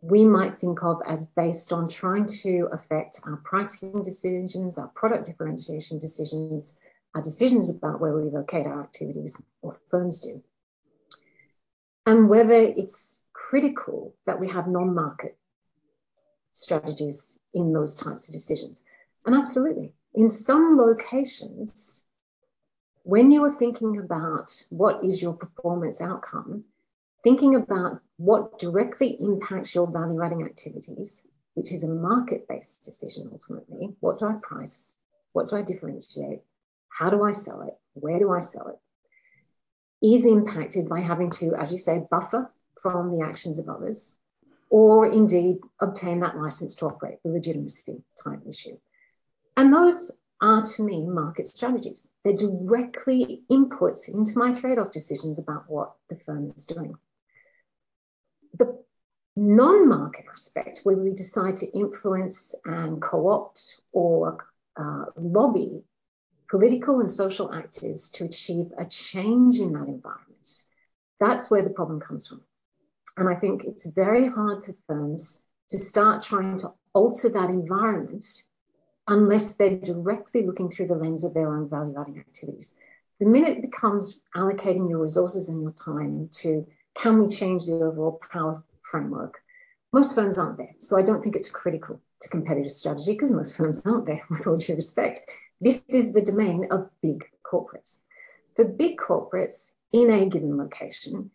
we 0.00 0.24
might 0.24 0.54
think 0.54 0.82
of 0.82 1.02
as 1.06 1.26
based 1.26 1.70
on 1.70 1.86
trying 1.86 2.24
to 2.42 2.68
affect 2.72 3.20
our 3.26 3.36
pricing 3.44 4.02
decisions, 4.02 4.78
our 4.78 4.88
product 4.88 5.26
differentiation 5.26 5.98
decisions, 5.98 6.78
our 7.14 7.20
decisions 7.20 7.68
about 7.68 8.00
where 8.00 8.16
we 8.16 8.30
locate 8.30 8.66
our 8.66 8.82
activities 8.82 9.40
or 9.60 9.76
firms 9.90 10.22
do. 10.22 10.42
And 12.06 12.30
whether 12.30 12.54
it's 12.54 13.22
critical 13.34 14.14
that 14.24 14.40
we 14.40 14.48
have 14.48 14.66
non 14.66 14.94
market 14.94 15.36
strategies 16.52 17.38
in 17.52 17.74
those 17.74 17.94
types 17.94 18.28
of 18.28 18.32
decisions. 18.32 18.82
And 19.26 19.34
absolutely, 19.34 19.92
in 20.14 20.28
some 20.28 20.76
locations, 20.76 22.06
when 23.02 23.30
you 23.30 23.44
are 23.44 23.50
thinking 23.50 23.98
about 23.98 24.50
what 24.70 25.04
is 25.04 25.22
your 25.22 25.32
performance 25.32 26.00
outcome, 26.00 26.64
thinking 27.22 27.54
about 27.54 28.00
what 28.16 28.58
directly 28.58 29.16
impacts 29.20 29.74
your 29.74 29.86
value 29.86 30.22
adding 30.22 30.44
activities, 30.44 31.26
which 31.54 31.72
is 31.72 31.84
a 31.84 31.88
market 31.88 32.46
based 32.48 32.84
decision 32.84 33.28
ultimately. 33.32 33.94
What 34.00 34.18
do 34.18 34.26
I 34.26 34.34
price? 34.42 34.96
What 35.32 35.48
do 35.48 35.56
I 35.56 35.62
differentiate? 35.62 36.40
How 36.88 37.10
do 37.10 37.22
I 37.24 37.32
sell 37.32 37.62
it? 37.62 37.74
Where 37.94 38.18
do 38.18 38.32
I 38.32 38.40
sell 38.40 38.68
it? 38.68 38.78
Is 40.06 40.26
impacted 40.26 40.88
by 40.88 41.00
having 41.00 41.30
to, 41.32 41.54
as 41.54 41.72
you 41.72 41.78
say, 41.78 42.02
buffer 42.10 42.50
from 42.80 43.16
the 43.16 43.24
actions 43.24 43.58
of 43.58 43.68
others, 43.68 44.16
or 44.70 45.06
indeed 45.06 45.58
obtain 45.80 46.20
that 46.20 46.38
license 46.38 46.74
to 46.76 46.86
operate, 46.86 47.18
the 47.22 47.30
legitimacy 47.30 48.02
type 48.22 48.40
issue. 48.48 48.78
And 49.56 49.72
those 49.72 50.12
are 50.40 50.62
to 50.62 50.82
me 50.82 51.04
market 51.04 51.46
strategies. 51.46 52.10
They're 52.24 52.36
directly 52.36 53.42
inputs 53.50 54.12
into 54.12 54.38
my 54.38 54.52
trade 54.52 54.78
off 54.78 54.90
decisions 54.90 55.38
about 55.38 55.64
what 55.68 55.92
the 56.08 56.16
firm 56.16 56.46
is 56.46 56.64
doing. 56.66 56.94
The 58.54 58.82
non 59.36 59.88
market 59.88 60.24
aspect, 60.30 60.80
where 60.84 60.96
we 60.96 61.12
decide 61.12 61.56
to 61.56 61.78
influence 61.78 62.54
and 62.64 63.02
co 63.02 63.28
opt 63.28 63.82
or 63.92 64.46
uh, 64.76 65.06
lobby 65.16 65.82
political 66.48 66.98
and 66.98 67.10
social 67.10 67.54
actors 67.54 68.10
to 68.10 68.24
achieve 68.24 68.72
a 68.78 68.84
change 68.84 69.58
in 69.58 69.72
that 69.72 69.86
environment, 69.86 70.50
that's 71.20 71.50
where 71.50 71.62
the 71.62 71.70
problem 71.70 72.00
comes 72.00 72.26
from. 72.26 72.40
And 73.16 73.28
I 73.28 73.36
think 73.36 73.64
it's 73.64 73.86
very 73.86 74.28
hard 74.28 74.64
for 74.64 74.74
firms 74.86 75.46
to 75.68 75.78
start 75.78 76.22
trying 76.22 76.56
to 76.58 76.72
alter 76.92 77.28
that 77.28 77.50
environment 77.50 78.24
unless 79.08 79.54
they're 79.54 79.78
directly 79.78 80.46
looking 80.46 80.70
through 80.70 80.86
the 80.86 80.94
lens 80.94 81.24
of 81.24 81.34
their 81.34 81.54
own 81.54 81.68
value 81.68 81.94
adding 81.98 82.18
activities. 82.18 82.76
The 83.18 83.26
minute 83.26 83.58
it 83.58 83.62
becomes 83.62 84.20
allocating 84.34 84.88
your 84.88 85.00
resources 85.00 85.48
and 85.48 85.62
your 85.62 85.72
time 85.72 86.28
to 86.42 86.66
can 86.94 87.18
we 87.18 87.28
change 87.28 87.66
the 87.66 87.74
overall 87.74 88.20
power 88.32 88.62
framework, 88.82 89.42
most 89.92 90.14
firms 90.14 90.38
aren't 90.38 90.58
there. 90.58 90.74
So 90.78 90.98
I 90.98 91.02
don't 91.02 91.22
think 91.22 91.36
it's 91.36 91.50
critical 91.50 92.00
to 92.20 92.28
competitive 92.28 92.70
strategy 92.70 93.12
because 93.12 93.30
most 93.30 93.56
firms 93.56 93.82
aren't 93.84 94.06
there, 94.06 94.22
with 94.30 94.46
all 94.46 94.56
due 94.56 94.74
respect. 94.74 95.20
This 95.60 95.82
is 95.88 96.12
the 96.12 96.22
domain 96.22 96.66
of 96.70 96.90
big 97.02 97.24
corporates. 97.44 98.02
For 98.56 98.64
big 98.64 98.98
corporates 98.98 99.72
in 99.92 100.10
a 100.10 100.26
given 100.26 100.56
location, 100.56 101.30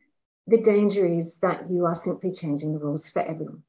the 0.47 0.61
danger 0.61 1.05
is 1.05 1.37
that 1.37 1.69
you 1.69 1.85
are 1.85 1.95
simply 1.95 2.31
changing 2.31 2.73
the 2.73 2.79
rules 2.79 3.09
for 3.09 3.21
everyone. 3.21 3.63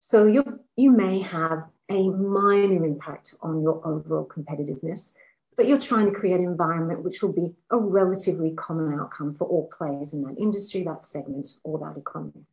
So 0.00 0.26
you, 0.26 0.60
you 0.76 0.90
may 0.90 1.20
have 1.20 1.64
a 1.90 2.08
minor 2.08 2.84
impact 2.84 3.34
on 3.42 3.62
your 3.62 3.86
overall 3.86 4.26
competitiveness, 4.26 5.12
but 5.56 5.66
you're 5.66 5.78
trying 5.78 6.06
to 6.06 6.12
create 6.12 6.40
an 6.40 6.46
environment 6.46 7.02
which 7.02 7.22
will 7.22 7.32
be 7.32 7.54
a 7.70 7.78
relatively 7.78 8.52
common 8.52 8.98
outcome 8.98 9.34
for 9.34 9.46
all 9.46 9.70
players 9.72 10.14
in 10.14 10.22
that 10.22 10.36
industry, 10.38 10.82
that 10.82 11.04
segment, 11.04 11.48
or 11.62 11.78
that 11.78 11.98
economy. 11.98 12.44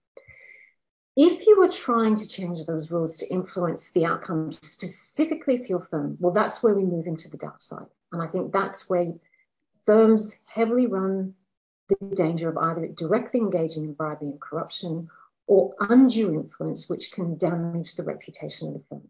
If 1.18 1.46
you 1.46 1.60
were 1.60 1.68
trying 1.68 2.16
to 2.16 2.28
change 2.28 2.66
those 2.66 2.90
rules 2.90 3.18
to 3.18 3.32
influence 3.32 3.92
the 3.92 4.06
outcome 4.06 4.52
specifically 4.52 5.58
for 5.58 5.66
your 5.66 5.88
firm, 5.92 6.18
well, 6.20 6.34
that's 6.34 6.64
where 6.64 6.76
we 6.76 6.84
move 6.84 7.06
into 7.06 7.30
the 7.30 7.38
dark 7.38 7.62
side. 7.62 7.88
And 8.12 8.22
I 8.22 8.28
think 8.28 8.54
that's 8.54 8.90
where 8.90 9.14
firms 9.86 10.40
heavily 10.46 10.88
run 10.88 11.36
the 11.90 12.16
danger 12.16 12.50
of 12.50 12.58
either 12.58 12.88
directly 12.88 13.40
engaging 13.40 13.84
in 13.84 13.94
bribery 13.94 14.30
and 14.30 14.40
corruption 14.40 15.10
or 15.48 15.76
undue 15.82 16.34
influence, 16.34 16.90
which 16.90 17.12
can 17.12 17.38
damage 17.38 17.96
the 17.96 18.04
reputation 18.04 18.70
of 18.70 18.76
the 18.76 18.84
firm. 18.88 19.10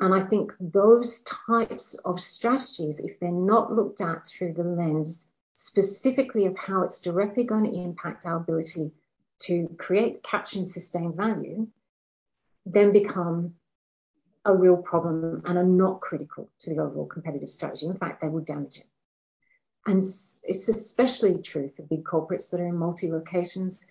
And 0.00 0.14
I 0.14 0.20
think 0.20 0.52
those 0.60 1.22
types 1.22 1.94
of 2.04 2.20
strategies, 2.20 3.00
if 3.00 3.18
they're 3.18 3.30
not 3.30 3.72
looked 3.72 4.00
at 4.00 4.26
through 4.26 4.54
the 4.54 4.62
lens 4.62 5.32
specifically 5.54 6.46
of 6.46 6.56
how 6.56 6.82
it's 6.82 7.00
directly 7.00 7.42
going 7.42 7.64
to 7.64 7.76
impact 7.76 8.24
our 8.24 8.36
ability 8.36 8.92
to 9.40 9.74
create, 9.78 10.22
capture, 10.22 10.58
and 10.58 10.68
sustain 10.68 11.12
value, 11.16 11.66
then 12.64 12.92
become 12.92 13.54
a 14.44 14.54
real 14.54 14.76
problem 14.76 15.42
and 15.44 15.58
are 15.58 15.64
not 15.64 16.00
critical 16.00 16.48
to 16.60 16.74
the 16.74 16.80
overall 16.80 17.06
competitive 17.06 17.50
strategy. 17.50 17.86
In 17.86 17.94
fact, 17.94 18.22
they 18.22 18.28
will 18.28 18.40
damage 18.40 18.78
it. 18.78 18.86
And 19.86 19.98
it's 19.98 20.68
especially 20.68 21.38
true 21.38 21.70
for 21.74 21.82
big 21.82 22.04
corporates 22.04 22.50
that 22.50 22.60
are 22.60 22.66
in 22.68 22.76
multi 22.76 23.10
locations 23.10 23.86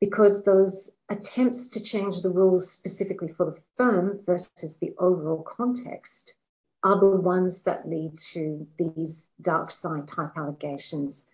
because 0.00 0.44
those 0.44 0.92
attempts 1.10 1.68
to 1.68 1.82
change 1.82 2.22
the 2.22 2.30
rules 2.30 2.70
specifically 2.70 3.28
for 3.28 3.46
the 3.46 3.60
firm 3.76 4.20
versus 4.26 4.78
the 4.78 4.92
overall 4.98 5.42
context 5.42 6.36
are 6.82 6.98
the 6.98 7.06
ones 7.06 7.62
that 7.62 7.88
lead 7.88 8.16
to 8.16 8.66
these 8.78 9.28
dark 9.42 9.70
side 9.70 10.08
type 10.08 10.30
allegations, 10.36 11.28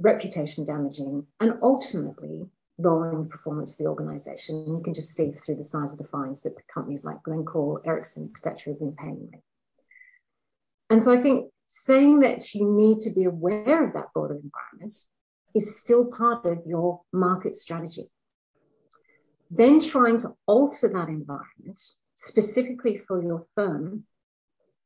reputation 0.00 0.64
damaging, 0.64 1.24
and 1.38 1.54
ultimately 1.62 2.48
lowering 2.78 3.22
the 3.22 3.28
performance 3.28 3.74
of 3.74 3.84
the 3.84 3.90
organization. 3.90 4.66
You 4.66 4.80
can 4.82 4.92
just 4.92 5.16
see 5.16 5.30
through 5.30 5.56
the 5.56 5.62
size 5.62 5.92
of 5.92 5.98
the 5.98 6.08
fines 6.08 6.42
that 6.42 6.66
companies 6.66 7.04
like 7.04 7.22
Glencore, 7.22 7.80
Ericsson, 7.84 8.30
etc., 8.32 8.72
have 8.72 8.80
been 8.80 8.96
paying. 8.96 9.30
And 10.90 11.00
so 11.00 11.12
I 11.12 11.18
think 11.18 11.52
saying 11.64 12.20
that 12.20 12.52
you 12.54 12.68
need 12.68 12.98
to 13.00 13.10
be 13.10 13.24
aware 13.24 13.86
of 13.86 13.94
that 13.94 14.12
broader 14.12 14.34
environment 14.34 14.94
is 15.54 15.78
still 15.78 16.04
part 16.06 16.44
of 16.46 16.62
your 16.66 17.02
market 17.12 17.54
strategy. 17.54 18.10
Then 19.50 19.80
trying 19.80 20.18
to 20.20 20.30
alter 20.46 20.88
that 20.88 21.08
environment 21.08 21.80
specifically 22.14 22.96
for 22.96 23.22
your 23.22 23.44
firm, 23.54 24.04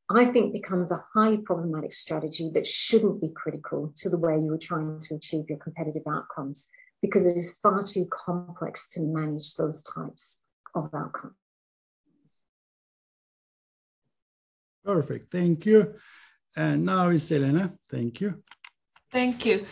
I 0.08 0.24
think 0.26 0.52
becomes 0.52 0.92
a 0.92 1.04
highly 1.14 1.38
problematic 1.38 1.92
strategy 1.92 2.50
that 2.54 2.66
shouldn't 2.66 3.20
be 3.20 3.28
critical 3.28 3.92
to 3.96 4.08
the 4.08 4.18
way 4.18 4.34
you 4.38 4.52
are 4.52 4.58
trying 4.58 5.00
to 5.02 5.16
achieve 5.16 5.46
your 5.48 5.58
competitive 5.58 6.04
outcomes 6.08 6.68
because 7.02 7.26
it 7.26 7.36
is 7.36 7.58
far 7.62 7.82
too 7.82 8.06
complex 8.10 8.88
to 8.90 9.02
manage 9.02 9.54
those 9.54 9.82
types 9.82 10.42
of 10.74 10.90
outcomes. 10.94 11.34
Perfect. 14.84 15.32
Thank 15.32 15.66
you. 15.66 15.94
And 16.56 16.86
now 16.86 17.08
is 17.08 17.30
Elena. 17.30 17.74
Thank 17.90 18.20
you. 18.20 18.42
Thank 19.16 19.46
you. 19.46 19.64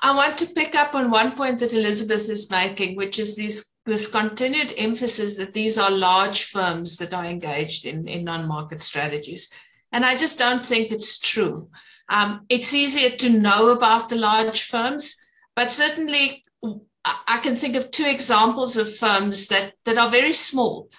I 0.00 0.14
want 0.14 0.38
to 0.38 0.54
pick 0.54 0.76
up 0.76 0.94
on 0.94 1.10
one 1.10 1.32
point 1.32 1.58
that 1.58 1.72
Elizabeth 1.72 2.28
is 2.30 2.52
making, 2.52 2.94
which 2.94 3.18
is 3.18 3.34
this, 3.34 3.74
this 3.84 4.06
continued 4.06 4.72
emphasis 4.78 5.36
that 5.38 5.52
these 5.52 5.76
are 5.76 5.90
large 5.90 6.44
firms 6.44 6.98
that 6.98 7.12
are 7.12 7.24
engaged 7.24 7.84
in, 7.84 8.06
in 8.06 8.22
non 8.22 8.46
market 8.46 8.80
strategies. 8.80 9.52
And 9.90 10.04
I 10.04 10.16
just 10.16 10.38
don't 10.38 10.64
think 10.64 10.92
it's 10.92 11.18
true. 11.18 11.68
Um, 12.10 12.46
it's 12.48 12.72
easier 12.72 13.10
to 13.10 13.28
know 13.28 13.72
about 13.72 14.08
the 14.08 14.18
large 14.18 14.62
firms, 14.68 15.18
but 15.56 15.72
certainly 15.72 16.44
I 17.26 17.40
can 17.42 17.56
think 17.56 17.74
of 17.74 17.90
two 17.90 18.06
examples 18.06 18.76
of 18.76 18.96
firms 18.96 19.48
that, 19.48 19.72
that 19.84 19.98
are 19.98 20.10
very 20.10 20.32
small. 20.32 20.90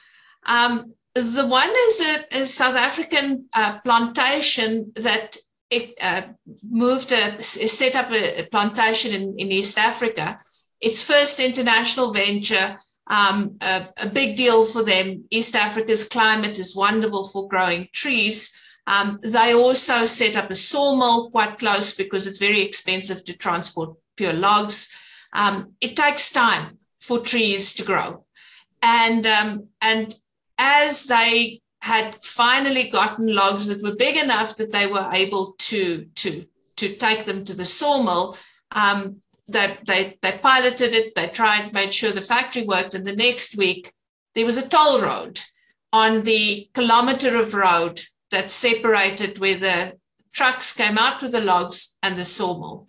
Um, 0.46 0.94
the 1.16 1.48
one 1.48 1.72
is 1.88 2.02
a, 2.02 2.42
a 2.42 2.46
South 2.46 2.76
African 2.76 3.46
uh, 3.54 3.80
plantation 3.80 4.92
that 4.96 5.38
it 5.74 5.98
uh, 6.02 6.22
moved 6.70 7.10
set 7.42 7.96
up 7.96 8.12
a, 8.12 8.46
plantation 8.52 9.14
in, 9.14 9.36
in 9.38 9.52
East 9.52 9.78
Africa. 9.78 10.40
Its 10.80 11.04
first 11.04 11.40
international 11.40 12.14
venture, 12.14 12.78
um, 13.08 13.58
a, 13.62 13.88
a, 14.02 14.10
big 14.10 14.38
deal 14.38 14.66
for 14.66 14.84
them. 14.84 15.26
East 15.30 15.56
Africa's 15.56 16.08
climate 16.08 16.60
is 16.60 16.76
wonderful 16.76 17.28
for 17.28 17.48
growing 17.48 17.88
trees. 17.94 18.60
Um, 18.86 19.20
they 19.24 19.54
also 19.54 20.06
set 20.06 20.36
up 20.36 20.52
a 20.52 20.56
sawmill 20.56 21.32
quite 21.32 21.58
close 21.58 21.96
because 21.96 22.28
it's 22.28 22.38
very 22.38 22.62
expensive 22.62 23.24
to 23.26 23.38
transport 23.38 23.96
pure 24.18 24.34
logs. 24.34 24.94
Um, 25.34 25.74
it 25.82 25.96
takes 25.96 26.32
time 26.32 26.78
for 27.02 27.20
trees 27.20 27.74
to 27.76 27.84
grow, 27.84 28.26
and 28.82 29.26
um, 29.26 29.68
and 29.82 30.14
as 30.58 31.06
they 31.06 31.63
had 31.84 32.18
finally 32.24 32.90
gotten 32.90 33.36
logs 33.36 33.68
that 33.68 33.84
were 33.84 33.96
big 33.98 34.16
enough 34.16 34.56
that 34.56 34.72
they 34.72 34.88
were 34.88 35.10
able 35.12 35.54
to 35.58 36.06
to 36.16 36.46
to 36.78 36.96
take 36.96 37.26
them 37.26 37.44
to 37.44 37.54
the 37.54 37.66
sawmill. 37.66 38.38
Um, 38.72 39.18
they, 39.50 39.78
they, 39.86 40.18
they 40.22 40.38
piloted 40.38 40.94
it, 40.94 41.14
they 41.14 41.28
tried, 41.28 41.74
made 41.74 41.94
sure 41.94 42.12
the 42.12 42.22
factory 42.22 42.64
worked, 42.64 42.94
and 42.94 43.06
the 43.06 43.16
next 43.16 43.58
week 43.58 43.94
there 44.34 44.46
was 44.46 44.58
a 44.58 44.68
toll 44.68 45.02
road 45.02 45.42
on 45.92 46.24
the 46.24 46.70
kilometer 46.74 47.38
of 47.38 47.54
road 47.54 48.02
that 48.32 48.50
separated 48.50 49.40
where 49.40 49.58
the 49.58 49.98
trucks 50.32 50.74
came 50.74 50.98
out 50.98 51.22
with 51.22 51.34
the 51.34 51.42
logs 51.42 52.00
and 52.02 52.18
the 52.18 52.26
sawmill. 52.26 52.88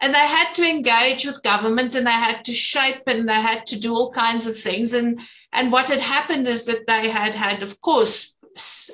And 0.00 0.14
they 0.14 0.18
had 0.18 0.52
to 0.56 0.68
engage 0.68 1.24
with 1.24 1.42
government 1.42 1.94
and 1.94 2.06
they 2.06 2.10
had 2.10 2.44
to 2.44 2.52
shape 2.52 3.02
and 3.06 3.26
they 3.26 3.40
had 3.50 3.64
to 3.68 3.80
do 3.80 3.94
all 3.94 4.12
kinds 4.12 4.46
of 4.46 4.56
things. 4.56 4.92
And, 4.92 5.20
and 5.56 5.72
what 5.72 5.88
had 5.88 6.00
happened 6.00 6.46
is 6.46 6.66
that 6.66 6.86
they 6.86 7.08
had 7.08 7.34
had, 7.34 7.62
of 7.62 7.80
course, 7.80 8.36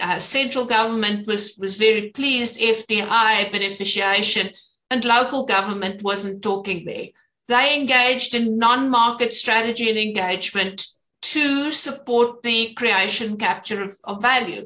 uh, 0.00 0.20
central 0.20 0.64
government 0.64 1.26
was, 1.26 1.58
was 1.60 1.74
very 1.76 2.10
pleased, 2.10 2.60
FDI, 2.60 3.50
beneficiation, 3.50 4.52
and 4.88 5.04
local 5.04 5.44
government 5.44 6.04
wasn't 6.04 6.40
talking 6.40 6.84
there. 6.84 7.08
They 7.48 7.80
engaged 7.80 8.34
in 8.34 8.58
non 8.58 8.90
market 8.90 9.34
strategy 9.34 9.90
and 9.90 9.98
engagement 9.98 10.86
to 11.22 11.72
support 11.72 12.44
the 12.44 12.74
creation 12.74 13.36
capture 13.36 13.82
of, 13.82 13.98
of 14.04 14.22
value. 14.22 14.62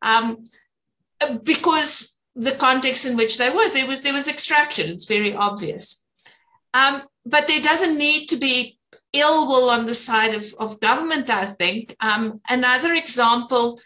Um, 0.00 0.48
because 1.42 2.18
the 2.34 2.52
context 2.52 3.04
in 3.04 3.18
which 3.18 3.36
they 3.36 3.50
were, 3.50 3.68
there 3.74 3.86
was, 3.86 4.00
there 4.00 4.14
was 4.14 4.28
extraction, 4.28 4.90
it's 4.90 5.04
very 5.04 5.34
obvious. 5.34 6.06
Um, 6.72 7.02
but 7.26 7.46
there 7.48 7.60
doesn't 7.60 7.98
need 7.98 8.28
to 8.28 8.36
be 8.36 8.73
ill 9.14 9.46
will 9.46 9.70
on 9.70 9.86
the 9.86 9.94
side 9.94 10.34
of, 10.34 10.44
of 10.58 10.80
government, 10.80 11.30
I 11.30 11.46
think. 11.46 11.96
Um, 12.00 12.40
another 12.50 12.92
example 12.94 13.80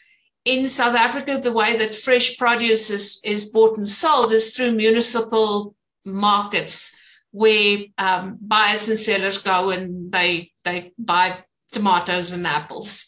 in 0.45 0.67
South 0.67 0.97
Africa, 0.97 1.39
the 1.39 1.53
way 1.53 1.77
that 1.77 1.95
fresh 1.95 2.39
produce 2.39 2.91
is, 2.91 3.21
is 3.25 3.53
bought 3.53 3.77
and 3.77 3.87
sold 3.87 4.33
is 4.33 4.57
through 4.57 4.73
municipal 4.73 5.77
markets 6.05 7.01
where 7.31 7.81
um, 7.99 8.39
buyers 8.41 8.89
and 8.89 8.99
sellers 8.99 9.39
go 9.39 9.71
and 9.71 10.11
they, 10.11 10.51
they 10.65 10.93
buy 10.99 11.37
tomatoes 11.73 12.33
and 12.33 12.47
apples. 12.47 13.07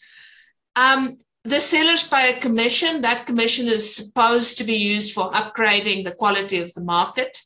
Um, 0.75 1.17
the 1.43 1.59
sellers 1.59 2.07
pay 2.07 2.31
a 2.31 2.39
commission. 2.39 3.01
That 3.01 3.25
commission 3.25 3.67
is 3.67 3.95
supposed 3.95 4.59
to 4.59 4.63
be 4.63 4.77
used 4.77 5.13
for 5.13 5.31
upgrading 5.31 6.05
the 6.05 6.13
quality 6.13 6.59
of 6.59 6.71
the 6.75 6.83
market. 6.83 7.41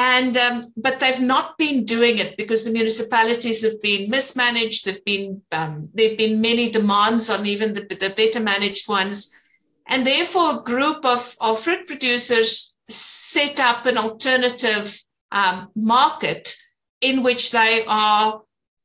And 0.00 0.36
um, 0.36 0.72
but 0.76 1.00
they've 1.00 1.20
not 1.20 1.58
been 1.58 1.84
doing 1.84 2.18
it 2.18 2.36
because 2.36 2.64
the 2.64 2.70
municipalities 2.70 3.64
have 3.64 3.82
been 3.82 4.08
mismanaged. 4.08 4.84
There've 4.84 5.04
been 5.04 5.42
um, 5.50 5.90
there've 5.92 6.16
been 6.16 6.40
many 6.40 6.70
demands 6.70 7.28
on 7.28 7.44
even 7.46 7.74
the, 7.74 7.80
the 7.80 8.14
better 8.16 8.38
managed 8.38 8.88
ones, 8.88 9.34
and 9.88 10.06
therefore 10.06 10.60
a 10.60 10.62
group 10.62 11.04
of, 11.04 11.34
of 11.40 11.60
fruit 11.60 11.88
producers 11.88 12.76
set 12.88 13.58
up 13.58 13.86
an 13.86 13.98
alternative 13.98 14.96
um, 15.32 15.68
market 15.74 16.56
in 17.00 17.24
which 17.24 17.50
they 17.50 17.84
are 17.88 18.40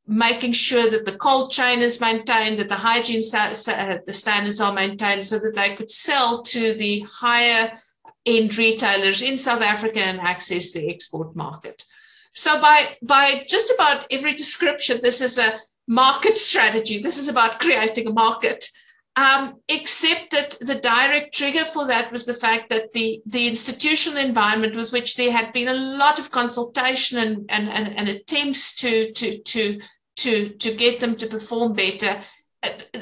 making 0.07 0.53
sure 0.53 0.89
that 0.89 1.05
the 1.05 1.17
cold 1.17 1.51
chain 1.51 1.81
is 1.81 2.01
maintained, 2.01 2.57
that 2.57 2.69
the 2.69 2.75
hygiene 2.75 3.21
uh, 3.35 3.53
standards 4.11 4.59
are 4.59 4.73
maintained 4.73 5.23
so 5.23 5.37
that 5.37 5.53
they 5.55 5.75
could 5.75 5.91
sell 5.91 6.41
to 6.41 6.73
the 6.73 7.05
higher 7.07 7.71
end 8.25 8.57
retailers 8.57 9.21
in 9.21 9.37
South 9.37 9.61
Africa 9.61 9.99
and 9.99 10.19
access 10.19 10.71
the 10.73 10.89
export 10.89 11.35
market. 11.35 11.83
So 12.33 12.59
by, 12.61 12.97
by 13.01 13.45
just 13.47 13.71
about 13.71 14.07
every 14.11 14.33
description, 14.33 14.99
this 15.01 15.21
is 15.21 15.37
a 15.37 15.59
market 15.87 16.37
strategy. 16.37 17.01
This 17.01 17.17
is 17.17 17.27
about 17.27 17.59
creating 17.59 18.07
a 18.07 18.13
market. 18.13 18.67
Um, 19.15 19.59
except 19.69 20.31
that 20.31 20.57
the 20.59 20.75
direct 20.75 21.35
trigger 21.35 21.65
for 21.65 21.85
that 21.85 22.11
was 22.11 22.25
the 22.25 22.33
fact 22.33 22.69
that 22.69 22.93
the, 22.93 23.21
the 23.27 23.47
institutional 23.47 24.17
environment 24.17 24.75
with 24.75 24.91
which 24.91 25.15
there 25.15 25.31
had 25.31 25.53
been 25.53 25.67
a 25.67 25.73
lot 25.73 26.17
of 26.17 26.31
consultation 26.31 27.19
and, 27.19 27.45
and, 27.49 27.69
and, 27.69 27.95
and 27.95 28.09
attempts 28.09 28.75
to, 28.77 29.11
to, 29.11 29.37
to, 29.37 29.79
to, 30.15 30.47
to 30.49 30.73
get 30.73 30.99
them 30.99 31.15
to 31.17 31.27
perform 31.27 31.73
better, 31.73 32.21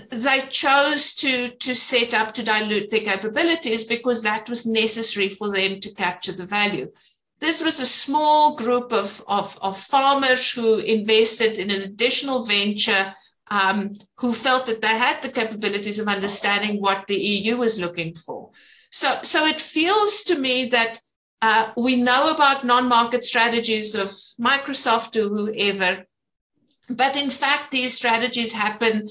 they 0.10 0.40
chose 0.50 1.14
to, 1.16 1.48
to 1.48 1.76
set 1.76 2.14
up 2.14 2.34
to 2.34 2.44
dilute 2.44 2.90
their 2.90 3.02
capabilities 3.02 3.86
because 3.86 4.24
that 4.24 4.50
was 4.50 4.66
necessary 4.66 5.30
for 5.30 5.52
them 5.52 5.80
to 5.80 5.94
capture 5.94 6.32
the 6.32 6.46
value. 6.46 6.92
This 7.40 7.64
was 7.64 7.80
a 7.80 7.86
small 7.86 8.56
group 8.56 8.94
of, 8.94 9.24
of, 9.28 9.58
of 9.62 9.80
farmers 9.80 10.52
who 10.52 10.78
invested 10.78 11.58
in 11.58 11.72
an 11.72 11.82
additional 11.82 12.44
venture 12.44 13.14
um, 13.50 13.94
who 14.18 14.34
felt 14.34 14.66
that 14.68 14.82
they 14.82 14.88
had 14.88 15.22
the 15.22 15.32
capabilities 15.32 16.00
of 16.00 16.08
understanding 16.08 16.80
what 16.80 17.08
the 17.08 17.18
EU 17.18 17.58
was 17.58 17.82
looking 17.82 18.14
for. 18.14 18.52
So, 18.92 19.20
so 19.24 19.46
it 19.46 19.62
feels 19.62 20.24
to 20.24 20.38
me 20.38 20.66
that 20.68 21.02
uh, 21.42 21.72
we 21.76 21.96
know 21.96 22.34
about 22.34 22.64
non-market 22.64 23.24
strategies 23.24 23.96
of 23.96 24.10
Microsoft 24.40 25.16
or 25.16 25.30
whoever, 25.30 26.06
but 26.90 27.16
in 27.16 27.30
fact, 27.30 27.72
these 27.72 27.96
strategies 27.96 28.54
happen 28.54 29.10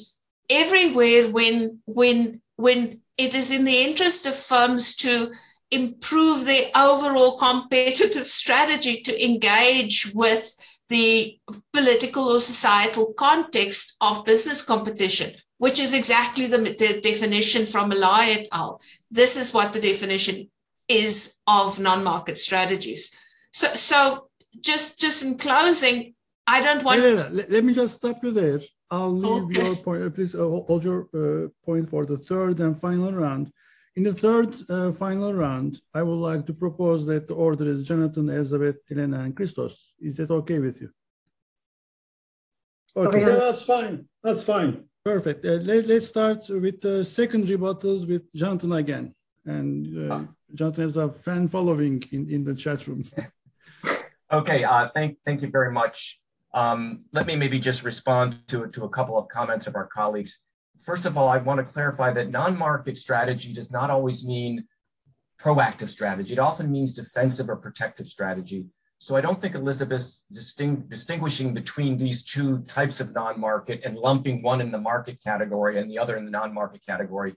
everywhere 0.51 1.31
when 1.31 1.81
when 1.87 2.41
when 2.57 3.01
it 3.17 3.35
is 3.35 3.51
in 3.51 3.65
the 3.65 3.83
interest 3.83 4.27
of 4.27 4.35
firms 4.35 4.97
to 4.97 5.31
improve 5.71 6.45
their 6.45 6.71
overall 6.75 7.37
competitive 7.39 8.27
strategy 8.41 9.01
to 9.03 9.25
engage 9.25 10.13
with 10.15 10.57
the 10.89 11.39
political 11.73 12.25
or 12.25 12.41
societal 12.41 13.15
context 13.15 13.97
of 14.01 14.25
business 14.25 14.61
competition, 14.63 15.33
which 15.59 15.79
is 15.79 15.95
exactly 15.95 16.47
the, 16.47 16.59
the 16.59 17.01
definition 17.01 17.65
from 17.65 17.91
Mellahi 17.91 18.39
et 18.39 18.49
al. 18.53 18.81
This 19.11 19.37
is 19.37 19.55
what 19.55 19.73
the 19.73 19.81
definition 19.81 20.51
is 20.89 21.41
of 21.47 21.79
non-market 21.79 22.37
strategies. 22.37 23.17
So, 23.53 23.69
so 23.69 24.29
just 24.61 25.01
just 25.01 25.25
in 25.25 25.39
closing, 25.39 26.15
I 26.47 26.61
don't 26.63 26.83
want. 26.83 27.01
Elena, 27.01 27.29
let, 27.31 27.51
let 27.51 27.65
me 27.65 27.73
just 27.73 27.95
stop 27.95 28.23
you 28.25 28.33
there. 28.33 28.61
I'll 28.91 29.13
leave 29.13 29.45
okay. 29.45 29.67
your 29.67 29.77
point. 29.77 30.15
Please 30.15 30.35
uh, 30.35 30.39
hold 30.39 30.85
your 30.85 31.09
uh, 31.15 31.49
point 31.65 31.89
for 31.89 32.07
the 32.07 32.19
third 32.19 32.61
and 32.61 32.81
final 32.81 33.13
round. 33.13 33.53
In 33.97 34.03
the 34.03 34.15
third 34.15 34.57
uh, 34.69 34.93
final 34.93 35.35
round, 35.35 35.81
I 35.95 36.03
would 36.03 36.23
like 36.31 36.47
to 36.47 36.53
propose 36.53 37.07
that 37.07 37.29
the 37.29 37.35
order 37.35 37.69
is 37.69 37.85
Jonathan, 37.85 38.29
Elizabeth, 38.29 38.77
Elena, 38.91 39.21
and 39.21 39.35
Christos. 39.35 39.93
Is 40.01 40.17
that 40.17 40.31
okay 40.31 40.59
with 40.59 40.81
you? 40.81 40.91
Okay, 42.97 43.21
yeah, 43.21 43.37
that's 43.37 43.63
fine. 43.63 44.07
That's 44.23 44.43
fine. 44.43 44.85
Perfect. 45.05 45.45
Uh, 45.45 45.61
let, 45.63 45.89
us 45.91 46.09
start 46.09 46.39
with 46.49 46.81
the 46.81 47.05
second 47.05 47.47
rebuttals 47.47 48.07
with 48.07 48.23
Jonathan 48.35 48.73
again. 48.73 49.15
And 49.47 50.11
uh, 50.11 50.25
Jonathan 50.55 50.85
has 50.85 50.97
a 50.97 51.09
fan 51.09 51.49
following 51.49 52.03
in, 52.13 52.29
in 52.31 52.45
the 52.45 52.55
chat 52.55 52.87
room. 52.87 53.05
okay, 54.33 54.65
uh, 54.65 54.89
thank, 54.89 55.19
thank 55.25 55.43
you 55.43 55.49
very 55.49 55.73
much. 55.73 56.21
Um, 56.53 57.05
let 57.13 57.27
me 57.27 57.37
maybe 57.37 57.61
just 57.61 57.85
respond 57.85 58.39
to, 58.49 58.67
to 58.69 58.85
a 58.85 58.89
couple 58.89 59.17
of 59.17 59.29
comments 59.29 59.67
of 59.67 59.77
our 59.77 59.87
colleagues 59.87 60.41
first 60.83 61.07
of 61.07 61.17
all, 61.17 61.29
I 61.29 61.39
want 61.39 61.65
to 61.65 61.73
clarify 61.73 62.13
that 62.13 62.31
non-market 62.31 62.99
strategy 62.99 63.53
does 63.53 63.71
not 63.71 63.91
always 63.91 64.27
mean 64.27 64.65
proactive 65.41 65.89
strategy. 65.89 66.33
It 66.33 66.39
often 66.39 66.71
means 66.71 66.95
defensive 66.95 67.49
or 67.49 67.57
protective 67.57 68.07
strategy. 68.07 68.67
So 68.99 69.17
I 69.17 69.23
don't 69.23 69.41
think 69.41 69.55
Elizabeth's 69.55 70.25
disting 70.31 70.85
distinguishing 70.89 71.55
between 71.55 71.97
these 71.97 72.23
two 72.23 72.59
types 72.63 73.01
of 73.01 73.15
non-market 73.15 73.81
and 73.85 73.97
lumping 73.97 74.43
one 74.43 74.61
in 74.61 74.71
the 74.71 74.79
market 74.79 75.23
category 75.25 75.79
and 75.79 75.91
the 75.91 75.99
other 75.99 76.17
in 76.19 76.27
the 76.27 76.31
non-market 76.31 76.85
category 76.87 77.35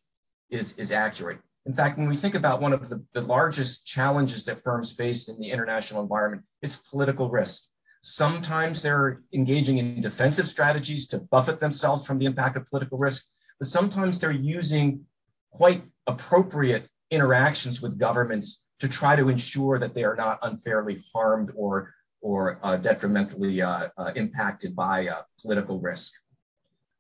is, 0.49 0.77
is 0.77 0.91
accurate. 0.91 1.39
In 1.65 1.73
fact, 1.73 1.97
when 1.97 2.09
we 2.09 2.17
think 2.17 2.35
about 2.35 2.61
one 2.61 2.73
of 2.73 2.89
the, 2.89 3.05
the 3.13 3.21
largest 3.21 3.87
challenges 3.87 4.43
that 4.45 4.61
firms 4.63 4.91
face 4.91 5.29
in 5.29 5.39
the 5.39 5.49
international 5.49 6.01
environment, 6.01 6.43
it's 6.61 6.75
political 6.75 7.29
risk. 7.29 7.69
Sometimes 8.05 8.83
they're 8.83 9.21
engaging 9.33 9.77
in 9.77 10.01
defensive 10.01 10.49
strategies 10.49 11.07
to 11.07 11.19
buffet 11.19 11.61
themselves 11.61 12.05
from 12.05 12.19
the 12.19 12.25
impact 12.25 12.57
of 12.57 12.67
political 12.67 12.97
risk, 12.97 13.29
but 13.57 13.67
sometimes 13.69 14.19
they're 14.19 14.29
using 14.29 15.05
quite 15.53 15.83
appropriate 16.05 16.89
interactions 17.11 17.81
with 17.81 17.97
governments 17.97 18.67
to 18.81 18.89
try 18.89 19.15
to 19.15 19.29
ensure 19.29 19.79
that 19.79 19.95
they 19.95 20.03
are 20.03 20.17
not 20.17 20.37
unfairly 20.41 21.01
harmed 21.13 21.53
or, 21.55 21.93
or 22.19 22.59
uh, 22.61 22.75
detrimentally 22.75 23.61
uh, 23.61 23.87
uh, 23.97 24.11
impacted 24.17 24.75
by 24.75 25.07
uh, 25.07 25.21
political 25.41 25.79
risk. 25.79 26.11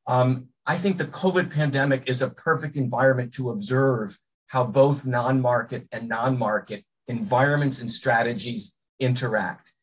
Um, 0.07 0.47
I 0.65 0.77
think 0.77 0.97
the 0.97 1.05
COVID 1.05 1.51
pandemic 1.51 2.03
is 2.05 2.21
a 2.21 2.29
perfect 2.29 2.77
environment 2.77 3.33
to 3.33 3.49
observe 3.49 4.17
how 4.47 4.67
both 4.67 5.05
non-market 5.05 5.85
and 5.91 6.07
non-market 6.07 6.85
environments 7.09 7.81
and 7.81 7.91
strategies 7.91 8.73
interact 9.01 9.73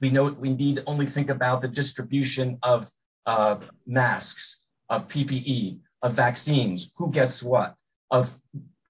we 0.00 0.10
know 0.10 0.24
we 0.24 0.54
need 0.54 0.82
only 0.86 1.06
think 1.06 1.30
about 1.30 1.62
the 1.62 1.68
distribution 1.68 2.58
of 2.62 2.90
uh, 3.26 3.56
masks, 3.86 4.64
of 4.88 5.08
PPE, 5.08 5.78
of 6.02 6.12
vaccines, 6.12 6.92
who 6.96 7.10
gets 7.10 7.42
what, 7.42 7.74
of 8.10 8.38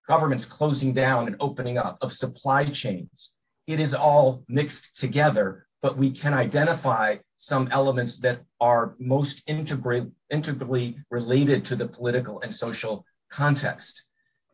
governments 0.09 0.44
closing 0.44 0.92
down 0.92 1.26
and 1.26 1.36
opening 1.40 1.78
up, 1.78 1.98
of 2.00 2.12
supply 2.12 2.64
chains. 2.64 3.36
It 3.66 3.80
is 3.80 3.94
all 3.94 4.44
mixed 4.48 4.96
together, 4.96 5.66
but 5.82 5.96
we 5.96 6.11
can 6.11 6.34
identify 6.34 7.16
some 7.36 7.68
elements 7.70 8.18
that 8.20 8.40
are 8.61 8.94
most 8.98 9.42
integrally, 9.48 10.11
integrally 10.30 10.98
related 11.11 11.64
to 11.66 11.76
the 11.76 11.88
political 11.88 12.40
and 12.40 12.54
social 12.54 13.04
context. 13.30 14.04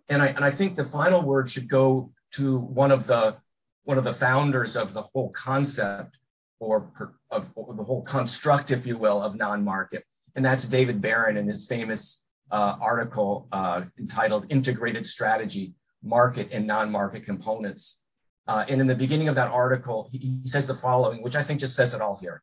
And 0.08 0.22
I, 0.22 0.28
and 0.28 0.44
I 0.44 0.50
think 0.50 0.76
the 0.76 0.84
final 0.84 1.22
word 1.22 1.50
should 1.50 1.68
go 1.68 2.12
to 2.32 2.58
one 2.58 2.90
of 2.90 3.06
the 3.06 3.36
one 3.84 3.98
of 3.98 4.04
the 4.04 4.12
founders 4.12 4.76
of 4.76 4.92
the 4.92 5.02
whole 5.02 5.30
concept 5.30 6.16
or 6.62 6.88
of, 7.30 7.50
of 7.56 7.76
the 7.76 7.82
whole 7.82 8.02
construct, 8.02 8.70
if 8.70 8.86
you 8.86 8.96
will, 8.96 9.20
of 9.20 9.34
non-market, 9.34 10.04
and 10.36 10.44
that's 10.44 10.64
David 10.64 11.00
Baron 11.02 11.36
in 11.36 11.48
his 11.48 11.66
famous 11.66 12.22
uh, 12.50 12.76
article 12.80 13.48
uh, 13.52 13.82
entitled 13.98 14.46
"Integrated 14.48 15.06
Strategy: 15.06 15.74
Market 16.02 16.48
and 16.52 16.66
Non-Market 16.66 17.24
Components." 17.24 18.00
Uh, 18.46 18.64
and 18.68 18.80
in 18.80 18.86
the 18.86 18.94
beginning 18.94 19.28
of 19.28 19.34
that 19.34 19.50
article, 19.50 20.08
he, 20.12 20.18
he 20.18 20.40
says 20.44 20.66
the 20.66 20.74
following, 20.74 21.22
which 21.22 21.36
I 21.36 21.42
think 21.42 21.60
just 21.60 21.76
says 21.76 21.94
it 21.94 22.00
all 22.00 22.16
here. 22.16 22.42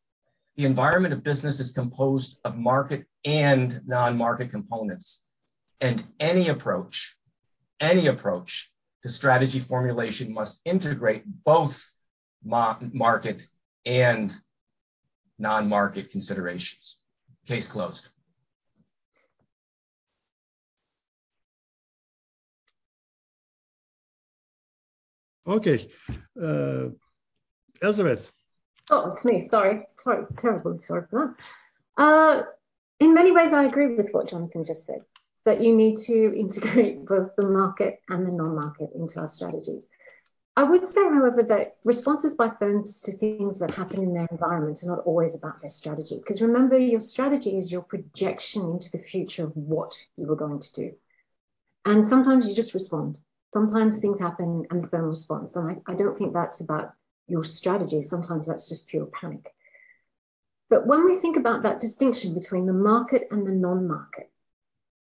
The 0.58 0.66
environment 0.66 1.14
of 1.14 1.24
business 1.24 1.60
is 1.60 1.72
composed 1.72 2.40
of 2.44 2.58
market 2.58 3.06
and 3.26 3.82
non-market 3.86 4.50
components. 4.52 5.26
And 5.80 6.04
any 6.20 6.50
approach, 6.50 7.16
any 7.80 8.08
approach 8.08 8.72
to 9.04 9.10
strategy 9.10 9.60
formulation 9.60 10.34
must 10.34 10.62
integrate 10.66 11.24
both 11.26 11.94
market 12.44 13.48
and 13.86 14.34
non-market 15.38 16.12
considerations. 16.12 17.02
Case 17.48 17.68
closed. 17.68 18.10
Okay. 25.48 25.88
Uh, 26.40 26.90
Elizabeth. 27.82 28.32
Oh, 28.92 29.08
it's 29.10 29.26
me. 29.26 29.40
Sorry. 29.40 29.84
Sorry. 29.98 30.26
Terribly 30.38 30.78
sorry 30.78 31.04
for 31.10 31.36
that. 31.98 32.04
Uh, 32.04 32.44
in 33.00 33.14
many 33.14 33.32
ways, 33.32 33.54
I 33.54 33.64
agree 33.64 33.96
with 33.96 34.10
what 34.12 34.30
Jonathan 34.30 34.66
just 34.66 34.86
said, 34.86 35.02
that 35.46 35.62
you 35.62 35.76
need 35.76 35.96
to 36.06 36.38
integrate 36.38 37.06
both 37.06 37.36
the 37.36 37.48
market 37.48 38.02
and 38.10 38.28
the 38.28 38.32
non-market 38.32 38.90
into 38.94 39.20
our 39.20 39.28
strategies. 39.28 39.88
I 40.60 40.64
would 40.64 40.86
say, 40.86 41.06
however, 41.06 41.42
that 41.42 41.78
responses 41.86 42.36
by 42.36 42.50
firms 42.50 43.00
to 43.04 43.14
things 43.14 43.60
that 43.60 43.72
happen 43.72 44.04
in 44.04 44.14
their 44.14 44.28
environment 44.30 44.84
are 44.84 44.88
not 44.88 45.06
always 45.06 45.34
about 45.34 45.62
their 45.62 45.70
strategy. 45.70 46.18
Because 46.18 46.42
remember, 46.42 46.78
your 46.78 47.00
strategy 47.00 47.56
is 47.56 47.72
your 47.72 47.82
projection 47.82 48.64
into 48.64 48.92
the 48.92 48.98
future 48.98 49.46
of 49.46 49.56
what 49.56 49.96
you 50.18 50.30
are 50.30 50.36
going 50.36 50.60
to 50.60 50.74
do. 50.74 50.92
And 51.86 52.06
sometimes 52.06 52.46
you 52.46 52.54
just 52.54 52.74
respond. 52.74 53.22
Sometimes 53.54 54.00
things 54.00 54.20
happen 54.20 54.66
and 54.70 54.84
the 54.84 54.90
firm 54.90 55.06
responds. 55.06 55.56
And 55.56 55.82
I, 55.88 55.92
I 55.94 55.96
don't 55.96 56.18
think 56.18 56.34
that's 56.34 56.60
about 56.60 56.92
your 57.26 57.46
strategy. 57.46 58.02
Sometimes 58.02 58.46
that's 58.46 58.68
just 58.68 58.90
pure 58.90 59.06
panic. 59.06 59.54
But 60.70 60.86
when 60.88 61.06
we 61.06 61.16
think 61.16 61.38
about 61.38 61.64
that 61.64 61.80
distinction 61.80 62.34
between 62.34 62.66
the 62.66 62.74
market 62.74 63.30
and 63.32 63.48
the 63.48 63.54
non 63.54 63.88
market, 63.88 64.30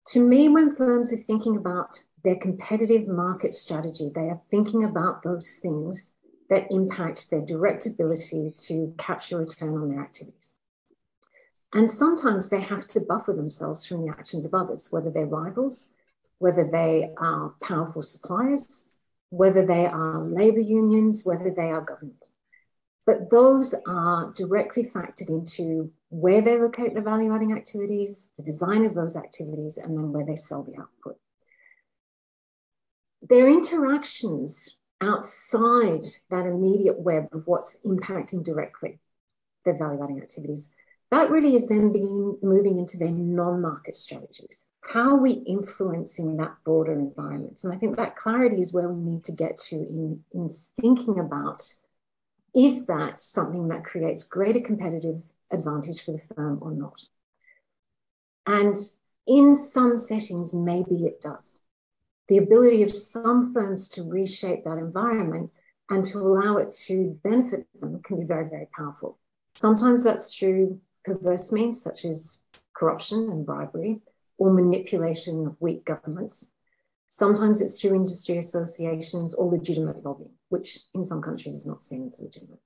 to 0.07 0.27
me, 0.27 0.49
when 0.49 0.75
firms 0.75 1.11
are 1.13 1.17
thinking 1.17 1.57
about 1.57 2.03
their 2.23 2.35
competitive 2.35 3.07
market 3.07 3.53
strategy, 3.53 4.09
they 4.13 4.29
are 4.29 4.41
thinking 4.49 4.83
about 4.83 5.23
those 5.23 5.59
things 5.61 6.13
that 6.49 6.67
impact 6.71 7.29
their 7.29 7.41
direct 7.41 7.85
ability 7.85 8.53
to 8.57 8.93
capture 8.97 9.37
return 9.37 9.75
on 9.75 9.89
their 9.89 10.01
activities. 10.01 10.57
And 11.73 11.89
sometimes 11.89 12.49
they 12.49 12.61
have 12.61 12.87
to 12.87 13.01
buffer 13.01 13.33
themselves 13.33 13.85
from 13.85 14.05
the 14.05 14.11
actions 14.11 14.45
of 14.45 14.53
others, 14.53 14.91
whether 14.91 15.09
they're 15.09 15.25
rivals, 15.25 15.91
whether 16.37 16.69
they 16.71 17.09
are 17.17 17.53
powerful 17.61 18.01
suppliers, 18.01 18.89
whether 19.29 19.65
they 19.65 19.85
are 19.85 20.23
labor 20.23 20.59
unions, 20.59 21.25
whether 21.25 21.51
they 21.55 21.69
are 21.69 21.81
government. 21.81 22.25
But 23.05 23.29
those 23.29 23.75
are 23.87 24.31
directly 24.35 24.83
factored 24.83 25.29
into 25.29 25.91
where 26.16 26.41
they 26.41 26.57
locate 26.57 26.95
the 26.95 27.01
value 27.01 27.34
adding 27.34 27.51
activities, 27.51 28.30
the 28.38 28.43
design 28.43 28.86
of 28.86 28.95
those 28.95 29.18
activities, 29.18 29.78
and 29.78 29.97
then 29.97 30.13
where 30.13 30.26
they 30.26 30.36
sell 30.36 30.63
the 30.63 30.80
output. 30.80 31.18
Their 33.22 33.49
interactions 33.49 34.78
outside 35.01 36.05
that 36.30 36.45
immediate 36.45 36.97
web 36.97 37.28
of 37.34 37.43
what's 37.47 37.82
impacting 37.86 38.45
directly 38.45 38.99
their 39.66 39.78
value 39.78 40.01
adding 40.01 40.22
activities, 40.22 40.72
that 41.11 41.30
really 41.30 41.53
is 41.53 41.68
then 41.68 41.91
being 41.91 42.38
moving 42.41 42.80
into 42.80 42.97
their 42.97 43.11
non 43.11 43.61
market 43.61 43.97
strategies. 43.97 44.70
How 44.82 45.16
are 45.16 45.22
we 45.22 45.32
influencing 45.32 46.38
that 46.38 46.55
broader 46.63 46.93
environment? 46.93 47.59
And 47.63 47.74
I 47.74 47.78
think 47.78 47.97
that 47.97 48.16
clarity 48.16 48.59
is 48.59 48.74
where 48.74 48.88
we 48.88 49.01
need 49.01 49.26
to 49.26 49.34
get 49.34 49.59
to 49.70 49.76
in, 49.76 50.24
in 50.34 50.49
thinking 50.80 51.20
about 51.20 51.61
is 52.55 52.86
that 52.86 53.20
something 53.20 53.68
that 53.68 53.84
creates 53.84 54.24
greater 54.24 54.61
competitive 54.61 55.24
advantage 55.51 56.03
for 56.03 56.11
the 56.11 56.35
firm 56.35 56.59
or 56.61 56.71
not? 56.71 57.05
And 58.45 58.75
in 59.27 59.55
some 59.55 59.97
settings, 59.97 60.53
maybe 60.53 61.05
it 61.05 61.21
does. 61.21 61.61
The 62.27 62.37
ability 62.37 62.83
of 62.83 62.93
some 62.93 63.53
firms 63.53 63.89
to 63.89 64.03
reshape 64.03 64.63
that 64.63 64.77
environment 64.77 65.51
and 65.89 66.03
to 66.05 66.17
allow 66.19 66.57
it 66.57 66.71
to 66.87 67.19
benefit 67.23 67.67
them 67.79 68.01
can 68.03 68.19
be 68.19 68.25
very, 68.25 68.49
very 68.49 68.67
powerful. 68.75 69.19
Sometimes 69.55 70.03
that's 70.03 70.35
through 70.35 70.79
perverse 71.03 71.51
means 71.51 71.81
such 71.81 72.05
as 72.05 72.41
corruption 72.73 73.29
and 73.29 73.45
bribery 73.45 74.01
or 74.37 74.51
manipulation 74.51 75.45
of 75.47 75.55
weak 75.59 75.85
governments. 75.85 76.51
Sometimes 77.07 77.61
it's 77.61 77.79
through 77.79 77.95
industry 77.95 78.37
associations 78.37 79.33
or 79.35 79.51
legitimate 79.51 80.03
lobbying, 80.03 80.33
which 80.49 80.79
in 80.93 81.03
some 81.03 81.21
countries 81.21 81.53
is 81.53 81.67
not 81.67 81.81
seen 81.81 82.07
as 82.07 82.19
legitimate. 82.19 82.59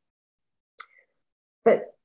But 1.64 1.96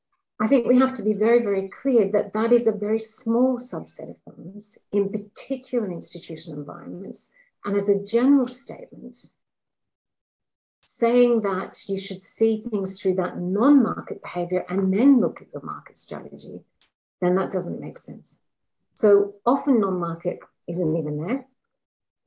I 0.41 0.47
think 0.49 0.67
we 0.67 0.79
have 0.79 0.95
to 0.95 1.03
be 1.03 1.13
very, 1.13 1.41
very 1.41 1.69
clear 1.69 2.11
that 2.11 2.33
that 2.33 2.53
is 2.53 2.67
a 2.67 2.73
very 2.73 2.99
small 2.99 3.57
subset 3.59 4.11
of 4.11 4.19
firms 4.25 4.79
in 4.91 5.11
particular 5.11 5.91
institutional 5.91 6.59
environments. 6.59 7.31
And 7.65 7.77
as 7.77 7.89
a 7.89 8.05
general 8.05 8.49
statement, 8.49 9.17
saying 10.81 11.43
that 11.43 11.89
you 11.89 11.97
should 11.97 12.23
see 12.23 12.63
things 12.63 13.01
through 13.01 13.15
that 13.15 13.39
non 13.39 13.83
market 13.83 14.23
behavior 14.23 14.65
and 14.69 14.93
then 14.93 15.21
look 15.21 15.41
at 15.41 15.49
your 15.53 15.63
market 15.63 15.97
strategy, 15.97 16.61
then 17.21 17.37
that 17.37 17.51
doesn't 17.51 17.81
make 17.81 17.97
sense. 17.97 18.39
So 18.95 19.37
often 19.47 19.81
non 19.81 19.99
market 19.99 20.41
isn't 20.69 20.97
even 20.97 21.25
there. 21.25 21.47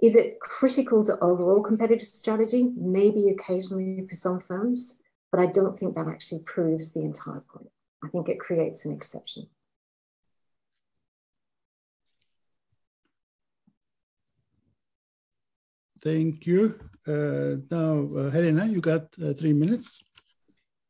Is 0.01 0.15
it 0.15 0.39
critical 0.39 1.03
to 1.05 1.19
overall 1.19 1.61
competitive 1.61 2.07
strategy? 2.07 2.71
Maybe 2.75 3.29
occasionally 3.29 4.05
for 4.07 4.13
some 4.13 4.39
firms, 4.39 5.01
but 5.31 5.39
I 5.39 5.47
don't 5.47 5.77
think 5.77 5.95
that 5.95 6.07
actually 6.07 6.43
proves 6.43 6.93
the 6.93 7.01
entire 7.01 7.43
point. 7.51 7.69
I 8.03 8.07
think 8.09 8.29
it 8.29 8.39
creates 8.39 8.85
an 8.85 8.93
exception. 8.93 9.47
Thank 16.01 16.45
you. 16.45 16.79
Uh, 17.07 17.57
now, 17.71 18.07
uh, 18.15 18.29
Helena, 18.29 18.65
you 18.65 18.81
got 18.81 19.07
uh, 19.23 19.33
three 19.33 19.53
minutes. 19.53 19.99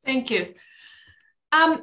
Thank 0.03 0.29
you. 0.29 0.53
Um, 1.51 1.79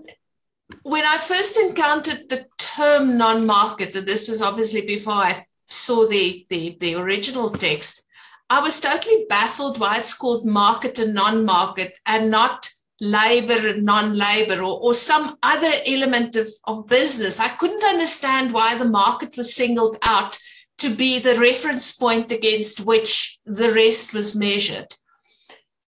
when 0.83 1.05
I 1.05 1.19
first 1.19 1.57
encountered 1.57 2.29
the 2.29 2.47
term 2.59 3.17
non-market, 3.17 3.95
and 3.95 4.07
this 4.07 4.29
was 4.29 4.43
obviously 4.43 4.87
before 4.87 5.15
I 5.15 5.47
saw 5.69 6.07
the, 6.07 6.47
the, 6.49 6.77
the 6.81 6.95
original 6.97 7.51
text, 7.51 8.05
I 8.51 8.61
was 8.61 8.81
totally 8.81 9.25
baffled 9.29 9.79
why 9.79 9.99
it's 9.99 10.15
called 10.15 10.45
market 10.45 10.99
and 10.99 11.15
non-market 11.15 11.99
and 12.07 12.31
not 12.31 12.69
labor 13.01 13.69
and 13.69 13.85
non-labor 13.85 14.61
or, 14.61 14.81
or 14.81 14.95
some 14.95 15.37
other 15.43 15.71
element 15.87 16.37
of, 16.37 16.49
of 16.65 16.87
business. 16.87 17.41
I 17.41 17.49
couldn't 17.49 17.85
understand 17.85 18.53
why 18.53 18.77
the 18.77 18.89
market 18.89 19.37
was 19.37 19.55
singled 19.55 19.99
out 20.03 20.39
to 20.79 20.91
be 20.91 21.19
the 21.19 21.39
reference 21.39 21.97
point 21.97 22.33
against 22.33 22.87
which 22.87 23.39
the 23.45 23.73
rest 23.73 24.15
was 24.15 24.37
measured. 24.37 24.93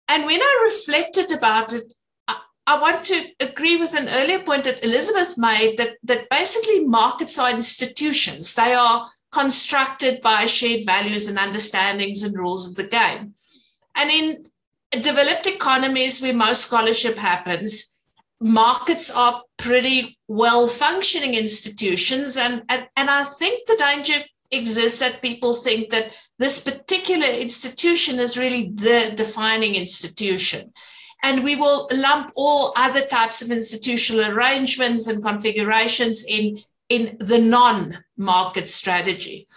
And 0.08 0.26
when 0.26 0.42
I 0.42 0.62
reflected 0.66 1.32
about 1.32 1.74
it, 1.74 1.94
I, 2.28 2.40
I 2.68 2.80
want 2.80 3.06
to 3.06 3.30
agree 3.40 3.78
with 3.78 3.96
an 3.96 4.08
earlier 4.10 4.40
point 4.40 4.64
that 4.66 4.84
Elizabeth 4.84 5.38
made 5.38 5.78
that, 5.78 5.96
that 6.04 6.30
basically 6.30 6.86
markets 6.86 7.40
are 7.40 7.50
institutions. 7.52 8.54
They 8.54 8.74
are 8.74 9.08
constructed 9.32 10.22
by 10.22 10.46
shared 10.46 10.86
values 10.86 11.28
and 11.28 11.38
understandings 11.38 12.24
and 12.24 12.38
rules 12.38 12.70
of 12.70 12.76
the 12.76 12.88
game. 12.88 13.34
And 13.96 14.12
in 14.12 14.46
developed 14.92 15.48
economies 15.48 16.22
where 16.22 16.34
most 16.34 16.66
scholarship 16.66 17.18
happens, 17.18 17.96
markets 18.40 19.12
are 19.16 19.42
pretty 19.58 20.18
well 20.28 20.68
functioning 20.68 21.36
institutions. 21.36 22.38
And, 22.38 22.64
and, 22.70 22.88
and 22.96 23.10
I 23.10 23.24
think 23.24 23.68
the 23.68 23.78
danger 23.78 24.24
exists 24.52 25.00
that 25.00 25.22
people 25.22 25.54
think 25.54 25.90
that 25.90 26.16
this 26.40 26.64
particular 26.64 27.28
institution 27.28 28.20
is 28.20 28.38
really 28.38 28.72
the 28.76 29.14
defining 29.16 29.76
institution. 29.76 30.72
And 31.24 31.44
we 31.44 31.56
will 31.56 31.90
lump 31.92 32.32
all 32.36 32.74
other 32.76 33.02
types 33.02 33.42
of 33.42 33.50
institutional 33.50 34.32
arrangements 34.32 35.08
and 35.08 35.24
configurations 35.24 36.26
in, 36.28 36.60
in 36.90 37.18
the 37.20 37.40
non 37.40 37.98
market 38.18 38.70
strategy. 38.70 39.48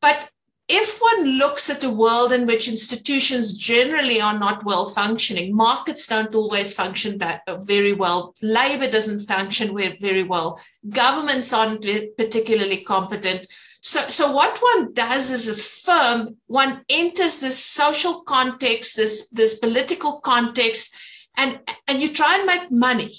But 0.00 0.30
if 0.68 0.98
one 0.98 1.38
looks 1.38 1.70
at 1.70 1.84
a 1.84 1.90
world 1.90 2.30
in 2.30 2.46
which 2.46 2.68
institutions 2.68 3.56
generally 3.56 4.20
are 4.20 4.38
not 4.38 4.64
well 4.64 4.90
functioning, 4.90 5.56
markets 5.56 6.06
don't 6.06 6.34
always 6.34 6.74
function 6.74 7.18
very 7.62 7.94
well, 7.94 8.34
labor 8.42 8.90
doesn't 8.90 9.26
function 9.26 9.74
very 10.00 10.24
well, 10.24 10.60
governments 10.90 11.52
aren't 11.52 11.86
particularly 12.16 12.82
competent, 12.82 13.46
So, 13.80 14.00
so 14.00 14.32
what 14.32 14.58
one 14.60 14.92
does 14.92 15.30
as 15.30 15.48
a 15.48 15.54
firm, 15.54 16.36
one 16.46 16.84
enters 16.90 17.40
this 17.40 17.58
social 17.64 18.22
context, 18.24 18.96
this, 18.96 19.28
this 19.30 19.58
political 19.58 20.20
context, 20.20 20.96
and, 21.36 21.60
and 21.86 22.02
you 22.02 22.08
try 22.12 22.36
and 22.36 22.46
make 22.46 22.70
money. 22.70 23.14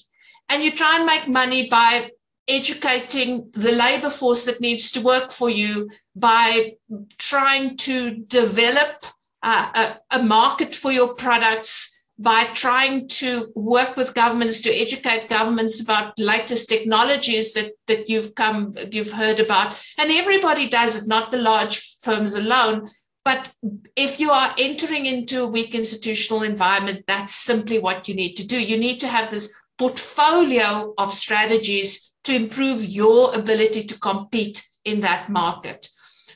And 0.50 0.64
you 0.64 0.72
try 0.72 0.98
and 0.98 1.06
make 1.06 1.28
money 1.28 1.70
by 1.70 2.12
educating 2.48 3.50
the 3.54 3.72
labor 3.72 4.10
force 4.10 4.46
that 4.46 4.60
needs 4.60 4.92
to 4.92 5.02
work 5.02 5.32
for 5.32 5.50
you, 5.50 5.90
by 6.20 6.76
trying 7.18 7.78
to 7.78 8.12
develop 8.12 9.06
uh, 9.44 9.72
a, 10.12 10.18
a 10.20 10.24
market 10.24 10.76
for 10.76 10.92
your 10.92 11.14
products, 11.16 11.98
by 12.18 12.44
trying 12.54 13.08
to 13.08 13.50
work 13.56 13.96
with 13.96 14.14
governments 14.14 14.60
to 14.60 14.70
educate 14.70 15.30
governments 15.30 15.82
about 15.82 16.20
latest 16.20 16.68
technologies 16.68 17.54
that, 17.54 17.72
that 17.88 18.10
you've 18.10 18.36
come 18.36 18.76
you've 18.92 19.14
heard 19.14 19.40
about. 19.40 19.82
And 19.98 20.12
everybody 20.12 20.68
does 20.68 21.02
it 21.02 21.08
not 21.08 21.32
the 21.32 21.38
large 21.38 21.98
firms 22.02 22.36
alone. 22.36 22.90
But 23.24 23.54
if 23.96 24.20
you 24.20 24.32
are 24.32 24.54
entering 24.58 25.06
into 25.06 25.44
a 25.44 25.48
weak 25.48 25.74
institutional 25.74 26.44
environment 26.44 27.06
that's 27.08 27.34
simply 27.34 27.80
what 27.80 28.08
you 28.10 28.16
need 28.16 28.34
to 28.34 28.48
do. 28.48 28.62
You 28.62 28.78
need 28.78 29.00
to 29.00 29.08
have 29.08 29.30
this 29.30 29.56
portfolio 29.78 30.94
of 30.98 31.14
strategies 31.14 32.12
to 32.26 32.36
improve 32.36 32.84
your 32.84 33.34
ability 33.34 33.84
to 33.84 34.00
compete 34.00 34.68
in 34.84 35.00
that 35.02 35.30
market 35.30 35.88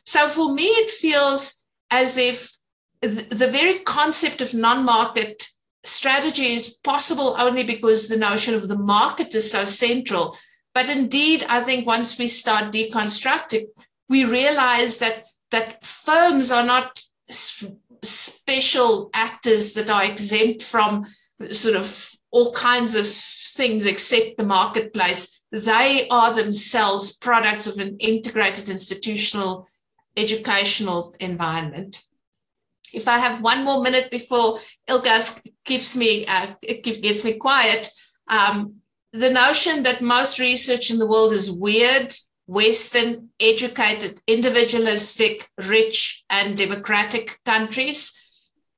so 0.05 0.27
for 0.29 0.53
me 0.53 0.65
it 0.65 0.91
feels 0.91 1.63
as 1.91 2.17
if 2.17 2.55
the 3.01 3.49
very 3.51 3.79
concept 3.79 4.41
of 4.41 4.53
non-market 4.53 5.47
strategy 5.83 6.53
is 6.53 6.79
possible 6.83 7.35
only 7.37 7.63
because 7.63 8.07
the 8.07 8.17
notion 8.17 8.55
of 8.55 8.69
the 8.69 8.77
market 8.77 9.35
is 9.35 9.51
so 9.51 9.65
central. 9.65 10.35
But 10.73 10.89
indeed, 10.89 11.45
I 11.49 11.59
think 11.59 11.85
once 11.85 12.17
we 12.17 12.27
start 12.27 12.71
deconstructing, 12.71 13.65
we 14.09 14.25
realize 14.25 14.97
that 14.99 15.25
that 15.51 15.85
firms 15.85 16.51
are 16.51 16.65
not 16.65 17.01
special 18.01 19.09
actors 19.13 19.73
that 19.73 19.89
are 19.89 20.03
exempt 20.03 20.63
from 20.63 21.05
sort 21.51 21.75
of 21.75 22.11
all 22.31 22.51
kinds 22.53 22.95
of 22.95 23.07
things 23.07 23.85
except 23.85 24.37
the 24.37 24.45
marketplace. 24.45 25.41
They 25.51 26.07
are 26.09 26.33
themselves 26.33 27.17
products 27.17 27.67
of 27.67 27.77
an 27.77 27.97
integrated 27.99 28.69
institutional 28.69 29.67
educational 30.17 31.15
environment 31.19 32.03
if 32.93 33.07
I 33.07 33.17
have 33.17 33.41
one 33.41 33.63
more 33.65 33.81
minute 33.81 34.11
before 34.11 34.59
Ilgaz 34.87 35.43
keeps 35.65 35.95
me 35.95 36.25
uh, 36.27 36.53
gets 36.61 37.25
me 37.25 37.33
quiet, 37.33 37.89
um, 38.27 38.75
the 39.11 39.31
notion 39.31 39.83
that 39.83 40.01
most 40.01 40.39
research 40.39 40.91
in 40.91 40.99
the 40.99 41.07
world 41.07 41.33
is 41.33 41.51
weird, 41.51 42.15
Western, 42.47 43.29
educated, 43.39 44.21
individualistic, 44.27 45.49
rich, 45.67 46.23
and 46.29 46.57
democratic 46.57 47.39
countries. 47.45 48.19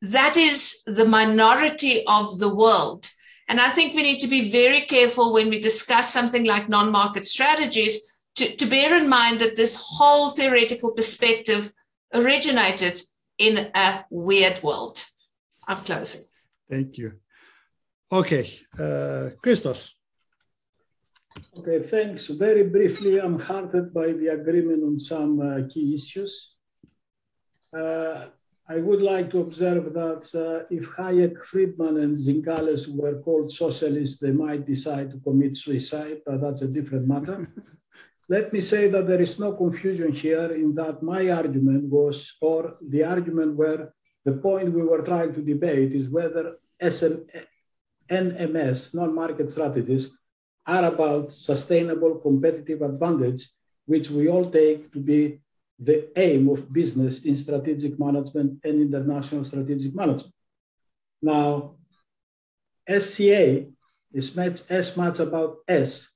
That 0.02 0.38
is 0.38 0.84
the 0.86 1.06
minority 1.06 2.04
of 2.08 2.40
the 2.40 2.54
world. 2.54 3.10
And 3.48 3.60
I 3.60 3.70
think 3.70 3.94
we 3.94 4.04
need 4.04 4.20
to 4.22 4.28
be 4.28 4.52
very 4.52 4.82
careful 4.82 5.34
when 5.34 5.50
we 5.50 5.60
discuss 5.60 6.12
something 6.12 6.46
like 6.46 6.70
non 6.70 6.92
market 6.92 7.28
strategies 7.28 8.15
to, 8.36 8.56
to 8.56 8.66
bear 8.66 8.98
in 8.98 9.10
mind 9.10 9.40
that 9.40 9.56
this 9.56 9.76
whole 9.76 10.30
theoretical 10.30 10.92
perspective 10.92 11.72
originated 12.14 13.02
in 13.38 13.72
a 13.74 14.06
weird 14.10 14.62
world. 14.64 15.04
I'm 15.68 15.78
closing. 15.78 16.26
Thank 16.70 16.98
you. 16.98 17.14
Okay, 18.12 18.52
uh, 18.80 19.30
Christos. 19.42 19.96
Okay, 21.60 21.80
thanks. 21.80 22.28
Very 22.28 22.64
briefly, 22.64 23.20
I'm 23.20 23.40
heartened 23.40 23.94
by 23.94 24.14
the 24.14 24.28
agreement 24.28 24.84
on 24.84 25.00
some 25.00 25.42
uh, 25.42 25.68
key 25.68 25.96
issues. 25.96 26.56
Uh, 27.78 28.26
I 28.68 28.78
would 28.78 29.02
like 29.02 29.30
to 29.32 29.42
observe 29.42 29.94
that 29.94 30.24
uh, 30.34 30.66
if 30.72 30.86
Hayek, 30.98 31.44
Friedman, 31.44 31.98
and 31.98 32.18
Zingales 32.18 32.88
were 32.88 33.22
called 33.22 33.52
socialists, 33.52 34.20
they 34.20 34.32
might 34.32 34.66
decide 34.66 35.12
to 35.12 35.20
commit 35.20 35.58
suicide, 35.58 36.22
but 36.26 36.42
that's 36.42 36.62
a 36.62 36.68
different 36.68 37.08
matter. 37.08 37.48
Let 38.28 38.52
me 38.52 38.62
say 38.62 38.90
that 38.90 39.08
there 39.08 39.22
is 39.22 39.38
no 39.38 39.54
confusion 39.54 40.12
here 40.12 40.52
in 40.52 40.74
that 40.76 41.04
my 41.04 41.30
argument 41.30 41.84
was, 41.84 42.34
or 42.42 42.76
the 42.82 43.04
argument 43.04 43.56
where 43.56 43.94
the 44.24 44.34
point 44.34 44.74
we 44.74 44.82
were 44.82 45.04
trying 45.04 45.34
to 45.36 45.42
debate 45.42 45.94
is 45.94 46.10
whether 46.10 46.58
SM, 46.82 47.16
NMS, 48.10 48.96
non-market 48.96 49.52
strategies, 49.52 50.10
are 50.66 50.86
about 50.86 51.34
sustainable 51.34 52.16
competitive 52.16 52.82
advantage, 52.82 53.48
which 53.86 54.10
we 54.10 54.28
all 54.28 54.50
take 54.50 54.92
to 54.92 55.00
be 55.00 55.40
the 55.78 56.10
aim 56.18 56.50
of 56.50 56.74
business 56.74 57.24
in 57.26 57.38
strategic 57.38 58.00
management 58.00 58.60
and 58.64 58.82
international 58.82 59.44
strategic 59.44 59.94
management. 59.94 60.34
Now, 61.22 61.76
SCA 62.90 63.66
is 64.14 64.36
much, 64.36 64.62
as 64.70 64.98
much 64.98 65.20
about 65.20 65.58
S 65.68 66.10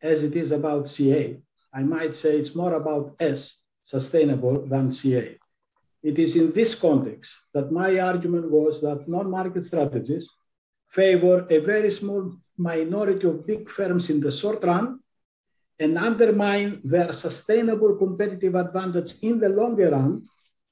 as 0.00 0.24
it 0.24 0.34
is 0.34 0.50
about 0.50 0.88
CA. 0.88 1.40
I 1.72 1.82
might 1.82 2.14
say 2.14 2.38
it's 2.38 2.54
more 2.54 2.74
about 2.74 3.16
S, 3.18 3.58
sustainable, 3.82 4.66
than 4.66 4.92
CA. 4.92 5.38
It 6.02 6.18
is 6.18 6.36
in 6.36 6.52
this 6.52 6.74
context 6.74 7.30
that 7.54 7.72
my 7.72 7.98
argument 8.00 8.50
was 8.50 8.80
that 8.82 9.08
non-market 9.08 9.64
strategies 9.66 10.28
favor 10.88 11.46
a 11.48 11.58
very 11.58 11.90
small 11.90 12.34
minority 12.58 13.26
of 13.26 13.46
big 13.46 13.70
firms 13.70 14.10
in 14.10 14.20
the 14.20 14.32
short 14.32 14.62
run 14.64 15.00
and 15.78 15.96
undermine 15.96 16.80
their 16.84 17.12
sustainable 17.12 17.96
competitive 17.96 18.54
advantage 18.54 19.14
in 19.22 19.38
the 19.38 19.48
longer 19.48 19.90
run 19.90 20.28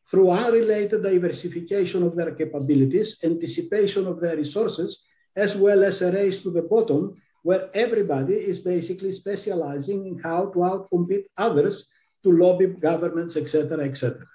through 0.09 0.31
unrelated 0.31 1.03
diversification 1.03 2.03
of 2.03 2.17
their 2.17 2.35
capabilities, 2.35 3.19
anticipation 3.25 4.07
of 4.07 4.21
their 4.21 4.37
resources, 4.37 5.05
as 5.35 5.57
well 5.57 5.85
as 5.85 6.03
a 6.03 6.11
race 6.13 6.43
to 6.43 6.51
the 6.51 6.63
bottom 6.63 7.17
where 7.43 7.71
everybody 7.75 8.35
is 8.35 8.59
basically 8.59 9.13
specializing 9.13 10.07
in 10.07 10.19
how 10.19 10.47
to 10.47 10.59
outcompete 10.59 11.25
others 11.37 11.89
to 12.23 12.33
lobby 12.33 12.67
governments, 12.67 13.37
etc., 13.37 13.85
etc. 13.85 14.27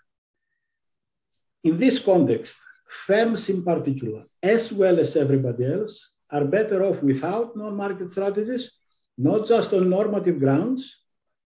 In 1.64 1.78
this 1.78 2.00
context, 2.00 2.56
firms 2.88 3.50
in 3.50 3.64
particular, 3.64 4.24
as 4.42 4.72
well 4.72 5.00
as 5.00 5.16
everybody 5.16 5.66
else, 5.66 6.12
are 6.30 6.46
better 6.46 6.84
off 6.84 7.02
without 7.04 7.56
non-market 7.56 8.12
strategies, 8.12 8.72
not 9.18 9.48
just 9.48 9.74
on 9.74 9.90
normative 9.90 10.40
grounds, 10.40 11.02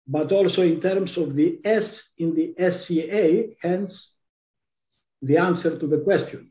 but 0.07 0.31
also 0.33 0.63
in 0.63 0.81
terms 0.81 1.17
of 1.17 1.35
the 1.35 1.61
S 1.65 2.03
in 2.19 2.35
the 2.35 2.55
SCA, 2.71 3.55
hence 3.61 4.13
the 5.23 5.37
answer 5.37 5.79
to 5.79 5.87
the 5.87 5.99
question. 5.99 6.51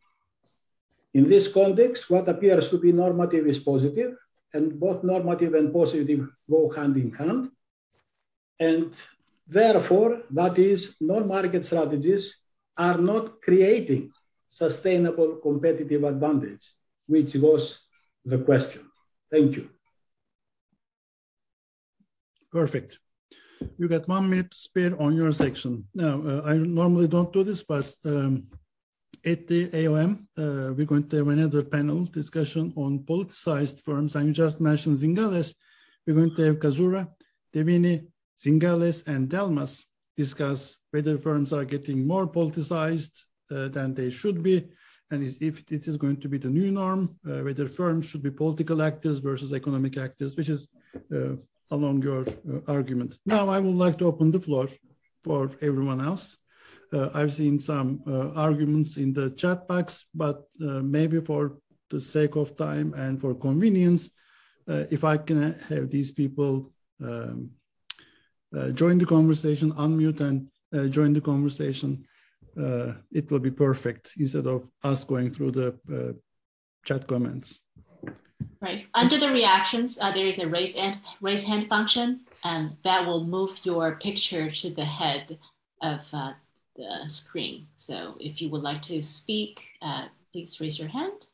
In 1.13 1.29
this 1.29 1.47
context, 1.47 2.09
what 2.09 2.27
appears 2.27 2.67
to 2.69 2.77
be 2.77 2.91
normative 2.91 3.47
is 3.47 3.59
positive, 3.59 4.17
and 4.55 4.79
both 4.79 5.03
normative 5.03 5.53
and 5.59 5.73
positive 5.79 6.21
go 6.49 6.69
hand 6.77 6.95
in 7.03 7.11
hand. 7.11 7.41
And 8.59 8.93
therefore, 9.47 10.11
that 10.31 10.57
is, 10.57 10.95
non-market 11.01 11.65
strategies 11.65 12.25
are 12.87 12.97
not 13.11 13.41
creating 13.41 14.11
sustainable 14.47 15.31
competitive 15.47 16.03
advantage, 16.03 16.63
which 17.13 17.35
was 17.35 17.63
the 18.23 18.39
question. 18.49 18.81
Thank 19.31 19.57
you. 19.57 19.69
Perfect. 22.51 22.99
You 23.77 23.87
got 23.87 24.07
one 24.07 24.29
minute 24.29 24.51
to 24.51 24.57
spare 24.57 24.93
on 25.01 25.15
your 25.15 25.31
section. 25.31 25.87
Now, 25.93 26.21
uh, 26.21 26.41
I 26.45 26.53
normally 26.55 27.07
don't 27.07 27.33
do 27.33 27.43
this, 27.43 27.63
but 27.63 27.87
um, 28.05 28.47
at 29.25 29.47
the 29.47 29.67
AOM, 29.69 30.27
uh, 30.37 30.73
we're 30.73 30.85
going 30.85 31.07
to 31.09 31.17
have 31.17 31.27
another 31.27 31.63
panel 31.63 32.05
discussion 32.05 32.73
on 32.75 32.99
politicized 32.99 33.81
firms. 33.83 34.15
And 34.15 34.27
you 34.27 34.33
just 34.33 34.61
mentioned 34.61 34.99
Zingales. 34.99 35.55
We're 36.05 36.15
going 36.15 36.35
to 36.35 36.43
have 36.43 36.57
Kazura, 36.57 37.09
Devini, 37.53 38.05
Zingales, 38.43 39.07
and 39.07 39.29
Delmas 39.29 39.83
discuss 40.15 40.77
whether 40.91 41.17
firms 41.17 41.51
are 41.51 41.65
getting 41.65 42.07
more 42.07 42.27
politicized 42.27 43.23
uh, 43.51 43.67
than 43.67 43.93
they 43.93 44.09
should 44.09 44.41
be, 44.41 44.67
and 45.11 45.23
if 45.39 45.65
this 45.67 45.87
is 45.87 45.97
going 45.97 46.17
to 46.17 46.27
be 46.27 46.37
the 46.37 46.49
new 46.49 46.71
norm, 46.71 47.15
uh, 47.27 47.41
whether 47.41 47.67
firms 47.67 48.05
should 48.07 48.23
be 48.23 48.31
political 48.31 48.81
actors 48.81 49.19
versus 49.19 49.53
economic 49.53 49.97
actors, 49.97 50.35
which 50.35 50.49
is 50.49 50.67
uh, 51.13 51.35
along 51.71 52.01
your 52.01 52.21
uh, 52.21 52.59
argument. 52.67 53.17
Now, 53.25 53.49
I 53.49 53.59
would 53.59 53.75
like 53.75 53.97
to 53.99 54.05
open 54.05 54.31
the 54.31 54.39
floor 54.39 54.67
for 55.23 55.51
everyone 55.61 56.01
else. 56.01 56.37
Uh, 56.93 57.09
I've 57.13 57.33
seen 57.33 57.57
some 57.57 58.01
uh, 58.07 58.31
arguments 58.31 58.97
in 58.97 59.13
the 59.13 59.31
chat 59.31 59.67
box, 59.67 60.05
but 60.13 60.43
uh, 60.61 60.81
maybe 60.81 61.19
for 61.19 61.57
the 61.89 61.99
sake 61.99 62.35
of 62.35 62.55
time 62.55 62.93
and 62.93 63.19
for 63.19 63.33
convenience, 63.35 64.09
if 64.67 65.03
I 65.03 65.17
can 65.17 65.53
have 65.69 65.91
these 65.91 66.11
people 66.11 66.71
um, 66.99 67.51
join 68.73 68.97
the 68.97 69.05
conversation, 69.05 69.71
unmute 69.73 70.21
and 70.21 70.49
join 70.91 71.13
the 71.13 71.21
conversation, 71.21 72.03
it 73.11 73.29
will 73.29 73.39
be 73.39 73.51
perfect 73.51 74.13
instead 74.17 74.47
of 74.47 74.67
us 74.83 75.03
going 75.03 75.29
through 75.29 75.51
the 75.51 76.17
chat 76.83 77.05
comments. 77.05 77.59
Right. 78.61 78.87
Under 78.93 79.17
the 79.17 79.29
reactions, 79.29 79.99
uh, 79.99 80.11
there 80.11 80.25
is 80.25 80.39
a 80.39 80.47
raise 80.47 80.75
hand, 80.75 80.99
raise 81.21 81.45
hand 81.45 81.67
function, 81.67 82.21
and 82.43 82.75
that 82.83 83.05
will 83.05 83.23
move 83.23 83.59
your 83.63 83.97
picture 83.97 84.49
to 84.49 84.69
the 84.69 84.85
head 84.85 85.37
of 85.81 86.01
uh, 86.13 86.33
the 86.75 87.09
screen. 87.09 87.67
So 87.73 88.15
if 88.19 88.41
you 88.41 88.49
would 88.49 88.63
like 88.63 88.81
to 88.83 89.01
speak, 89.01 89.63
uh, 89.81 90.07
please 90.31 90.59
raise 90.59 90.79
your 90.79 90.89
hand. 90.89 91.27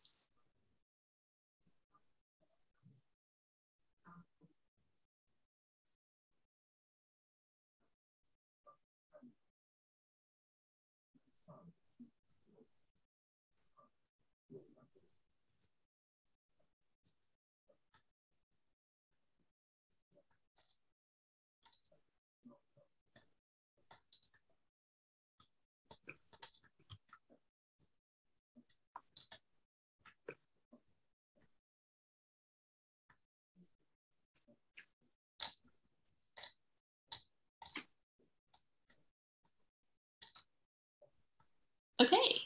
Okay, 42.02 42.41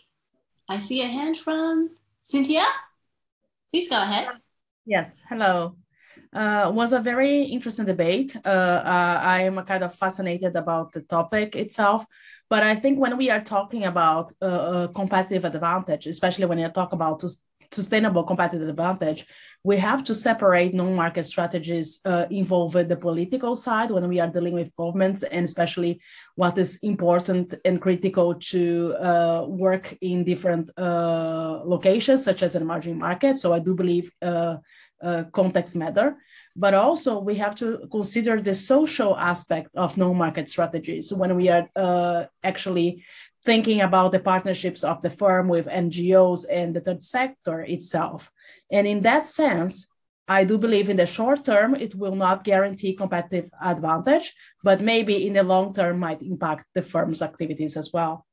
I 0.68 0.78
see 0.80 1.02
a 1.02 1.08
hand 1.08 1.38
from 1.38 1.92
Cynthia. 2.26 2.66
Please 3.72 3.90
go 3.90 4.02
ahead. 4.02 4.28
Yes, 4.86 5.24
hello. 5.30 5.78
Uh, 6.34 6.74
was 6.76 6.92
a 6.92 7.00
very 7.00 7.44
interesting 7.44 7.86
debate. 7.86 8.36
Uh, 8.44 8.50
uh, 8.50 9.20
I 9.24 9.44
am 9.44 9.64
kind 9.64 9.86
of 9.86 9.96
fascinated 9.96 10.58
about 10.58 10.92
the 10.92 11.04
topic 11.04 11.56
itself, 11.56 12.06
but 12.50 12.64
I 12.64 12.76
think 12.76 13.00
when 13.00 13.16
we 13.16 13.30
are 13.30 13.40
talking 13.40 13.86
about 13.86 14.34
uh, 14.42 14.88
competitive 14.94 15.46
advantage, 15.46 16.06
especially 16.06 16.48
when 16.48 16.60
you 16.60 16.68
talk 16.68 16.92
about 16.92 17.24
sustainable 17.80 18.24
competitive 18.24 18.70
advantage, 18.70 19.26
we 19.70 19.78
have 19.78 20.04
to 20.04 20.14
separate 20.14 20.74
non-market 20.74 21.26
strategies 21.26 21.90
uh, 22.06 22.26
involved 22.30 22.88
the 22.88 22.96
political 23.08 23.56
side 23.56 23.90
when 23.92 24.08
we 24.08 24.20
are 24.20 24.32
dealing 24.38 24.54
with 24.54 24.76
governments, 24.76 25.24
and 25.24 25.44
especially 25.44 26.00
what 26.36 26.56
is 26.58 26.72
important 26.84 27.56
and 27.66 27.82
critical 27.82 28.36
to 28.52 28.94
uh, 29.10 29.46
work 29.48 29.86
in 30.02 30.24
different 30.24 30.70
uh, 30.78 31.62
locations, 31.74 32.24
such 32.24 32.42
as 32.44 32.56
emerging 32.56 32.98
market. 33.08 33.38
So 33.38 33.54
I 33.54 33.60
do 33.68 33.74
believe 33.74 34.12
uh, 34.22 34.58
uh, 35.02 35.24
context 35.32 35.76
matter. 35.76 36.18
But 36.56 36.74
also 36.74 37.20
we 37.20 37.36
have 37.36 37.56
to 37.56 37.68
consider 37.92 38.40
the 38.40 38.56
social 38.56 39.18
aspect 39.18 39.70
of 39.76 39.98
non-market 39.98 40.48
strategies 40.48 41.12
when 41.12 41.36
we 41.36 41.50
are 41.50 41.68
uh, 41.76 42.26
actually 42.44 43.04
thinking 43.46 43.82
about 43.82 44.12
the 44.12 44.20
partnerships 44.20 44.84
of 44.84 45.02
the 45.02 45.10
firm 45.10 45.48
with 45.48 45.68
NGOs 45.68 46.46
and 46.50 46.76
the 46.76 46.82
third 46.82 47.04
sector 47.04 47.62
itself. 47.62 48.32
And 48.72 48.88
in 48.88 49.02
that 49.02 49.28
sense, 49.28 49.88
I 50.28 50.44
do 50.44 50.58
believe 50.58 50.90
in 50.90 50.98
the 50.98 51.06
short 51.06 51.46
term, 51.46 51.76
it 51.76 51.94
will 51.94 52.16
not 52.16 52.44
guarantee 52.44 52.96
competitive 52.96 53.50
advantage, 53.62 54.34
but 54.64 54.82
maybe 54.82 55.28
in 55.28 55.34
the 55.34 55.44
long 55.44 55.74
term 55.74 56.00
might 56.00 56.24
impact 56.24 56.66
the 56.74 56.82
firm's 56.82 57.22
activities 57.22 57.78
as 57.78 57.94
well. 57.94 58.26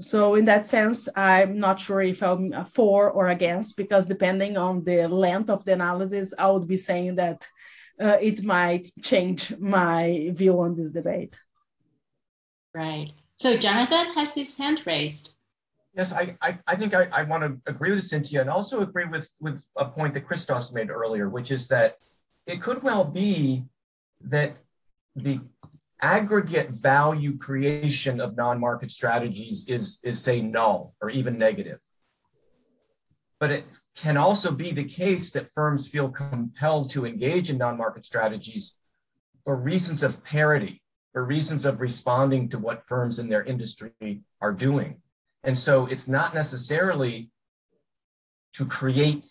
So 0.00 0.36
in 0.36 0.44
that 0.44 0.64
sense, 0.64 1.08
I'm 1.16 1.58
not 1.58 1.80
sure 1.80 2.00
if 2.00 2.22
I'm 2.22 2.64
for 2.64 3.10
or 3.10 3.28
against, 3.28 3.76
because 3.76 4.06
depending 4.06 4.56
on 4.56 4.84
the 4.84 5.08
length 5.08 5.50
of 5.50 5.64
the 5.64 5.72
analysis, 5.72 6.32
I 6.38 6.48
would 6.50 6.68
be 6.68 6.76
saying 6.76 7.16
that 7.16 7.46
uh, 8.00 8.18
it 8.20 8.44
might 8.44 8.90
change 9.02 9.56
my 9.58 10.30
view 10.32 10.60
on 10.60 10.76
this 10.76 10.90
debate. 10.90 11.38
Right. 12.74 13.10
So 13.38 13.56
Jonathan 13.56 14.12
has 14.14 14.34
his 14.34 14.56
hand 14.56 14.82
raised. 14.86 15.34
Yes, 15.94 16.12
I, 16.12 16.36
I, 16.40 16.58
I 16.66 16.76
think 16.76 16.94
I, 16.94 17.08
I 17.12 17.22
want 17.24 17.42
to 17.42 17.70
agree 17.70 17.90
with 17.90 18.04
Cynthia 18.04 18.40
and 18.40 18.50
also 18.50 18.82
agree 18.82 19.06
with, 19.06 19.28
with 19.40 19.64
a 19.76 19.86
point 19.86 20.14
that 20.14 20.26
Christos 20.26 20.72
made 20.72 20.90
earlier, 20.90 21.28
which 21.28 21.50
is 21.50 21.66
that 21.68 21.96
it 22.46 22.62
could 22.62 22.82
well 22.82 23.04
be 23.04 23.64
that 24.20 24.56
the 25.16 25.40
aggregate 26.00 26.70
value 26.70 27.36
creation 27.36 28.20
of 28.20 28.36
non-market 28.36 28.92
strategies 28.92 29.66
is, 29.68 29.98
is 30.04 30.20
say 30.20 30.40
null 30.40 30.94
or 31.00 31.10
even 31.10 31.36
negative. 31.36 31.80
But 33.40 33.50
it 33.52 33.64
can 33.94 34.16
also 34.16 34.50
be 34.50 34.72
the 34.72 34.84
case 34.84 35.30
that 35.32 35.52
firms 35.54 35.88
feel 35.88 36.08
compelled 36.08 36.90
to 36.90 37.06
engage 37.06 37.50
in 37.50 37.58
non-market 37.58 38.04
strategies 38.04 38.76
for 39.44 39.56
reasons 39.56 40.02
of 40.02 40.24
parity, 40.24 40.82
for 41.12 41.24
reasons 41.24 41.64
of 41.64 41.80
responding 41.80 42.48
to 42.48 42.58
what 42.58 42.86
firms 42.86 43.18
in 43.18 43.28
their 43.28 43.44
industry 43.44 44.22
are 44.40 44.52
doing. 44.52 45.00
And 45.44 45.56
so 45.56 45.86
it's 45.86 46.08
not 46.08 46.34
necessarily 46.34 47.30
to 48.54 48.64
create 48.64 49.24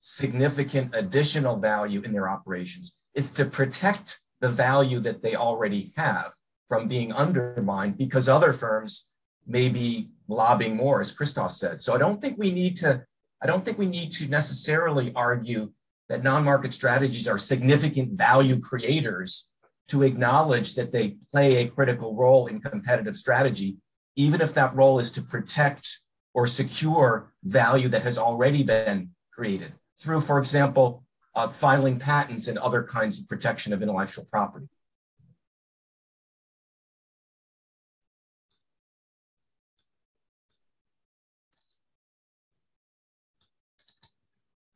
significant 0.00 0.94
additional 0.94 1.56
value 1.56 2.00
in 2.02 2.12
their 2.12 2.28
operations. 2.28 2.96
It's 3.14 3.30
to 3.32 3.44
protect 3.44 4.20
the 4.40 4.48
value 4.48 5.00
that 5.00 5.22
they 5.22 5.34
already 5.34 5.92
have 5.96 6.32
from 6.66 6.88
being 6.88 7.12
undermined 7.12 7.98
because 7.98 8.28
other 8.28 8.52
firms 8.52 9.12
may 9.46 9.68
be 9.68 10.10
lobbying 10.28 10.76
more, 10.76 11.00
as 11.00 11.12
Christos 11.12 11.58
said. 11.58 11.82
So 11.82 11.94
I 11.94 11.98
don't 11.98 12.20
think 12.20 12.38
we 12.38 12.52
need 12.52 12.76
to 12.78 13.04
I 13.42 13.46
don't 13.46 13.64
think 13.64 13.78
we 13.78 13.86
need 13.86 14.14
to 14.14 14.28
necessarily 14.28 15.12
argue 15.14 15.72
that 16.08 16.22
non-market 16.22 16.74
strategies 16.74 17.26
are 17.26 17.38
significant 17.38 18.12
value 18.12 18.60
creators 18.60 19.50
to 19.88 20.04
acknowledge 20.04 20.74
that 20.76 20.92
they 20.92 21.16
play 21.32 21.56
a 21.56 21.68
critical 21.68 22.14
role 22.14 22.46
in 22.46 22.60
competitive 22.60 23.16
strategy, 23.16 23.78
even 24.14 24.40
if 24.40 24.54
that 24.54 24.74
role 24.76 25.00
is 25.00 25.10
to 25.12 25.22
protect 25.22 25.98
or 26.34 26.46
secure 26.46 27.32
value 27.42 27.88
that 27.88 28.02
has 28.02 28.16
already 28.16 28.62
been 28.62 29.10
created 29.32 29.72
through, 29.98 30.20
for 30.20 30.38
example, 30.38 31.04
uh, 31.34 31.48
filing 31.48 31.98
patents 31.98 32.48
and 32.48 32.58
other 32.58 32.82
kinds 32.82 33.20
of 33.20 33.28
protection 33.28 33.72
of 33.72 33.82
intellectual 33.82 34.24
property. 34.30 34.68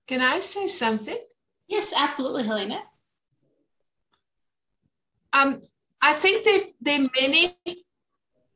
Can 0.07 0.21
I 0.21 0.41
say 0.41 0.69
something? 0.69 1.19
Yes, 1.69 1.93
absolutely, 1.97 2.45
Helena. 2.45 2.83
Um, 5.33 5.63
I 6.01 6.13
think 6.13 6.45
there, 6.45 6.61
there 6.81 7.01
are 7.05 7.11
many 7.21 7.57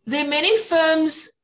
there 0.07 0.25
are 0.25 0.29
many 0.29 0.57
firms 0.57 1.41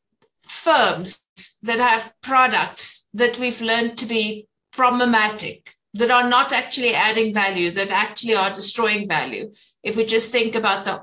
firms 0.48 1.24
that 1.62 1.78
have 1.78 2.12
products 2.22 3.08
that 3.14 3.38
we've 3.38 3.60
learned 3.60 3.98
to 3.98 4.06
be 4.06 4.48
problematic, 4.72 5.74
that 5.94 6.10
are 6.10 6.28
not 6.28 6.52
actually 6.52 6.94
adding 6.94 7.34
value, 7.34 7.70
that 7.70 7.90
actually 7.90 8.34
are 8.34 8.50
destroying 8.50 9.08
value. 9.08 9.50
If 9.82 9.96
we 9.96 10.04
just 10.04 10.32
think 10.32 10.54
about 10.54 10.84
the 10.84 10.98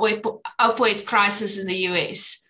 opioid 0.60 1.06
crisis 1.06 1.60
in 1.60 1.68
the 1.68 1.78
US, 1.89 2.43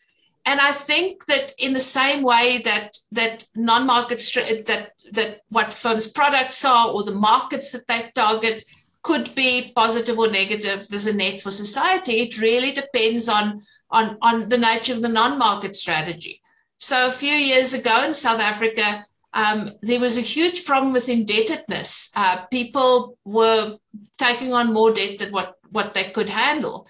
and 0.46 0.60
I 0.60 0.72
think 0.72 1.26
that 1.28 1.54
in 1.58 1.74
the 1.74 1.80
same 1.80 2.22
way 2.22 2.62
that 2.66 2.98
that 3.12 3.48
non-market 3.56 4.20
that 4.68 4.92
that 5.12 5.42
what 5.50 5.74
firms' 5.74 6.12
products 6.12 6.66
are 6.66 6.90
or 6.90 7.04
the 7.04 7.16
markets 7.16 7.72
that 7.72 7.88
they 7.88 8.12
target 8.14 8.64
could 9.04 9.34
be 9.36 9.72
positive 9.76 10.18
or 10.18 10.30
negative 10.30 10.88
as 10.92 11.08
a 11.08 11.14
net 11.14 11.42
for 11.42 11.52
society, 11.52 12.22
it 12.22 12.42
really 12.42 12.74
depends 12.74 13.30
on 13.30 13.64
on 13.90 14.18
on 14.22 14.50
the 14.50 14.58
nature 14.58 14.94
of 14.94 15.02
the 15.02 15.10
non-market 15.10 15.76
strategy. 15.76 16.42
So 16.78 17.08
a 17.08 17.12
few 17.12 17.34
years 17.34 17.74
ago 17.74 18.04
in 18.04 18.14
South 18.14 18.42
Africa, 18.42 19.06
um, 19.34 19.72
there 19.82 20.00
was 20.02 20.18
a 20.18 20.22
huge 20.22 20.66
problem 20.66 20.92
with 20.92 21.08
indebtedness. 21.08 22.12
Uh, 22.16 22.46
people 22.48 23.18
were 23.24 23.78
taking 24.18 24.54
on 24.54 24.74
more 24.74 24.92
debt 24.94 25.20
than 25.20 25.32
what 25.32 25.56
what 25.72 25.94
they 25.94 26.12
could 26.12 26.30
handle. 26.30 26.86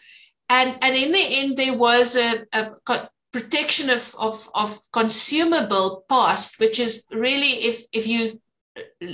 And, 0.49 0.77
and 0.81 0.95
in 0.95 1.11
the 1.11 1.25
end, 1.39 1.57
there 1.57 1.77
was 1.77 2.15
a, 2.15 2.45
a 2.53 2.71
protection 3.33 3.89
of, 3.89 4.15
of, 4.17 4.47
of 4.53 4.79
consumable 4.93 6.05
past, 6.07 6.59
which 6.59 6.79
is 6.79 7.05
really 7.11 7.65
if, 7.65 7.83
if 7.91 8.07
you 8.07 8.39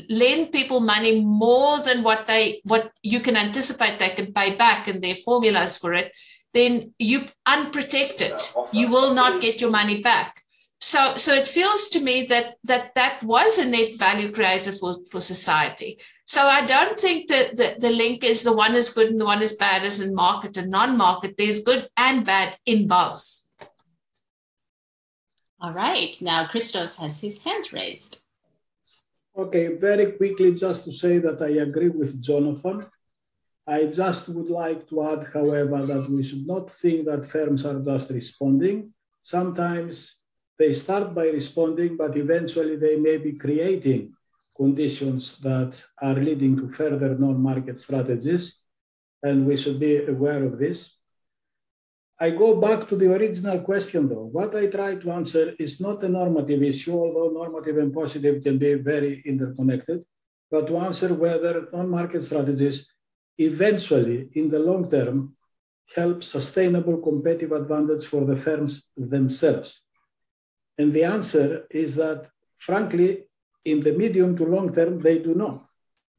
lend 0.09 0.51
people 0.51 0.79
money 0.79 1.23
more 1.23 1.79
than 1.79 2.03
what 2.03 2.27
they 2.27 2.61
what 2.63 2.91
you 3.01 3.19
can 3.19 3.35
anticipate 3.35 3.99
they 3.99 4.15
can 4.15 4.31
pay 4.31 4.55
back 4.55 4.87
and 4.87 5.03
their 5.03 5.15
formulas 5.15 5.77
for 5.77 5.93
it, 5.93 6.15
then 6.53 6.93
you 6.99 7.21
unprotected. 7.45 8.33
You 8.71 8.89
will 8.89 9.13
not 9.13 9.41
get 9.41 9.59
your 9.59 9.69
money 9.69 10.01
back. 10.01 10.41
So, 10.81 11.15
so 11.17 11.33
it 11.33 11.47
feels 11.47 11.89
to 11.89 11.99
me 11.99 12.25
that 12.29 12.55
that 12.63 12.95
that 12.95 13.21
was 13.23 13.57
a 13.57 13.69
net 13.69 13.97
value 13.97 14.31
creator 14.31 14.71
for, 14.71 14.97
for 15.11 15.19
society. 15.19 15.99
So 16.25 16.41
I 16.41 16.65
don't 16.65 16.97
think 16.97 17.27
that 17.29 17.57
the, 17.57 17.75
the 17.79 17.89
link 17.89 18.23
is 18.23 18.43
the 18.43 18.55
one 18.55 18.75
is 18.75 18.89
good 18.91 19.09
and 19.09 19.19
the 19.19 19.25
one 19.25 19.41
is 19.41 19.57
bad 19.57 19.83
as 19.83 19.99
in 19.99 20.15
market 20.15 20.55
and 20.55 20.71
non-market. 20.71 21.35
There's 21.37 21.63
good 21.63 21.89
and 21.97 22.25
bad 22.25 22.57
in 22.65 22.87
both. 22.87 23.48
All 25.61 25.73
right, 25.73 26.15
now 26.21 26.47
Christos 26.47 26.97
has 26.99 27.19
his 27.19 27.43
hand 27.43 27.73
raised. 27.73 28.21
Okay, 29.37 29.75
very 29.75 30.13
quickly, 30.13 30.53
just 30.53 30.85
to 30.85 30.91
say 30.91 31.17
that 31.19 31.41
I 31.41 31.61
agree 31.67 31.89
with 31.89 32.21
Jonathan. 32.21 32.85
I 33.67 33.87
just 33.87 34.29
would 34.29 34.49
like 34.49 34.87
to 34.89 35.03
add, 35.03 35.27
however, 35.33 35.85
that 35.85 36.09
we 36.09 36.23
should 36.23 36.47
not 36.47 36.69
think 36.69 37.05
that 37.05 37.29
firms 37.29 37.65
are 37.65 37.79
just 37.79 38.09
responding. 38.09 38.93
Sometimes 39.21 40.15
they 40.57 40.73
start 40.73 41.13
by 41.13 41.27
responding, 41.27 41.97
but 41.97 42.15
eventually 42.15 42.77
they 42.77 42.95
may 42.95 43.17
be 43.17 43.33
creating 43.33 44.13
conditions 44.55 45.37
that 45.39 45.81
are 46.01 46.15
leading 46.15 46.55
to 46.57 46.69
further 46.69 47.15
non-market 47.17 47.79
strategies, 47.79 48.59
and 49.23 49.45
we 49.45 49.57
should 49.57 49.79
be 49.79 50.05
aware 50.05 50.43
of 50.45 50.57
this. 50.57 50.95
I 52.19 52.31
go 52.31 52.55
back 52.59 52.89
to 52.89 52.95
the 52.97 53.13
original 53.13 53.59
question 53.61 54.09
though. 54.09 54.25
What 54.25 54.53
I 54.55 54.67
try 54.67 54.95
to 54.95 55.11
answer 55.11 55.53
is 55.57 55.79
not 55.79 56.03
a 56.03 56.09
normative 56.09 56.61
issue, 56.61 56.93
although 56.93 57.29
normative 57.29 57.77
and 57.77 57.93
positive 57.93 58.43
can 58.43 58.57
be 58.57 58.73
very 58.73 59.21
interconnected, 59.25 60.03
but 60.51 60.67
to 60.67 60.77
answer 60.77 61.13
whether 61.13 61.67
non-market 61.71 62.23
strategies 62.23 62.87
eventually 63.37 64.29
in 64.33 64.49
the 64.49 64.59
long 64.59 64.89
term 64.89 65.35
help 65.95 66.23
sustainable 66.23 66.97
competitive 66.97 67.53
advantage 67.53 68.05
for 68.05 68.25
the 68.25 68.35
firms 68.35 68.89
themselves. 68.97 69.81
And 70.77 70.91
the 70.91 71.05
answer 71.05 71.65
is 71.71 71.95
that 71.95 72.29
frankly, 72.59 73.25
in 73.65 73.79
the 73.79 73.93
medium 73.93 74.35
to 74.37 74.43
long 74.43 74.73
term, 74.73 74.99
they 74.99 75.19
do 75.19 75.33
not. 75.33 75.65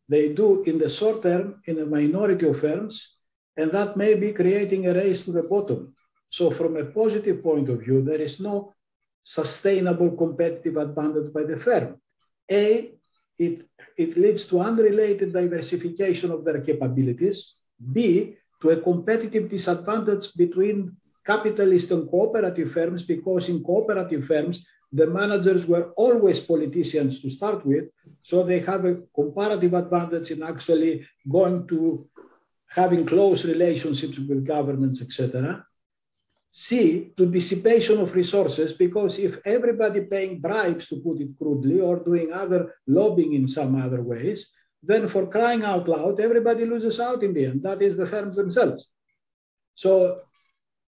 They 0.08 0.30
do 0.30 0.62
in 0.64 0.78
the 0.78 0.88
short 0.88 1.22
term 1.22 1.62
in 1.66 1.78
a 1.78 1.86
minority 1.86 2.46
of 2.46 2.60
firms 2.60 3.16
and 3.56 3.70
that 3.72 3.96
may 3.96 4.14
be 4.14 4.32
creating 4.32 4.86
a 4.86 4.94
race 4.94 5.24
to 5.24 5.32
the 5.32 5.42
bottom. 5.42 5.94
So, 6.28 6.50
from 6.50 6.76
a 6.76 6.84
positive 6.84 7.42
point 7.42 7.68
of 7.68 7.80
view, 7.80 8.02
there 8.02 8.20
is 8.20 8.40
no 8.40 8.72
sustainable 9.22 10.12
competitive 10.16 10.76
advantage 10.76 11.32
by 11.32 11.42
the 11.42 11.56
firm. 11.56 12.00
A, 12.50 12.92
it, 13.38 13.66
it 13.96 14.16
leads 14.16 14.46
to 14.46 14.60
unrelated 14.60 15.32
diversification 15.32 16.30
of 16.30 16.44
their 16.44 16.60
capabilities. 16.60 17.54
B, 17.92 18.36
to 18.62 18.70
a 18.70 18.80
competitive 18.80 19.48
disadvantage 19.48 20.34
between 20.34 20.96
capitalist 21.26 21.90
and 21.90 22.08
cooperative 22.08 22.72
firms 22.72 23.02
because 23.02 23.48
in 23.48 23.62
cooperative 23.62 24.26
firms, 24.26 24.66
the 24.92 25.06
managers 25.06 25.66
were 25.66 25.90
always 25.96 26.40
politicians 26.40 27.22
to 27.22 27.30
start 27.30 27.64
with, 27.64 27.84
so 28.22 28.42
they 28.42 28.58
have 28.60 28.84
a 28.84 28.98
comparative 29.14 29.74
advantage 29.74 30.30
in 30.32 30.42
actually 30.42 31.06
going 31.30 31.66
to 31.68 32.08
having 32.70 33.04
close 33.04 33.44
relationships 33.44 34.18
with 34.18 34.46
governments, 34.46 35.02
etc. 35.02 35.64
C, 36.50 37.12
to 37.16 37.26
dissipation 37.26 38.00
of 38.00 38.14
resources, 38.14 38.72
because 38.72 39.18
if 39.18 39.38
everybody 39.44 40.00
paying 40.00 40.40
bribes, 40.40 40.88
to 40.88 40.96
put 40.96 41.20
it 41.20 41.30
crudely, 41.38 41.80
or 41.80 41.98
doing 41.98 42.32
other 42.32 42.74
lobbying 42.86 43.34
in 43.34 43.46
some 43.46 43.80
other 43.80 44.02
ways, 44.02 44.52
then 44.82 45.08
for 45.08 45.26
crying 45.26 45.62
out 45.62 45.88
loud, 45.88 46.20
everybody 46.20 46.64
loses 46.64 46.98
out 46.98 47.22
in 47.22 47.34
the 47.34 47.46
end. 47.46 47.62
That 47.62 47.82
is 47.82 47.96
the 47.96 48.06
firms 48.06 48.36
themselves. 48.36 48.88
So 49.74 50.22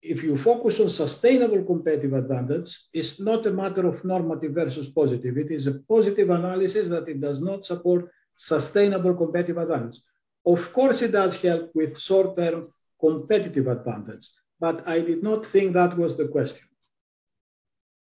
if 0.02 0.24
you 0.24 0.38
focus 0.38 0.80
on 0.80 0.90
sustainable 0.90 1.64
competitive 1.64 2.14
advantage, 2.14 2.78
it's 2.94 3.20
not 3.20 3.46
a 3.46 3.52
matter 3.52 3.88
of 3.88 4.04
normative 4.04 4.54
versus 4.54 4.90
positive. 4.90 5.38
It 5.38 5.52
is 5.52 5.68
a 5.68 5.80
positive 5.88 6.30
analysis 6.30 6.90
that 6.90 7.08
it 7.08 7.20
does 7.22 7.42
not 7.42 7.66
support 7.66 8.12
sustainable 8.36 9.16
competitive 9.16 9.58
advantage. 9.58 10.00
Of 10.54 10.72
course, 10.72 11.02
it 11.02 11.12
does 11.12 11.42
help 11.42 11.72
with 11.76 12.00
short-term 12.00 12.72
competitive 13.06 13.68
advantage, 13.68 14.26
but 14.58 14.88
I 14.88 15.02
did 15.02 15.22
not 15.22 15.46
think 15.46 15.74
that 15.74 15.98
was 15.98 16.16
the 16.16 16.30
question. 16.30 16.68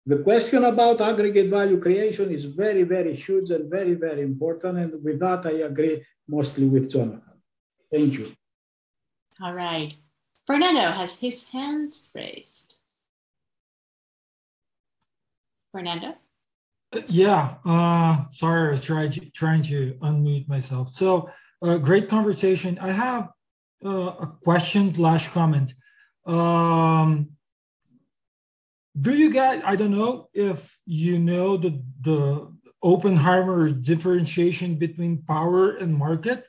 The 0.06 0.20
question 0.28 0.64
about 0.64 1.02
aggregate 1.02 1.50
value 1.50 1.78
creation 1.78 2.32
is 2.32 2.44
very, 2.46 2.84
very 2.84 3.14
huge 3.14 3.50
and 3.50 3.70
very, 3.70 3.94
very 3.94 4.22
important. 4.22 4.78
And 4.78 5.04
with 5.04 5.20
that, 5.20 5.44
I 5.44 5.56
agree 5.70 6.02
mostly 6.26 6.66
with 6.66 6.90
Jonathan. 6.90 7.36
Thank 7.92 8.14
you. 8.14 8.32
All 9.42 9.52
right. 9.52 9.94
Fernando 10.46 10.92
has 10.92 11.18
his 11.18 11.44
hands 11.48 12.08
raised. 12.14 12.74
Fernando? 15.72 16.14
Yeah, 17.06 17.56
uh, 17.64 18.24
sorry, 18.32 18.68
I 18.68 18.70
was 18.72 18.82
trying 18.82 19.12
to, 19.12 19.30
trying 19.30 19.62
to 19.64 19.94
unmute 20.02 20.48
myself. 20.48 20.94
So 20.94 21.30
uh, 21.62 21.78
great 21.78 22.08
conversation. 22.08 22.78
I 22.80 22.92
have 22.92 23.28
uh, 23.84 24.14
a 24.20 24.32
question 24.42 24.92
slash 24.92 25.28
comment. 25.28 25.74
Um, 26.26 27.30
do 29.00 29.14
you 29.14 29.30
guys? 29.32 29.62
I 29.64 29.76
don't 29.76 29.92
know 29.92 30.28
if 30.34 30.78
you 30.86 31.18
know 31.18 31.56
the 31.56 31.82
the 32.00 32.52
Oppenheimer 32.82 33.70
differentiation 33.70 34.76
between 34.76 35.22
power 35.22 35.76
and 35.76 35.94
market, 35.94 36.46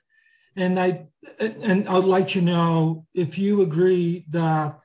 and 0.56 0.80
I 0.80 1.08
and 1.40 1.88
I'd 1.88 2.04
like 2.04 2.30
to 2.30 2.42
know 2.42 3.06
if 3.14 3.38
you 3.38 3.62
agree 3.62 4.26
that 4.30 4.80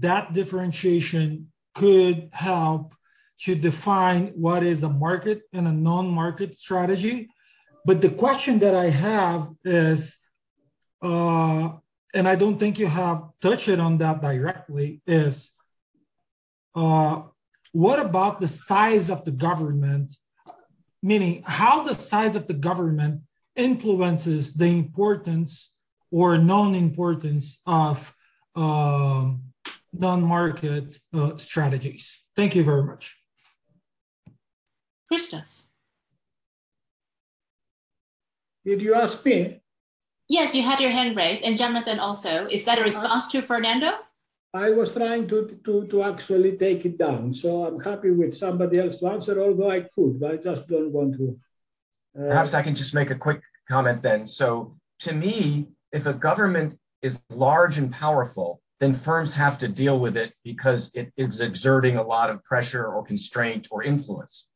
that 0.00 0.32
differentiation 0.32 1.52
could 1.74 2.30
help 2.32 2.94
to 3.38 3.54
define 3.54 4.28
what 4.28 4.62
is 4.62 4.82
a 4.82 4.88
market 4.88 5.42
and 5.52 5.68
a 5.68 5.72
non-market 5.72 6.56
strategy 6.56 7.28
but 7.86 8.02
the 8.02 8.10
question 8.10 8.58
that 8.58 8.74
I 8.74 8.90
have 8.90 9.48
is, 9.64 10.18
uh, 11.00 11.70
and 12.12 12.26
I 12.26 12.34
don't 12.34 12.58
think 12.58 12.80
you 12.80 12.88
have 12.88 13.28
touched 13.40 13.68
on 13.68 13.98
that 13.98 14.20
directly, 14.20 15.02
is 15.06 15.52
uh, 16.74 17.22
what 17.70 18.00
about 18.00 18.40
the 18.40 18.48
size 18.48 19.08
of 19.08 19.24
the 19.24 19.30
government? 19.30 20.16
Meaning, 21.00 21.44
how 21.46 21.84
the 21.84 21.94
size 21.94 22.34
of 22.34 22.48
the 22.48 22.54
government 22.54 23.20
influences 23.54 24.54
the 24.54 24.66
importance 24.66 25.76
or 26.10 26.38
non-importance 26.38 27.60
of 27.66 28.12
um, 28.56 29.42
non-market 29.92 30.98
uh, 31.14 31.36
strategies. 31.36 32.20
Thank 32.34 32.56
you 32.56 32.64
very 32.64 32.82
much. 32.82 33.16
Christos. 35.08 35.68
Did 38.66 38.82
you 38.82 38.94
ask 38.94 39.24
me? 39.24 39.60
Yes, 40.28 40.56
you 40.56 40.62
had 40.62 40.80
your 40.80 40.90
hand 40.90 41.16
raised, 41.16 41.44
and 41.44 41.56
Jonathan 41.56 42.00
also. 42.00 42.48
Is 42.48 42.64
that 42.64 42.80
a 42.80 42.82
response 42.82 43.28
to 43.30 43.40
Fernando? 43.40 43.92
I 44.52 44.70
was 44.70 44.92
trying 44.92 45.28
to, 45.28 45.60
to, 45.64 45.86
to 45.86 46.02
actually 46.02 46.56
take 46.56 46.84
it 46.84 46.98
down. 46.98 47.32
So 47.32 47.64
I'm 47.64 47.78
happy 47.78 48.10
with 48.10 48.36
somebody 48.36 48.80
else 48.80 48.96
to 48.96 49.06
answer, 49.06 49.40
although 49.40 49.70
I 49.70 49.82
could, 49.82 50.18
but 50.18 50.32
I 50.32 50.36
just 50.38 50.66
don't 50.66 50.90
want 50.90 51.16
to. 51.16 51.38
Uh, 52.18 52.28
Perhaps 52.28 52.54
I 52.54 52.62
can 52.62 52.74
just 52.74 52.92
make 52.92 53.10
a 53.10 53.14
quick 53.14 53.40
comment 53.68 54.02
then. 54.02 54.26
So 54.26 54.76
to 55.00 55.12
me, 55.12 55.68
if 55.92 56.06
a 56.06 56.12
government 56.12 56.78
is 57.02 57.20
large 57.30 57.78
and 57.78 57.92
powerful, 57.92 58.60
then 58.80 58.94
firms 58.94 59.34
have 59.34 59.60
to 59.60 59.68
deal 59.68 60.00
with 60.00 60.16
it 60.16 60.34
because 60.42 60.90
it 60.92 61.12
is 61.16 61.40
exerting 61.40 61.98
a 61.98 62.02
lot 62.02 62.30
of 62.30 62.42
pressure 62.42 62.84
or 62.84 63.04
constraint 63.04 63.68
or 63.70 63.84
influence. 63.84 64.48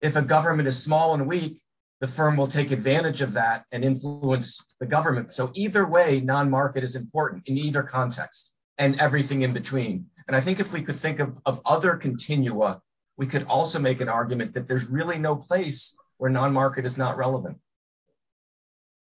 If 0.00 0.16
a 0.16 0.22
government 0.22 0.66
is 0.66 0.82
small 0.82 1.14
and 1.14 1.28
weak, 1.28 1.60
the 2.00 2.06
firm 2.06 2.36
will 2.36 2.46
take 2.46 2.70
advantage 2.70 3.20
of 3.20 3.34
that 3.34 3.64
and 3.72 3.84
influence 3.84 4.64
the 4.80 4.86
government. 4.86 5.32
So 5.32 5.50
either 5.54 5.86
way, 5.86 6.20
non-market 6.20 6.82
is 6.82 6.96
important 6.96 7.46
in 7.46 7.58
either 7.58 7.82
context 7.82 8.54
and 8.78 8.98
everything 8.98 9.42
in 9.42 9.52
between. 9.52 10.06
And 10.26 10.34
I 10.34 10.40
think 10.40 10.60
if 10.60 10.72
we 10.72 10.82
could 10.82 10.96
think 10.96 11.18
of, 11.20 11.38
of 11.44 11.60
other 11.66 11.96
continua, 11.96 12.80
we 13.18 13.26
could 13.26 13.44
also 13.44 13.78
make 13.78 14.00
an 14.00 14.08
argument 14.08 14.54
that 14.54 14.66
there's 14.66 14.88
really 14.88 15.18
no 15.18 15.36
place 15.36 15.94
where 16.16 16.30
non-market 16.30 16.86
is 16.86 16.96
not 16.96 17.18
relevant. 17.18 17.58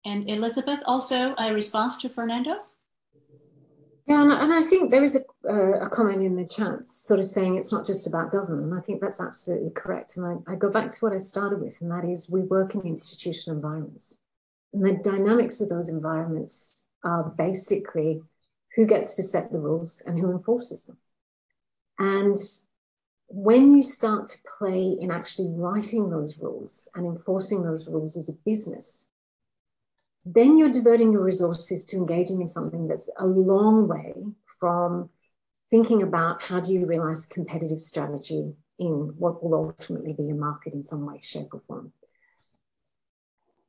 And 0.06 0.30
Elizabeth, 0.30 0.80
also 0.86 1.34
a 1.36 1.52
response 1.52 2.00
to 2.02 2.08
Fernando? 2.08 2.62
Yeah, 4.06 4.22
and, 4.22 4.32
and 4.32 4.54
I 4.54 4.62
think 4.62 4.90
there 4.90 5.02
is 5.02 5.16
a, 5.16 5.20
uh, 5.48 5.80
a, 5.80 5.88
comment 5.88 6.22
in 6.22 6.36
the 6.36 6.46
chat 6.46 6.86
sort 6.86 7.20
of 7.20 7.26
saying 7.26 7.56
it's 7.56 7.72
not 7.72 7.86
just 7.86 8.06
about 8.06 8.32
government. 8.32 8.72
I 8.72 8.80
think 8.80 9.00
that's 9.00 9.20
absolutely 9.20 9.70
correct. 9.70 10.16
And 10.16 10.42
I, 10.46 10.52
I 10.52 10.56
go 10.56 10.70
back 10.70 10.90
to 10.90 10.98
what 11.00 11.12
I 11.12 11.18
started 11.18 11.60
with, 11.60 11.80
and 11.80 11.90
that 11.90 12.04
is 12.04 12.30
we 12.30 12.40
work 12.40 12.74
in 12.74 12.82
institutional 12.82 13.56
environments. 13.56 14.20
And 14.72 14.84
the 14.84 14.94
dynamics 14.94 15.60
of 15.60 15.68
those 15.68 15.88
environments 15.88 16.86
are 17.02 17.24
basically 17.24 18.22
who 18.74 18.86
gets 18.86 19.14
to 19.16 19.22
set 19.22 19.50
the 19.50 19.58
rules 19.58 20.02
and 20.06 20.18
who 20.18 20.30
enforces 20.30 20.84
them. 20.84 20.98
And 21.98 22.36
when 23.28 23.74
you 23.74 23.82
start 23.82 24.28
to 24.28 24.38
play 24.58 24.96
in 25.00 25.10
actually 25.10 25.48
writing 25.50 26.10
those 26.10 26.38
rules 26.38 26.88
and 26.94 27.06
enforcing 27.06 27.62
those 27.62 27.88
rules 27.88 28.16
as 28.16 28.28
a 28.28 28.34
business, 28.44 29.10
then 30.24 30.58
you're 30.58 30.70
diverting 30.70 31.12
your 31.12 31.22
resources 31.22 31.84
to 31.86 31.96
engaging 31.96 32.40
in 32.40 32.48
something 32.48 32.88
that's 32.88 33.08
a 33.18 33.26
long 33.26 33.88
way 33.88 34.12
from 34.60 35.08
thinking 35.70 36.02
about 36.02 36.42
how 36.42 36.60
do 36.60 36.72
you 36.72 36.86
realize 36.86 37.26
competitive 37.26 37.80
strategy 37.80 38.54
in 38.78 39.14
what 39.18 39.42
will 39.42 39.54
ultimately 39.54 40.12
be 40.12 40.28
a 40.30 40.34
market 40.34 40.74
in 40.74 40.82
some 40.82 41.06
way, 41.06 41.18
shape, 41.22 41.52
or 41.52 41.60
form. 41.60 41.92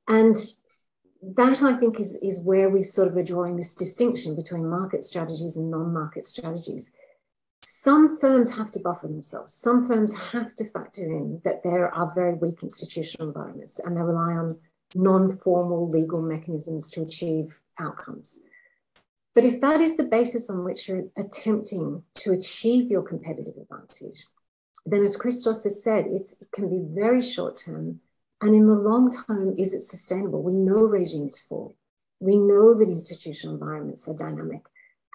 And 0.07 0.35
that 1.21 1.63
I 1.63 1.73
think 1.73 1.99
is, 1.99 2.17
is 2.21 2.43
where 2.43 2.69
we 2.69 2.81
sort 2.81 3.07
of 3.07 3.17
are 3.17 3.23
drawing 3.23 3.55
this 3.55 3.73
distinction 3.73 4.35
between 4.35 4.69
market 4.69 5.03
strategies 5.03 5.57
and 5.57 5.71
non-market 5.71 6.25
strategies. 6.25 6.93
some 7.63 8.19
firms 8.19 8.55
have 8.55 8.69
to 8.71 8.79
buffer 8.79 9.07
themselves. 9.07 9.53
Some 9.53 9.87
firms 9.87 10.15
have 10.31 10.53
to 10.55 10.65
factor 10.65 11.03
in 11.03 11.41
that 11.43 11.63
there 11.63 11.93
are 11.93 12.13
very 12.13 12.35
weak 12.35 12.61
institutional 12.61 13.29
environments 13.29 13.79
and 13.79 13.97
they 13.97 14.01
rely 14.01 14.33
on 14.33 14.59
non-formal 14.93 15.89
legal 15.89 16.21
mechanisms 16.21 16.89
to 16.91 17.01
achieve 17.01 17.59
outcomes. 17.79 18.39
But 19.37 19.45
if 19.45 19.61
that 19.61 19.81
is 19.81 19.97
the 19.97 20.03
basis 20.03 20.49
on 20.49 20.63
which 20.63 20.89
you're 20.89 21.09
attempting 21.15 22.01
to 22.21 22.31
achieve 22.31 22.89
your 22.89 23.03
competitive 23.03 23.53
advantage, 23.55 24.25
then 24.83 25.03
as 25.03 25.15
Christos 25.15 25.63
has 25.63 25.83
said, 25.83 26.07
it 26.07 26.33
can 26.51 26.67
be 26.71 26.99
very 26.99 27.21
short 27.21 27.55
term. 27.55 27.99
And 28.41 28.55
in 28.55 28.65
the 28.65 28.73
long 28.73 29.11
term, 29.11 29.53
is 29.55 29.75
it 29.75 29.81
sustainable? 29.81 30.41
We 30.41 30.55
know 30.55 30.85
regimes 30.85 31.39
fall. 31.39 31.75
We 32.19 32.35
know 32.35 32.73
that 32.73 32.89
institutional 32.89 33.53
environments 33.53 34.07
are 34.07 34.15
dynamic. 34.15 34.61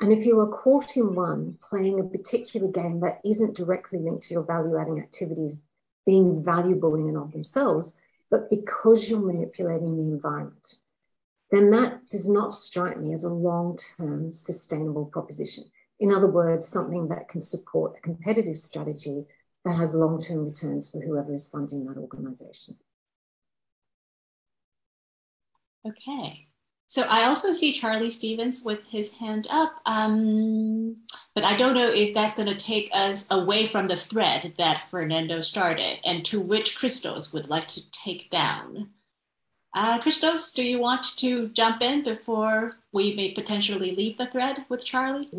And 0.01 0.13
if 0.13 0.25
you 0.25 0.39
are 0.39 0.47
caught 0.47 0.97
in 0.97 1.17
one 1.17 1.59
playing 1.69 1.99
a 1.99 2.05
particular 2.05 2.69
game 2.69 3.01
that 3.01 3.21
isn't 3.25 3.57
directly 3.57 3.99
linked 3.99 4.29
to 4.29 4.35
your 4.35 4.45
value 4.45 4.79
adding 4.79 5.01
activities 5.01 5.61
being 6.07 6.45
valuable 6.45 6.95
in 6.95 7.09
and 7.09 7.17
of 7.17 7.33
themselves, 7.33 7.99
but 8.31 8.49
because 8.51 9.11
you're 9.11 9.19
manipulating 9.19 9.97
the 9.97 10.15
environment, 10.15 10.77
then 11.53 11.71
that 11.71 12.09
does 12.11 12.29
not 12.29 12.53
strike 12.53 12.99
me 12.99 13.13
as 13.13 13.25
a 13.25 13.33
long 13.33 13.77
term 13.77 14.33
sustainable 14.33 15.05
proposition. 15.05 15.65
In 16.01 16.11
other 16.11 16.27
words, 16.27 16.67
something 16.67 17.09
that 17.09 17.29
can 17.29 17.43
support 17.43 17.95
a 17.97 18.01
competitive 18.01 18.57
strategy 18.57 19.27
that 19.65 19.77
has 19.77 19.95
long 19.95 20.21
term 20.21 20.47
returns 20.47 20.91
for 20.91 21.01
whoever 21.03 21.35
is 21.35 21.49
funding 21.49 21.85
that 21.85 21.99
organization. 21.99 22.77
Okay. 25.87 26.49
So 26.87 27.03
I 27.03 27.25
also 27.25 27.53
see 27.53 27.73
Charlie 27.73 28.11
Stevens 28.11 28.63
with 28.65 28.81
his 28.87 29.13
hand 29.13 29.47
up, 29.51 29.73
um, 29.87 30.97
but 31.35 31.45
I 31.45 31.57
don't 31.57 31.75
know 31.75 31.89
if 31.89 32.15
that's 32.15 32.37
going 32.37 32.49
to 32.49 32.55
take 32.55 32.91
us 32.93 33.27
away 33.31 33.67
from 33.67 33.89
the 33.89 33.97
thread 33.97 34.55
that 34.59 34.91
Fernando 34.91 35.41
started 35.41 35.99
and 36.05 36.25
to 36.27 36.41
which 36.41 36.77
Christos 36.77 37.33
would 37.33 37.49
like 37.49 37.67
to 37.69 37.91
take 37.91 38.31
down. 38.31 38.91
Uh, 39.75 39.99
Christos, 40.01 40.53
do 40.53 40.63
you 40.63 40.79
want 40.79 41.03
to 41.17 41.49
jump 41.49 41.81
in 41.81 42.03
before 42.03 42.75
we 42.93 43.15
may 43.15 43.31
potentially 43.33 43.97
leave 43.97 44.19
the 44.19 44.27
thread 44.27 44.67
with 44.69 44.85
Charlie? 44.85 45.31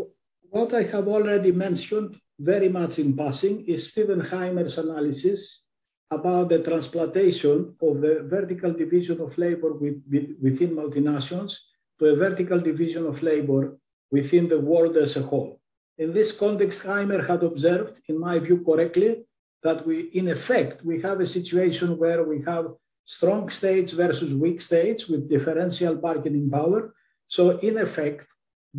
What 0.49 0.73
I 0.73 0.83
have 0.83 1.07
already 1.07 1.51
mentioned 1.51 2.19
very 2.39 2.67
much 2.67 2.97
in 2.97 3.15
passing 3.15 3.63
is 3.67 3.91
Stephen 3.91 4.21
Hymer's 4.21 4.79
analysis 4.79 5.63
about 6.09 6.49
the 6.49 6.63
transplantation 6.63 7.75
of 7.79 8.01
the 8.01 8.25
vertical 8.27 8.73
division 8.73 9.21
of 9.21 9.37
labor 9.37 9.73
with, 9.73 10.01
with, 10.09 10.29
within 10.41 10.75
multinationals 10.75 11.57
to 11.99 12.05
a 12.05 12.15
vertical 12.15 12.59
division 12.59 13.05
of 13.05 13.21
labor 13.21 13.77
within 14.11 14.49
the 14.49 14.59
world 14.59 14.97
as 14.97 15.15
a 15.15 15.21
whole. 15.21 15.59
In 15.99 16.11
this 16.11 16.31
context, 16.31 16.81
Heimer 16.83 17.27
had 17.27 17.43
observed, 17.43 17.99
in 18.07 18.19
my 18.19 18.39
view 18.39 18.63
correctly, 18.65 19.25
that 19.61 19.85
we, 19.85 20.01
in 20.13 20.29
effect, 20.29 20.83
we 20.83 21.01
have 21.01 21.19
a 21.19 21.27
situation 21.27 21.97
where 21.97 22.23
we 22.23 22.41
have 22.41 22.73
strong 23.05 23.49
states 23.49 23.91
versus 23.91 24.33
weak 24.33 24.61
states 24.61 25.07
with 25.07 25.29
differential 25.29 25.95
bargaining 25.95 26.49
power. 26.49 26.93
So, 27.27 27.57
in 27.59 27.77
effect, 27.77 28.27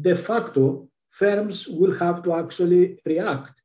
de 0.00 0.16
facto, 0.16 0.88
firms 1.10 1.68
will 1.68 1.96
have 1.98 2.22
to 2.24 2.34
actually 2.34 2.98
react 3.04 3.60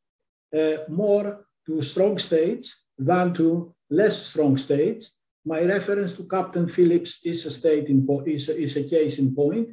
uh, 0.55 0.77
more 0.87 1.45
to 1.65 1.81
strong 1.81 2.17
states 2.17 2.85
than 2.97 3.33
to 3.35 3.73
less 3.89 4.27
strong 4.27 4.57
states. 4.57 5.11
My 5.45 5.63
reference 5.63 6.13
to 6.13 6.27
Captain 6.27 6.67
Phillips 6.67 7.19
is 7.23 7.45
a 7.45 7.51
state 7.51 7.87
in 7.87 8.07
is, 8.27 8.49
a, 8.49 8.61
is 8.61 8.75
a 8.77 8.83
case 8.83 9.19
in 9.19 9.33
point. 9.33 9.69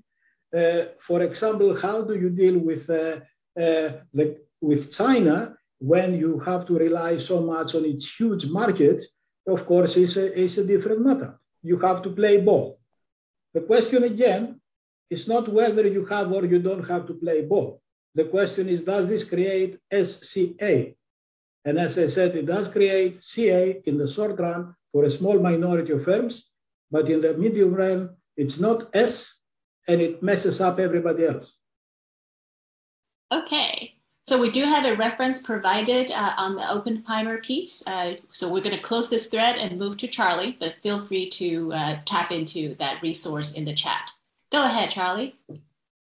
Uh, 0.56 0.84
for 1.00 1.22
example, 1.22 1.76
how 1.76 2.02
do 2.02 2.14
you 2.14 2.30
deal 2.30 2.58
with 2.58 2.88
uh, 2.88 3.20
uh, 3.60 3.88
the, 4.12 4.38
with 4.60 4.92
China 4.92 5.56
when 5.78 6.18
you 6.18 6.38
have 6.40 6.66
to 6.66 6.74
rely 6.74 7.16
so 7.16 7.42
much 7.42 7.74
on 7.74 7.84
its 7.84 8.14
huge 8.16 8.46
market? 8.46 9.02
Of 9.46 9.64
course, 9.66 9.96
is 9.96 10.16
a, 10.16 10.38
is 10.38 10.58
a 10.58 10.64
different 10.64 11.00
matter. 11.02 11.38
You 11.62 11.78
have 11.78 12.02
to 12.02 12.10
play 12.10 12.40
ball. 12.40 12.80
The 13.54 13.60
question 13.60 14.02
again 14.04 14.60
is 15.08 15.28
not 15.28 15.48
whether 15.48 15.86
you 15.86 16.04
have 16.06 16.32
or 16.32 16.44
you 16.44 16.58
don't 16.58 16.86
have 16.88 17.06
to 17.06 17.14
play 17.14 17.42
ball. 17.42 17.80
The 18.14 18.24
question 18.24 18.68
is, 18.68 18.82
does 18.82 19.08
this 19.08 19.24
create 19.24 19.78
SCA, 19.92 20.94
and 21.64 21.78
as 21.78 21.98
I 21.98 22.06
said, 22.06 22.34
it 22.36 22.46
does 22.46 22.68
create 22.68 23.22
CA 23.22 23.82
in 23.84 23.98
the 23.98 24.08
short 24.08 24.38
run 24.40 24.74
for 24.92 25.04
a 25.04 25.10
small 25.10 25.38
minority 25.38 25.92
of 25.92 26.04
firms, 26.04 26.46
but 26.90 27.10
in 27.10 27.20
the 27.20 27.34
medium 27.36 27.74
run, 27.74 28.16
it's 28.36 28.58
not 28.58 28.88
S 28.94 29.32
and 29.88 30.00
it 30.00 30.22
messes 30.22 30.60
up 30.60 30.78
everybody 30.78 31.26
else. 31.26 31.54
Okay. 33.32 33.95
So 34.26 34.40
we 34.40 34.50
do 34.50 34.64
have 34.64 34.84
a 34.84 34.96
reference 34.96 35.40
provided 35.40 36.10
uh, 36.10 36.32
on 36.36 36.56
the 36.56 36.62
Oppenheimer 36.68 37.38
piece. 37.38 37.86
Uh, 37.86 38.16
so 38.32 38.52
we're 38.52 38.60
going 38.60 38.74
to 38.74 38.82
close 38.82 39.08
this 39.08 39.28
thread 39.28 39.54
and 39.54 39.78
move 39.78 39.96
to 39.98 40.08
Charlie, 40.08 40.56
but 40.58 40.74
feel 40.82 40.98
free 40.98 41.30
to 41.30 41.72
uh, 41.72 41.98
tap 42.04 42.32
into 42.32 42.74
that 42.80 43.00
resource 43.02 43.56
in 43.56 43.64
the 43.64 43.72
chat. 43.72 44.10
Go 44.50 44.64
ahead, 44.64 44.90
Charlie. 44.90 45.36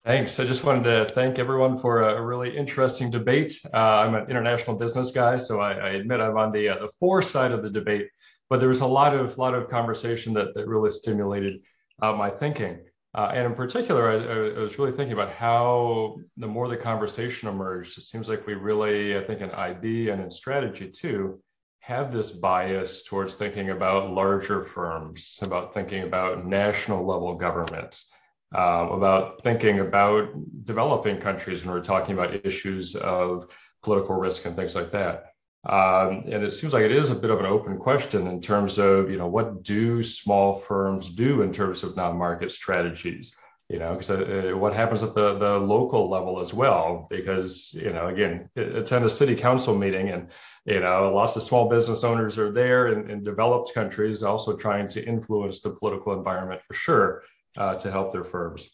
Thanks. 0.05 0.41
I 0.41 0.45
just 0.45 0.65
wanted 0.65 0.85
to 0.85 1.15
thank 1.15 1.39
everyone 1.39 1.79
for 1.79 2.03
a 2.03 2.21
really 2.21 2.57
interesting 2.57 3.13
debate. 3.13 3.61
Uh, 3.73 3.77
I'm 3.77 4.17
an 4.17 4.29
international 4.29 4.77
business 4.77 5.13
guy, 5.13 5.37
so 5.37 5.61
I, 5.61 5.75
I 5.75 5.89
admit 5.91 6.21
I'm 6.21 6.37
on 6.37 6.51
the 6.51 6.71
uh, 6.71 6.79
the 6.81 6.91
for 6.99 7.23
side 7.23 7.53
of 7.53 7.63
the 7.63 7.71
debate. 7.71 8.09
But 8.49 8.59
there 8.59 8.71
was 8.71 8.81
a 8.81 8.87
lot 8.87 9.15
of 9.15 9.39
lot 9.39 9.55
of 9.55 9.69
conversation 9.69 10.33
that 10.35 10.55
that 10.55 10.67
really 10.67 10.91
stimulated 10.91 11.61
uh, 12.03 12.13
my 12.15 12.31
thinking. 12.31 12.81
Uh, 13.13 13.33
and 13.35 13.47
in 13.47 13.55
particular, 13.55 14.09
I, 14.09 14.59
I, 14.59 14.63
was 14.63 14.79
really 14.79 14.93
thinking 14.93 15.15
about 15.15 15.33
how 15.33 16.17
the 16.37 16.47
more 16.47 16.69
the 16.69 16.77
conversation 16.77 17.49
emerged, 17.49 17.99
it 17.99 18.05
seems 18.05 18.29
like 18.29 18.47
we 18.47 18.55
really, 18.55 19.19
I 19.19 19.25
think 19.25 19.41
in 19.41 19.51
IB 19.51 20.11
and 20.11 20.23
in 20.23 20.31
strategy 20.31 20.89
too, 20.89 21.43
have 21.81 22.13
this 22.13 22.31
bias 22.31 23.03
towards 23.03 23.35
thinking 23.35 23.71
about 23.71 24.13
larger 24.13 24.65
firms, 24.65 25.41
about 25.43 25.75
thinking 25.75 26.05
about 26.05 26.47
national 26.47 27.05
level 27.05 27.35
governments 27.35 28.13
um, 28.53 28.91
about 28.91 29.43
thinking 29.43 29.79
about 29.79 30.31
developing 30.65 31.21
countries 31.21 31.65
when 31.65 31.73
we're 31.73 31.83
talking 31.83 32.15
about 32.15 32.45
issues 32.45 32.97
of 32.97 33.49
political 33.83 34.17
risk 34.17 34.45
and 34.45 34.57
things 34.57 34.75
like 34.75 34.91
that. 34.91 35.30
Um, 35.69 36.25
and 36.33 36.43
it 36.43 36.55
seems 36.55 36.73
like 36.73 36.85
it 36.85 36.93
is 36.93 37.11
a 37.11 37.15
bit 37.15 37.31
of 37.31 37.39
an 37.39 37.47
open 37.47 37.77
question 37.77 38.27
in 38.27 38.41
terms 38.41 38.79
of, 38.79 39.11
you 39.11 39.19
know, 39.19 39.27
what 39.27 39.63
do 39.63 40.03
small 40.03 40.55
firms 40.55 41.11
do 41.11 41.43
in 41.43 41.53
terms 41.53 41.83
of 41.83 41.97
non-market 41.97 42.51
strategies? 42.51 43.37
You 43.69 43.79
know, 43.79 43.93
because 43.93 44.11
uh, 44.11 44.53
what 44.57 44.75
happens 44.75 45.03
at 45.03 45.15
the, 45.15 45.39
the 45.39 45.59
local 45.59 46.11
level 46.11 46.41
as 46.41 46.53
well? 46.53 47.07
Because, 47.09 47.73
you 47.75 47.93
know, 47.93 48.09
again, 48.09 48.49
attend 48.57 49.05
a 49.05 49.11
city 49.11 49.37
council 49.37 49.77
meeting 49.77 50.09
and, 50.09 50.29
you 50.65 50.81
know, 50.81 51.13
lots 51.15 51.37
of 51.37 51.43
small 51.43 51.69
business 51.69 52.03
owners 52.03 52.37
are 52.37 52.51
there 52.51 52.89
in, 52.89 53.09
in 53.09 53.23
developed 53.23 53.73
countries 53.73 54.25
also 54.25 54.57
trying 54.57 54.89
to 54.89 55.07
influence 55.07 55.61
the 55.61 55.71
political 55.71 56.15
environment 56.15 56.61
for 56.67 56.75
sure 56.75 57.23
uh, 57.59 57.77
to 57.77 57.91
help 57.93 58.13
their 58.13 58.25
firms. 58.25 58.69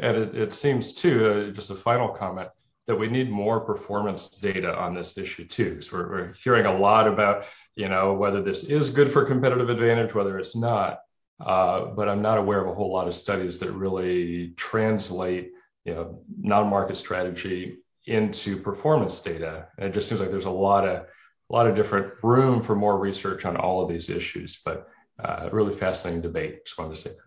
And 0.00 0.16
it, 0.16 0.34
it 0.34 0.52
seems 0.52 0.94
too, 0.94 1.26
uh, 1.26 1.54
just 1.54 1.70
a 1.70 1.76
final 1.76 2.08
comment, 2.08 2.48
that 2.86 2.96
we 2.96 3.08
need 3.08 3.30
more 3.30 3.60
performance 3.60 4.28
data 4.28 4.76
on 4.76 4.94
this 4.94 5.16
issue 5.16 5.46
too. 5.46 5.80
So 5.80 5.96
we're, 5.96 6.10
we're, 6.10 6.32
hearing 6.32 6.66
a 6.66 6.78
lot 6.78 7.08
about, 7.08 7.44
you 7.76 7.88
know, 7.88 8.12
whether 8.14 8.42
this 8.42 8.64
is 8.64 8.90
good 8.90 9.10
for 9.10 9.24
competitive 9.24 9.70
advantage, 9.70 10.14
whether 10.14 10.38
it's 10.38 10.54
not. 10.54 11.00
Uh, 11.40 11.86
but 11.86 12.08
I'm 12.08 12.22
not 12.22 12.38
aware 12.38 12.60
of 12.60 12.68
a 12.68 12.74
whole 12.74 12.92
lot 12.92 13.08
of 13.08 13.14
studies 13.14 13.58
that 13.58 13.72
really 13.72 14.52
translate, 14.56 15.52
you 15.84 15.94
know, 15.94 16.22
non-market 16.38 16.96
strategy 16.96 17.78
into 18.06 18.56
performance 18.56 19.18
data. 19.20 19.68
And 19.78 19.88
it 19.88 19.94
just 19.94 20.08
seems 20.08 20.20
like 20.20 20.30
there's 20.30 20.44
a 20.44 20.50
lot 20.50 20.86
of 20.86 21.06
a 21.50 21.52
lot 21.52 21.66
of 21.66 21.74
different 21.74 22.12
room 22.22 22.62
for 22.62 22.74
more 22.74 22.98
research 22.98 23.44
on 23.44 23.56
all 23.56 23.82
of 23.82 23.88
these 23.88 24.08
issues. 24.08 24.60
But 24.64 24.88
uh, 25.22 25.48
really 25.52 25.74
fascinating 25.74 26.22
debate. 26.22 26.64
Just 26.64 26.78
wanted 26.78 26.96
to 26.96 27.00
say 27.00 27.10
that. 27.10 27.18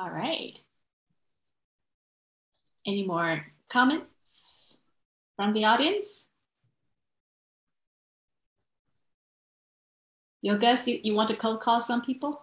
All 0.00 0.10
right. 0.10 0.52
Any 2.86 3.06
more 3.06 3.46
comments 3.68 4.76
from 5.36 5.52
the 5.52 5.64
audience? 5.64 6.28
Ilgaz, 10.44 10.86
you, 10.86 11.00
you 11.02 11.14
want 11.14 11.28
to 11.28 11.36
cold 11.36 11.60
call 11.60 11.80
some 11.80 12.02
people? 12.02 12.42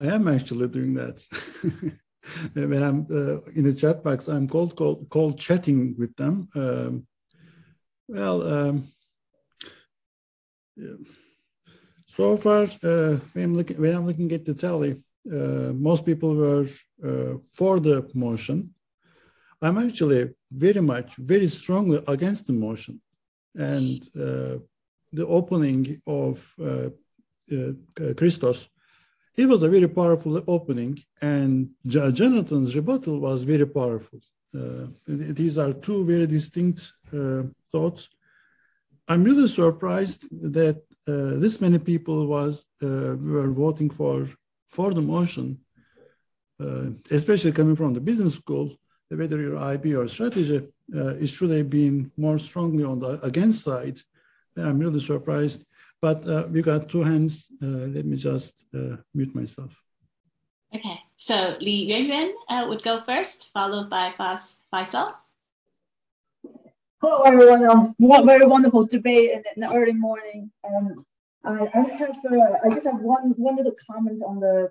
I 0.00 0.06
am 0.06 0.28
actually 0.28 0.68
doing 0.68 0.94
that. 0.94 1.20
when 2.54 2.82
I'm 2.82 3.06
uh, 3.10 3.40
in 3.54 3.64
the 3.64 3.74
chat 3.74 4.02
box, 4.02 4.28
I'm 4.28 4.48
cold, 4.48 4.74
cold, 4.74 5.06
cold 5.10 5.38
chatting 5.38 5.94
with 5.98 6.16
them. 6.16 6.48
Um, 6.54 7.06
well, 8.08 8.42
um, 8.42 8.84
yeah 10.76 10.94
so 12.10 12.36
far, 12.36 12.64
uh, 12.82 13.18
when, 13.32 13.44
I'm 13.44 13.54
looking, 13.54 13.80
when 13.80 13.94
I'm 13.94 14.04
looking 14.04 14.32
at 14.32 14.44
the 14.44 14.52
tally, 14.52 15.00
uh, 15.26 15.72
most 15.88 16.04
people 16.04 16.34
were 16.34 16.66
uh, 17.04 17.34
for 17.52 17.80
the 17.80 18.08
motion. 18.14 18.74
I'm 19.62 19.78
actually 19.78 20.30
very 20.50 20.80
much, 20.80 21.16
very 21.16 21.48
strongly 21.48 22.02
against 22.08 22.46
the 22.46 22.54
motion. 22.54 23.00
And 23.54 24.00
uh, 24.16 24.58
the 25.12 25.26
opening 25.26 26.00
of 26.06 26.54
uh, 26.60 26.90
uh, 27.52 28.14
Christos 28.16 28.68
it 29.36 29.48
was 29.48 29.62
a 29.62 29.68
very 29.68 29.88
powerful 29.88 30.42
opening, 30.46 30.98
and 31.22 31.70
Jonathan's 31.86 32.74
rebuttal 32.74 33.20
was 33.20 33.44
very 33.44 33.66
powerful. 33.66 34.18
Uh, 34.54 34.86
these 35.06 35.56
are 35.56 35.72
two 35.72 36.04
very 36.04 36.26
distinct 36.26 36.92
uh, 37.12 37.42
thoughts. 37.70 38.08
I'm 39.08 39.22
really 39.24 39.48
surprised 39.48 40.22
that 40.58 40.82
uh, 41.06 41.38
this 41.44 41.60
many 41.60 41.78
people 41.78 42.26
was 42.26 42.64
uh, 42.82 43.16
were 43.34 43.50
voting 43.50 43.90
for 43.90 44.26
for 44.70 44.92
the 44.94 45.02
motion, 45.02 45.58
uh, 46.60 46.86
especially 47.10 47.52
coming 47.52 47.76
from 47.76 47.94
the 47.94 48.00
business 48.00 48.34
school. 48.34 48.76
Whether 49.08 49.40
you're 49.40 49.58
IB 49.58 49.96
or 49.96 50.06
strategy, 50.06 50.58
uh, 50.94 51.14
it 51.16 51.26
should 51.26 51.50
have 51.50 51.68
been 51.68 52.12
more 52.16 52.38
strongly 52.38 52.84
on 52.84 53.00
the 53.00 53.20
against 53.24 53.64
side. 53.64 53.98
I'm 54.56 54.78
really 54.78 55.00
surprised. 55.00 55.64
But 56.00 56.26
uh, 56.26 56.46
we 56.48 56.62
got 56.62 56.88
two 56.88 57.02
hands. 57.02 57.48
Uh, 57.62 57.90
let 57.94 58.06
me 58.06 58.16
just 58.16 58.64
mute 59.12 59.34
myself. 59.34 59.72
Okay, 60.72 61.00
so 61.16 61.56
Li 61.60 61.90
Yuanyuan 61.90 62.30
uh, 62.48 62.66
would 62.68 62.82
go 62.82 63.00
first, 63.00 63.50
followed 63.52 63.90
by 63.90 64.14
Fas 64.16 64.58
Faisal. 64.72 65.14
Hello, 67.02 67.22
everyone. 67.22 67.64
Um, 67.66 67.94
very 67.98 68.46
wonderful 68.46 68.86
debate 68.86 69.30
in, 69.30 69.42
in 69.56 69.62
the 69.62 69.74
early 69.74 69.94
morning. 69.94 70.52
Um, 70.64 71.04
I, 71.44 71.68
I 71.74 71.80
have 71.80 72.18
uh, 72.24 72.54
I 72.64 72.68
just 72.70 72.86
have 72.86 73.00
one 73.00 73.30
one 73.36 73.56
little 73.56 73.74
comment 73.90 74.22
on 74.26 74.40
the 74.40 74.70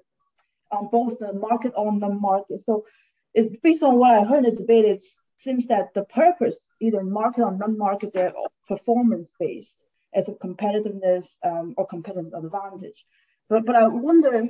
on 0.71 0.89
both 0.91 1.19
the 1.19 1.33
market 1.33 1.73
on 1.75 1.99
the 1.99 2.09
market. 2.09 2.61
So, 2.65 2.85
it's 3.33 3.55
based 3.61 3.83
on 3.83 3.97
what 3.97 4.11
I 4.11 4.23
heard 4.23 4.45
in 4.45 4.55
the 4.55 4.61
debate. 4.61 4.85
It 4.85 5.01
seems 5.35 5.67
that 5.67 5.93
the 5.93 6.05
purpose, 6.05 6.57
either 6.79 7.03
market 7.03 7.43
or 7.43 7.55
non-market, 7.55 8.13
they're 8.13 8.33
performance 8.67 9.27
based 9.39 9.77
as 10.13 10.27
a 10.27 10.33
competitiveness 10.33 11.25
um, 11.43 11.73
or 11.77 11.87
competitive 11.87 12.33
advantage. 12.33 13.05
But 13.49 13.65
but 13.65 13.75
I 13.75 13.87
wonder 13.87 14.47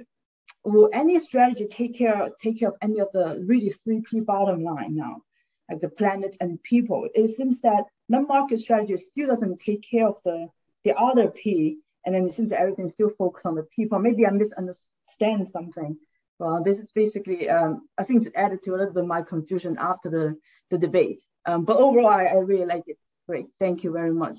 will 0.66 0.90
any 0.94 1.20
strategy 1.20 1.68
take 1.68 1.96
care 1.98 2.30
take 2.42 2.60
care 2.60 2.70
of 2.70 2.76
any 2.82 3.00
of 3.00 3.10
the 3.14 3.44
really 3.46 3.74
three 3.84 4.02
P 4.02 4.20
bottom 4.20 4.64
line 4.64 4.96
now, 4.96 5.22
like 5.70 5.80
the 5.80 5.90
planet 5.90 6.36
and 6.42 6.62
people? 6.64 7.08
It 7.14 7.30
seems 7.30 7.62
that 7.62 7.86
non-market 8.10 8.60
strategy 8.60 8.98
still 8.98 9.28
doesn't 9.28 9.60
take 9.60 9.84
care 9.90 10.08
of 10.08 10.18
the 10.26 10.50
the 10.84 10.96
other 10.98 11.30
P, 11.30 11.80
and 12.10 12.16
then 12.16 12.26
it 12.26 12.32
seems 12.32 12.50
that 12.50 12.60
everything's 12.60 12.94
still 12.94 13.12
focused 13.20 13.46
on 13.46 13.54
the 13.54 13.68
people. 13.76 14.00
Maybe 14.00 14.26
I 14.26 14.32
misunderstand 14.32 15.48
something. 15.50 15.96
Well, 16.40 16.64
this 16.64 16.80
is 16.80 16.90
basically 16.96 17.48
um, 17.48 17.88
I 18.00 18.04
think 18.04 18.26
it's 18.26 18.36
added 18.36 18.64
to 18.64 18.72
a 18.72 18.78
little 18.78 18.96
bit 18.96 19.06
my 19.06 19.22
confusion 19.22 19.78
after 19.80 20.10
the 20.10 20.36
the 20.72 20.80
debate. 20.80 21.20
Um, 21.46 21.66
but 21.66 21.78
overall, 21.78 22.08
I, 22.08 22.26
I 22.26 22.38
really 22.38 22.66
like 22.66 22.82
it. 22.88 22.98
Great, 23.28 23.46
thank 23.60 23.84
you 23.84 23.92
very 23.92 24.12
much. 24.12 24.38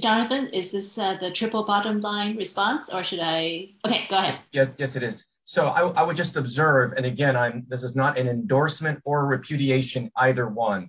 Jonathan, 0.00 0.46
is 0.50 0.70
this 0.70 0.96
uh, 0.96 1.14
the 1.14 1.32
triple 1.32 1.64
bottom 1.64 2.00
line 2.00 2.36
response 2.36 2.88
or 2.88 3.02
should 3.02 3.18
I? 3.20 3.70
Okay, 3.84 4.06
go 4.08 4.18
ahead. 4.18 4.38
Yes, 4.52 4.70
yes, 4.78 4.94
it 4.94 5.02
is. 5.02 5.26
So 5.44 5.66
I, 5.66 5.88
I 6.00 6.02
would 6.04 6.16
just 6.16 6.36
observe, 6.36 6.92
and 6.92 7.04
again, 7.04 7.34
I'm 7.34 7.66
this 7.66 7.82
is 7.82 7.96
not 7.96 8.16
an 8.16 8.28
endorsement 8.28 9.00
or 9.04 9.26
repudiation, 9.26 10.12
either 10.14 10.46
one, 10.46 10.88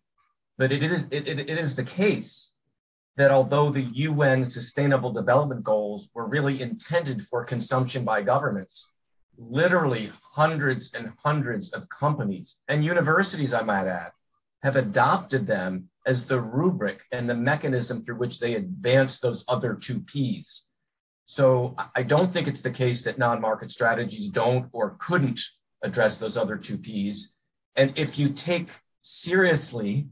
but 0.59 0.71
it 0.71 0.83
is 0.83 1.07
it, 1.09 1.27
it, 1.27 1.39
it 1.39 1.57
is 1.57 1.75
the 1.75 1.83
case 1.83 2.53
that 3.19 3.31
although 3.31 3.69
the 3.69 3.81
UN 3.81 4.45
Sustainable 4.45 5.11
Development 5.11 5.61
Goals 5.61 6.07
were 6.13 6.25
really 6.25 6.61
intended 6.61 7.21
for 7.25 7.43
consumption 7.43 8.05
by 8.05 8.21
governments, 8.21 8.93
literally 9.37 10.09
hundreds 10.23 10.93
and 10.93 11.11
hundreds 11.21 11.73
of 11.73 11.89
companies 11.89 12.61
and 12.69 12.81
universities, 12.81 13.53
I 13.53 13.61
might 13.61 13.87
add, 13.87 14.11
have 14.63 14.77
adopted 14.77 15.45
them 15.47 15.89
as 16.05 16.27
the 16.27 16.39
rubric 16.39 17.01
and 17.11 17.29
the 17.29 17.35
mechanism 17.35 18.05
through 18.05 18.15
which 18.15 18.39
they 18.39 18.55
advance 18.55 19.19
those 19.19 19.43
other 19.49 19.73
two 19.73 19.99
P's. 19.99 20.69
So 21.25 21.75
I 21.93 22.03
don't 22.03 22.33
think 22.33 22.47
it's 22.47 22.61
the 22.61 22.71
case 22.71 23.03
that 23.03 23.17
non 23.17 23.41
market 23.41 23.69
strategies 23.69 24.29
don't 24.29 24.69
or 24.71 24.95
couldn't 24.97 25.41
address 25.83 26.19
those 26.19 26.37
other 26.37 26.55
two 26.55 26.77
P's. 26.77 27.33
And 27.75 27.91
if 27.97 28.17
you 28.17 28.29
take 28.29 28.69
seriously 29.01 30.07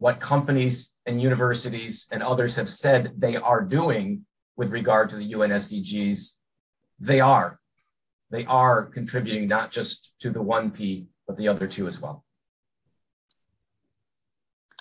what 0.00 0.18
companies 0.18 0.94
and 1.04 1.20
universities 1.20 2.08
and 2.10 2.22
others 2.22 2.56
have 2.56 2.70
said 2.70 3.12
they 3.18 3.36
are 3.36 3.60
doing 3.60 4.24
with 4.56 4.72
regard 4.72 5.10
to 5.10 5.16
the 5.16 5.28
UN 5.36 5.50
SDGs, 5.50 6.36
they 6.98 7.20
are. 7.20 7.60
They 8.30 8.46
are 8.46 8.86
contributing 8.86 9.46
not 9.46 9.70
just 9.70 10.12
to 10.20 10.30
the 10.30 10.42
one 10.42 10.70
P, 10.70 11.08
but 11.26 11.36
the 11.36 11.48
other 11.48 11.66
two 11.66 11.86
as 11.86 12.00
well. 12.00 12.24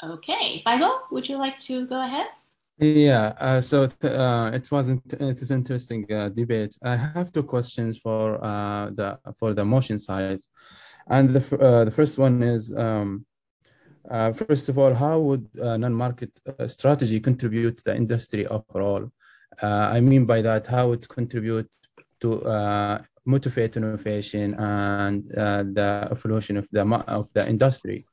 Okay, 0.02 0.64
Faisal, 0.66 1.02
would 1.12 1.28
you 1.28 1.38
like 1.38 1.60
to 1.68 1.86
go 1.86 2.02
ahead? 2.02 2.28
Yeah, 2.78 3.34
uh, 3.38 3.60
so 3.60 3.90
uh, 4.04 4.52
it 4.54 4.72
wasn't 4.72 5.04
it 5.12 5.42
is 5.42 5.52
interesting 5.52 6.10
uh, 6.10 6.30
debate. 6.30 6.78
I 6.82 6.96
have 6.96 7.34
two 7.34 7.44
questions 7.44 8.00
for 8.00 8.42
uh, 8.42 8.92
the 8.92 9.20
for 9.38 9.54
the 9.54 9.66
motion 9.66 10.00
side, 10.00 10.40
and 11.08 11.30
the 11.30 11.42
uh, 11.60 11.84
the 11.84 11.92
first 11.92 12.18
one 12.18 12.42
is 12.42 12.72
um, 12.72 13.26
uh, 14.10 14.32
first 14.34 14.70
of 14.70 14.78
all, 14.78 14.94
how 14.94 15.20
would 15.20 15.48
non-market 15.56 16.32
strategy 16.68 17.20
contribute 17.20 17.78
to 17.78 17.84
the 17.84 17.96
industry 17.96 18.46
overall? 18.48 19.12
I 19.62 20.00
mean 20.00 20.26
by 20.26 20.42
that, 20.42 20.68
how 20.68 20.92
it 20.94 21.08
contribute 21.08 21.70
to 22.22 23.02
motivate 23.26 23.78
innovation 23.78 24.54
and 24.56 25.28
the 25.30 26.08
evolution 26.12 26.58
of 26.58 26.68
the 26.72 26.84
of 27.08 27.30
the 27.34 27.48
industry. 27.48 28.06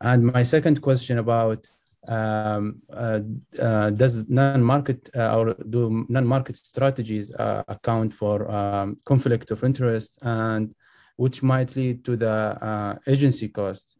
And 0.00 0.26
my 0.26 0.42
second 0.42 0.82
question 0.82 1.18
about 1.18 1.66
um, 2.08 2.82
uh, 2.92 3.20
uh, 3.60 3.90
does 3.90 4.28
non-market 4.28 5.10
uh, 5.16 5.36
or 5.36 5.54
do 5.54 6.06
non-market 6.08 6.56
strategies 6.56 7.32
uh, 7.34 7.62
account 7.68 8.14
for 8.14 8.50
um, 8.50 8.96
conflict 9.04 9.50
of 9.50 9.64
interest 9.64 10.18
and 10.22 10.74
which 11.16 11.42
might 11.42 11.74
lead 11.76 12.04
to 12.04 12.16
the 12.16 12.28
uh, 12.30 12.96
agency 13.06 13.48
cost? 13.48 13.95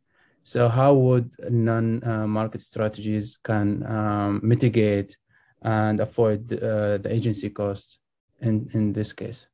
So 0.47 0.69
how 0.69 0.95
would 0.95 1.35
non-market 1.51 2.63
strategies 2.63 3.37
can 3.43 3.85
um, 3.85 4.41
mitigate 4.45 5.17
and 5.61 5.99
avoid 5.99 6.53
uh, 6.53 6.99
the 6.99 7.09
agency 7.11 7.51
costs 7.51 7.99
in, 8.41 8.71
in 8.73 8.93
this 8.93 9.13
case? 9.13 9.49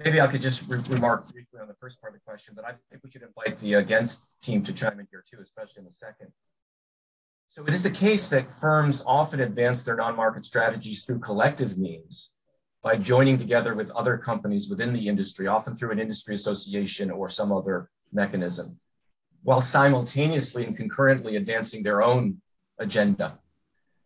Maybe 0.00 0.20
I 0.20 0.26
could 0.26 0.42
just 0.42 0.66
re 0.66 0.80
remark 0.88 1.30
briefly 1.30 1.60
on 1.60 1.68
the 1.68 1.74
first 1.74 2.00
part 2.00 2.14
of 2.14 2.18
the 2.18 2.24
question, 2.24 2.54
but 2.56 2.64
I 2.64 2.72
think 2.90 3.04
we 3.04 3.10
should 3.12 3.22
invite 3.22 3.60
the 3.60 3.74
against 3.74 4.24
team 4.42 4.64
to 4.64 4.72
chime 4.72 4.98
in 4.98 5.06
here 5.08 5.22
too, 5.30 5.40
especially 5.40 5.82
in 5.82 5.84
the 5.84 5.92
second. 5.92 6.32
So 7.54 7.66
it 7.66 7.74
is 7.74 7.82
the 7.82 7.90
case 7.90 8.30
that 8.30 8.50
firms 8.50 9.04
often 9.06 9.40
advance 9.40 9.84
their 9.84 9.96
non-market 9.96 10.46
strategies 10.46 11.04
through 11.04 11.18
collective 11.18 11.76
means 11.76 12.32
by 12.82 12.96
joining 12.96 13.36
together 13.36 13.74
with 13.74 13.90
other 13.90 14.16
companies 14.16 14.70
within 14.70 14.94
the 14.94 15.06
industry, 15.06 15.46
often 15.48 15.74
through 15.74 15.90
an 15.90 15.98
industry 15.98 16.34
association 16.34 17.10
or 17.10 17.28
some 17.28 17.52
other 17.52 17.90
mechanism, 18.10 18.78
while 19.42 19.60
simultaneously 19.60 20.64
and 20.64 20.74
concurrently 20.74 21.36
advancing 21.36 21.82
their 21.82 22.02
own 22.02 22.40
agenda. 22.78 23.38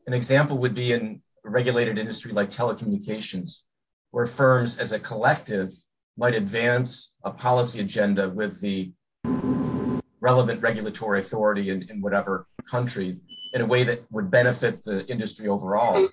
An 0.09 0.12
example 0.12 0.59
would 0.59 0.74
be 0.74 0.90
in 0.90 1.23
a 1.44 1.48
regulated 1.48 1.98
industry 1.98 2.32
like 2.32 2.51
telecommunications, 2.51 3.62
where 4.10 4.27
firms 4.27 4.77
as 4.77 4.90
a 4.90 4.98
collective 4.98 5.73
might 6.16 6.35
advance 6.35 7.14
a 7.23 7.31
policy 7.31 7.81
agenda 7.81 8.28
with 8.28 8.60
the 8.60 8.90
relevant 10.20 10.62
regulatory 10.62 11.20
authority 11.20 11.70
in, 11.70 11.82
in 11.90 12.01
whatever 12.01 12.47
country 12.68 13.18
in 13.52 13.60
a 13.60 13.66
way 13.66 13.84
that 13.84 14.02
would 14.10 14.30
benefit 14.30 14.82
the 14.82 15.06
industry 15.09 15.48
overall, 15.48 16.09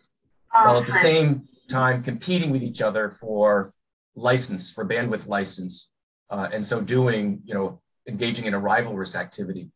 while 0.52 0.80
at 0.80 0.86
the 0.86 0.92
same 0.92 1.44
time 1.70 2.04
competing 2.04 2.52
with 2.52 2.64
each 2.64 2.82
other 2.82 3.10
for 3.10 3.74
license, 4.16 4.72
for 4.72 4.86
bandwidth 4.86 5.28
license, 5.28 5.92
uh, 6.30 6.50
and 6.54 6.66
so 6.66 6.82
doing, 6.82 7.42
you 7.46 7.54
know, 7.54 7.82
engaging 8.08 8.46
in 8.46 8.54
a 8.54 8.60
rivalrous 8.60 9.16
activity. 9.16 9.70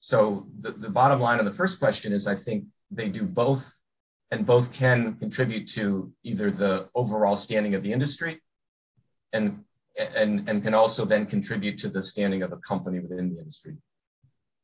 So 0.00 0.46
the, 0.60 0.72
the 0.72 0.90
bottom 0.90 1.20
line 1.20 1.38
on 1.38 1.44
the 1.44 1.52
first 1.52 1.78
question 1.78 2.12
is 2.12 2.26
I 2.26 2.36
think 2.36 2.64
they 2.90 3.08
do 3.08 3.24
both 3.24 3.72
and 4.30 4.44
both 4.44 4.72
can 4.72 5.14
contribute 5.14 5.68
to 5.70 6.12
either 6.24 6.50
the 6.50 6.88
overall 6.94 7.36
standing 7.36 7.74
of 7.74 7.82
the 7.82 7.92
industry 7.92 8.40
and 9.32 9.64
and 10.14 10.48
and 10.48 10.62
can 10.62 10.74
also 10.74 11.04
then 11.04 11.26
contribute 11.26 11.78
to 11.78 11.88
the 11.88 12.02
standing 12.02 12.42
of 12.42 12.52
a 12.52 12.58
company 12.58 13.00
within 13.00 13.30
the 13.30 13.38
industry. 13.38 13.76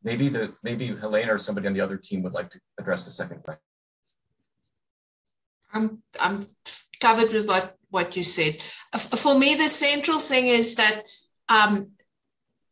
Maybe 0.02 0.28
the 0.28 0.54
maybe 0.62 0.88
Helena 0.88 1.34
or 1.34 1.38
somebody 1.38 1.66
on 1.66 1.74
the 1.74 1.80
other 1.80 1.96
team 1.96 2.22
would 2.22 2.32
like 2.32 2.50
to 2.50 2.60
address 2.78 3.04
the 3.04 3.10
second 3.10 3.42
question. 3.42 3.62
I'm 5.72 6.02
I'm 6.20 6.46
covered 7.00 7.32
with 7.32 7.46
what 7.46 7.76
what 7.90 8.16
you 8.16 8.24
said. 8.24 8.58
For 8.98 9.38
me, 9.38 9.54
the 9.54 9.68
central 9.68 10.18
thing 10.18 10.48
is 10.48 10.74
that 10.76 11.04
um, 11.48 11.92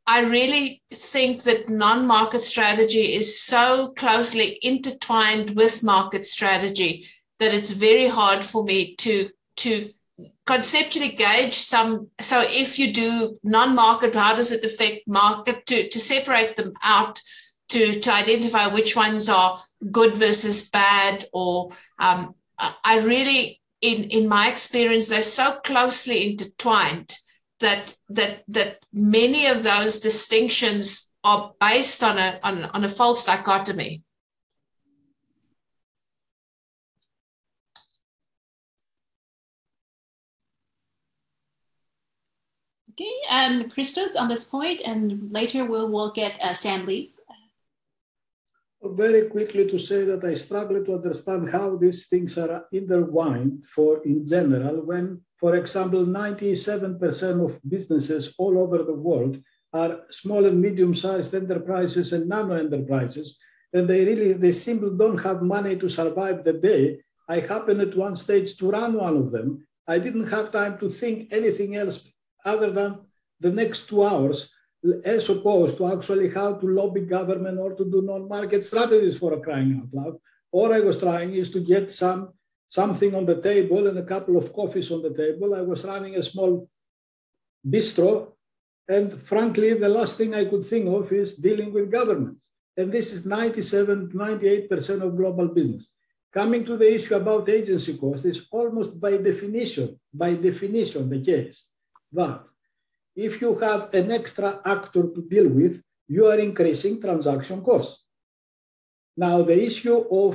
I 0.07 0.25
really 0.25 0.83
think 0.93 1.45
that 1.45 1.69
non 1.69 2.07
market 2.07 2.43
strategy 2.43 3.15
is 3.15 3.41
so 3.41 3.93
closely 3.97 4.59
intertwined 4.63 5.51
with 5.51 5.85
market 5.85 6.25
strategy 6.25 7.07
that 7.39 7.55
it's 7.55 7.71
very 7.71 8.09
hard 8.09 8.45
for 8.45 8.65
me 8.65 8.97
to, 8.97 9.31
to 9.57 9.93
conceptually 10.51 11.11
gauge 11.11 11.55
some? 11.55 12.09
So 12.21 12.43
if 12.45 12.79
you 12.79 12.93
do 12.93 13.39
non-market, 13.43 14.15
how 14.15 14.35
does 14.35 14.53
it 14.53 14.65
affect 14.65 15.07
market 15.07 15.67
to, 15.67 15.89
to 15.89 16.01
separate 16.01 16.57
them 16.57 16.73
out 16.83 17.21
to, 17.69 18.01
to 18.01 18.13
identify 18.13 18.67
which 18.67 18.97
ones 18.97 19.29
are 19.29 19.59
good 19.91 20.15
versus 20.15 20.69
bad? 20.71 21.25
Or 21.33 21.71
um, 21.99 22.35
I 22.59 23.01
really, 23.01 23.61
in, 23.81 24.05
in 24.05 24.29
my 24.29 24.51
experience, 24.51 25.09
they're 25.09 25.23
so 25.23 25.61
closely 25.65 26.31
intertwined 26.31 27.17
that 27.61 27.95
that 28.09 28.43
that 28.49 28.79
many 28.93 29.47
of 29.47 29.63
those 29.63 30.01
distinctions 30.01 31.13
are 31.23 31.53
based 31.61 32.03
on 32.03 32.17
a 32.19 32.41
on, 32.43 32.65
on 32.65 32.85
a 32.85 32.89
false 32.89 33.25
dichotomy. 33.27 34.03
Okay, 43.01 43.13
um, 43.31 43.71
Christos 43.71 44.15
on 44.15 44.29
this 44.29 44.45
point, 44.45 44.83
and 44.85 45.33
later 45.33 45.65
we'll, 45.65 45.89
we'll 45.89 46.13
get 46.13 46.39
uh, 46.43 46.53
Sam 46.53 46.85
Lee. 46.85 47.15
Very 48.83 49.29
quickly 49.29 49.67
to 49.71 49.79
say 49.79 50.05
that 50.05 50.23
I 50.23 50.35
struggle 50.35 50.85
to 50.85 50.95
understand 50.97 51.51
how 51.51 51.77
these 51.77 52.09
things 52.09 52.37
are 52.37 52.67
intertwined 52.73 53.65
for 53.75 54.03
in 54.05 54.27
general 54.27 54.83
when, 54.85 55.23
for 55.39 55.57
example, 55.57 56.05
97% 56.05 57.43
of 57.43 57.59
businesses 57.67 58.35
all 58.37 58.59
over 58.59 58.83
the 58.83 58.93
world 58.93 59.43
are 59.73 60.01
small 60.11 60.45
and 60.45 60.61
medium-sized 60.61 61.35
enterprises 61.35 62.13
and 62.13 62.29
nano 62.29 62.55
enterprises, 62.55 63.39
and 63.73 63.89
they 63.89 64.05
really, 64.05 64.35
they 64.35 64.53
simply 64.53 64.91
don't 64.99 65.19
have 65.19 65.41
money 65.41 65.75
to 65.77 65.89
survive 65.89 66.45
the 66.45 66.53
day. 66.53 67.01
I 67.31 67.41
happened 67.41 67.81
at 67.81 67.97
one 67.97 68.17
stage 68.17 68.57
to 68.59 68.71
run 68.71 68.95
one 68.95 69.17
of 69.17 69.31
them. 69.31 69.67
I 69.89 69.99
didn't 69.99 70.29
have 70.29 70.53
time 70.53 70.77
to 70.81 70.91
think 70.91 71.33
anything 71.33 71.77
else 71.77 72.07
other 72.45 72.71
than 72.71 72.99
the 73.41 73.51
next 73.51 73.89
two 73.89 74.05
hours, 74.05 74.51
as 75.05 75.29
opposed 75.29 75.77
to 75.77 75.93
actually 75.93 76.31
how 76.31 76.55
to 76.55 76.67
lobby 76.67 77.03
government 77.03 77.59
or 77.59 77.75
to 77.75 77.85
do 77.85 78.03
non-market 78.03 78.65
strategies 78.65 79.17
for 79.17 79.33
a 79.35 79.41
crying 79.41 79.81
out 79.81 79.93
loud. 79.93 80.17
All 80.53 80.73
I 80.73 80.81
was 80.81 80.99
trying 80.99 81.35
is 81.35 81.51
to 81.51 81.61
get 81.61 81.93
some 81.93 82.33
something 82.69 83.15
on 83.15 83.27
the 83.27 83.41
table 83.43 83.89
and 83.89 83.99
a 83.99 84.05
couple 84.05 84.37
of 84.37 84.53
coffees 84.53 84.91
on 84.91 85.03
the 85.03 85.13
table. 85.13 85.55
I 85.55 85.61
was 85.61 85.85
running 85.85 86.15
a 86.17 86.23
small 86.23 86.69
bistro. 87.69 88.33
And 88.89 89.21
frankly, 89.23 89.75
the 89.75 89.89
last 89.89 90.17
thing 90.17 90.35
I 90.35 90.45
could 90.45 90.65
think 90.65 90.89
of 90.89 91.13
is 91.13 91.37
dealing 91.37 91.73
with 91.73 91.91
governments. 91.91 92.49
And 92.77 92.91
this 92.93 93.13
is 93.13 93.27
97, 93.27 94.11
98% 94.15 95.03
of 95.03 95.17
global 95.17 95.49
business. 95.49 95.91
Coming 96.33 96.65
to 96.65 96.77
the 96.77 96.95
issue 96.95 97.17
about 97.17 97.49
agency 97.49 97.99
costs 97.99 98.25
is 98.25 98.47
almost 98.53 99.01
by 99.01 99.17
definition, 99.17 99.99
by 100.15 100.35
definition, 100.35 101.11
the 101.11 101.21
case 101.25 101.65
that 102.13 102.43
if 103.17 103.41
you 103.41 103.55
have 103.59 103.93
an 103.95 104.11
extra 104.11 104.61
actor 104.65 105.03
to 105.15 105.23
deal 105.29 105.49
with, 105.49 105.83
you 106.09 106.27
are 106.27 106.39
increasing 106.39 107.01
transaction 107.01 107.63
costs. 107.63 108.05
Now, 109.17 109.43
the 109.43 109.65
issue 109.65 109.99
of 110.11 110.33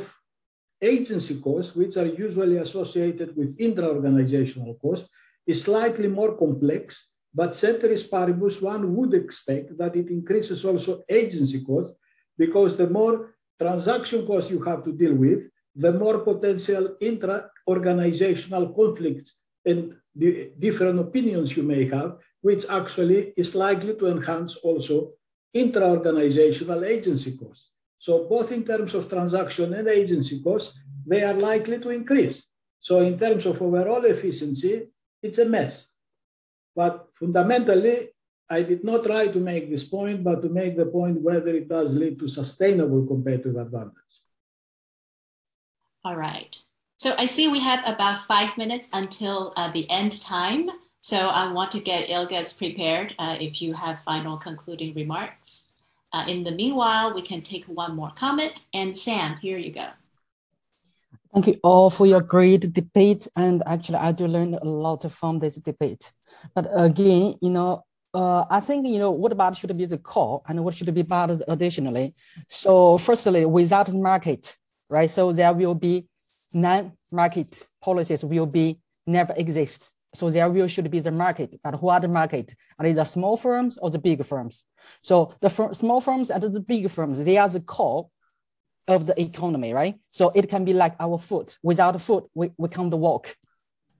agency 0.82 1.40
costs, 1.42 1.76
which 1.76 1.98
are 1.98 2.06
usually 2.06 2.58
associated 2.58 3.36
with 3.36 3.56
intra-organizational 3.60 4.76
costs, 4.76 5.10
is 5.48 5.62
slightly 5.62 6.08
more 6.08 6.38
complex, 6.38 7.10
but 7.34 7.56
ceteris 7.56 8.08
paribus, 8.08 8.62
one 8.62 8.96
would 8.96 9.14
expect 9.14 9.78
that 9.78 9.96
it 9.96 10.10
increases 10.10 10.64
also 10.66 11.04
agency 11.10 11.64
costs 11.64 11.96
because 12.38 12.78
the 12.78 12.90
more 12.90 13.36
transaction 13.60 14.26
costs 14.26 14.52
you 14.52 14.62
have 14.64 14.84
to 14.84 14.92
deal 14.92 15.14
with, 15.14 15.42
the 15.76 15.92
more 15.92 16.20
potential 16.20 16.96
intra-organizational 17.02 18.74
conflicts 18.74 19.42
and 19.66 19.96
the 20.16 20.52
different 20.60 21.00
opinions 21.00 21.56
you 21.58 21.64
may 21.64 21.88
have, 21.90 22.18
which 22.42 22.66
actually 22.70 23.34
is 23.38 23.56
likely 23.56 23.96
to 23.96 24.08
enhance 24.08 24.56
also 24.58 25.14
intra-organizational 25.54 26.84
agency 26.86 27.38
costs. 27.38 27.72
So 28.00 28.28
both 28.28 28.52
in 28.52 28.64
terms 28.64 28.94
of 28.94 29.10
transaction 29.10 29.74
and 29.74 29.88
agency 29.88 30.42
costs, 30.42 30.78
they 31.06 31.24
are 31.24 31.34
likely 31.34 31.80
to 31.80 31.90
increase. 31.90 32.48
So 32.80 33.02
in 33.02 33.18
terms 33.18 33.46
of 33.46 33.62
overall 33.62 34.06
efficiency, 34.06 34.88
it's 35.22 35.40
a 35.40 35.46
mess. 35.46 35.88
But 36.76 37.08
fundamentally, 37.16 38.10
I 38.50 38.62
did 38.62 38.84
not 38.84 39.06
try 39.06 39.28
to 39.28 39.40
make 39.40 39.70
this 39.70 39.84
point, 39.84 40.24
but 40.24 40.42
to 40.44 40.50
make 40.50 40.78
the 40.78 40.86
point 40.86 41.22
whether 41.22 41.50
it 41.50 41.68
does 41.68 41.92
lead 41.94 42.20
to 42.20 42.28
sustainable 42.28 43.08
competitive 43.08 43.56
advantage. 43.56 44.14
All 46.04 46.16
right. 46.16 46.56
So 46.98 47.14
I 47.18 47.26
see 47.26 47.48
we 47.50 47.60
have 47.60 47.82
about 47.86 48.22
five 48.22 48.58
minutes 48.58 48.88
until 48.94 49.54
uh, 49.58 49.70
the 49.70 49.90
end 49.90 50.22
time. 50.22 50.70
So 51.02 51.18
I 51.18 51.52
want 51.52 51.72
to 51.72 51.80
get 51.80 52.08
Ilgaz 52.08 52.58
prepared 52.58 53.14
uh, 53.20 53.36
if 53.40 53.62
you 53.62 53.74
have 53.74 54.00
final 54.06 54.38
concluding 54.38 54.94
remarks. 54.96 55.74
Uh, 56.14 56.26
in 56.28 56.44
the 56.44 56.52
meanwhile, 56.52 57.14
we 57.14 57.22
can 57.22 57.42
take 57.42 57.66
one 57.66 57.96
more 57.96 58.12
comment. 58.16 58.66
And 58.74 58.96
Sam, 58.96 59.38
here 59.42 59.58
you 59.58 59.72
go. 59.72 59.88
Thank 61.34 61.48
you 61.48 61.60
all 61.64 61.90
for 61.90 62.06
your 62.06 62.22
great 62.22 62.72
debate. 62.72 63.28
And 63.36 63.62
actually, 63.66 63.98
I 63.98 64.14
do 64.14 64.26
learn 64.26 64.54
a 64.54 64.64
lot 64.64 65.12
from 65.12 65.40
this 65.40 65.56
debate. 65.56 66.14
But 66.54 66.70
again, 66.74 67.36
you 67.42 67.50
know, 67.50 67.84
uh, 68.14 68.46
I 68.50 68.62
think, 68.62 68.88
you 68.88 69.00
know, 69.00 69.12
what 69.12 69.34
about 69.34 69.58
should 69.58 69.78
be 69.78 69.86
the 69.86 69.98
core 69.98 70.42
and 70.48 70.64
what 70.64 70.76
should 70.76 70.94
be 70.96 71.04
part 71.04 71.32
additionally. 71.50 72.14
So 72.48 72.98
firstly, 72.98 73.46
without 73.46 73.94
market, 73.94 74.56
right? 74.90 75.12
So 75.12 75.34
there 75.34 75.52
will 75.52 75.76
be 75.76 76.06
non-market 76.56 77.68
policies 77.82 78.24
will 78.24 78.46
be 78.48 78.80
never 79.06 79.34
exist. 79.38 79.92
So 80.16 80.30
there 80.30 80.50
will 80.50 80.68
should 80.68 80.90
be 80.90 81.02
the 81.02 81.12
market, 81.12 81.60
but 81.62 81.76
who 81.76 81.90
are 81.90 82.00
the 82.00 82.08
market? 82.08 82.56
Are 82.80 82.86
they 82.86 82.94
the 82.94 83.04
small 83.04 83.36
firms 83.36 83.78
or 83.78 83.92
the 83.92 84.00
big 84.00 84.26
firms? 84.26 84.64
So 85.02 85.36
the 85.42 85.50
fir 85.50 85.74
small 85.74 86.00
firms 86.00 86.32
and 86.32 86.42
the 86.42 86.62
big 86.62 86.90
firms, 86.90 87.24
they 87.24 87.38
are 87.38 87.50
the 87.50 87.60
core 87.60 88.08
of 88.88 89.08
the 89.08 89.20
economy, 89.20 89.74
right? 89.74 89.96
So 90.12 90.32
it 90.34 90.50
can 90.50 90.64
be 90.64 90.74
like 90.74 90.96
our 91.00 91.18
foot. 91.18 91.58
Without 91.62 92.00
foot, 92.02 92.26
we, 92.34 92.52
we 92.58 92.70
can't 92.70 92.94
walk, 92.94 93.36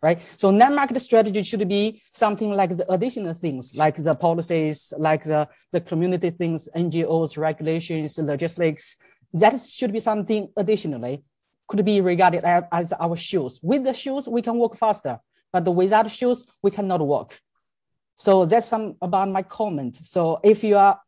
right? 0.02 0.20
So 0.38 0.52
non-market 0.52 1.00
strategy 1.02 1.44
should 1.44 1.68
be 1.68 2.02
something 2.14 2.52
like 2.52 2.70
the 2.78 2.90
additional 2.90 3.34
things, 3.34 3.74
like 3.76 3.98
the 3.98 4.16
policies, 4.16 4.94
like 4.98 5.24
the, 5.24 5.50
the 5.74 5.82
community 5.82 6.30
things, 6.30 6.70
NGOs, 6.76 7.38
regulations, 7.38 8.18
logistics. 8.18 8.96
That 9.34 9.60
should 9.60 9.92
be 9.92 10.00
something 10.00 10.48
additionally 10.56 11.24
could 11.68 11.84
be 11.84 12.02
regarded 12.02 12.44
as, 12.44 12.94
our 13.00 13.16
shoes. 13.16 13.60
With 13.62 13.84
the 13.84 13.94
shoes, 13.94 14.28
we 14.28 14.42
can 14.42 14.56
walk 14.56 14.78
faster, 14.78 15.20
but 15.52 15.64
without 15.74 16.10
shoes, 16.12 16.44
we 16.62 16.72
cannot 16.72 17.02
walk. 17.02 17.40
So 18.18 18.46
that's 18.46 18.68
some 18.68 18.96
about 19.02 19.30
my 19.30 19.42
comment. 19.42 19.96
So 19.96 20.40
if 20.44 20.64
you 20.64 20.78
are, 20.78 21.00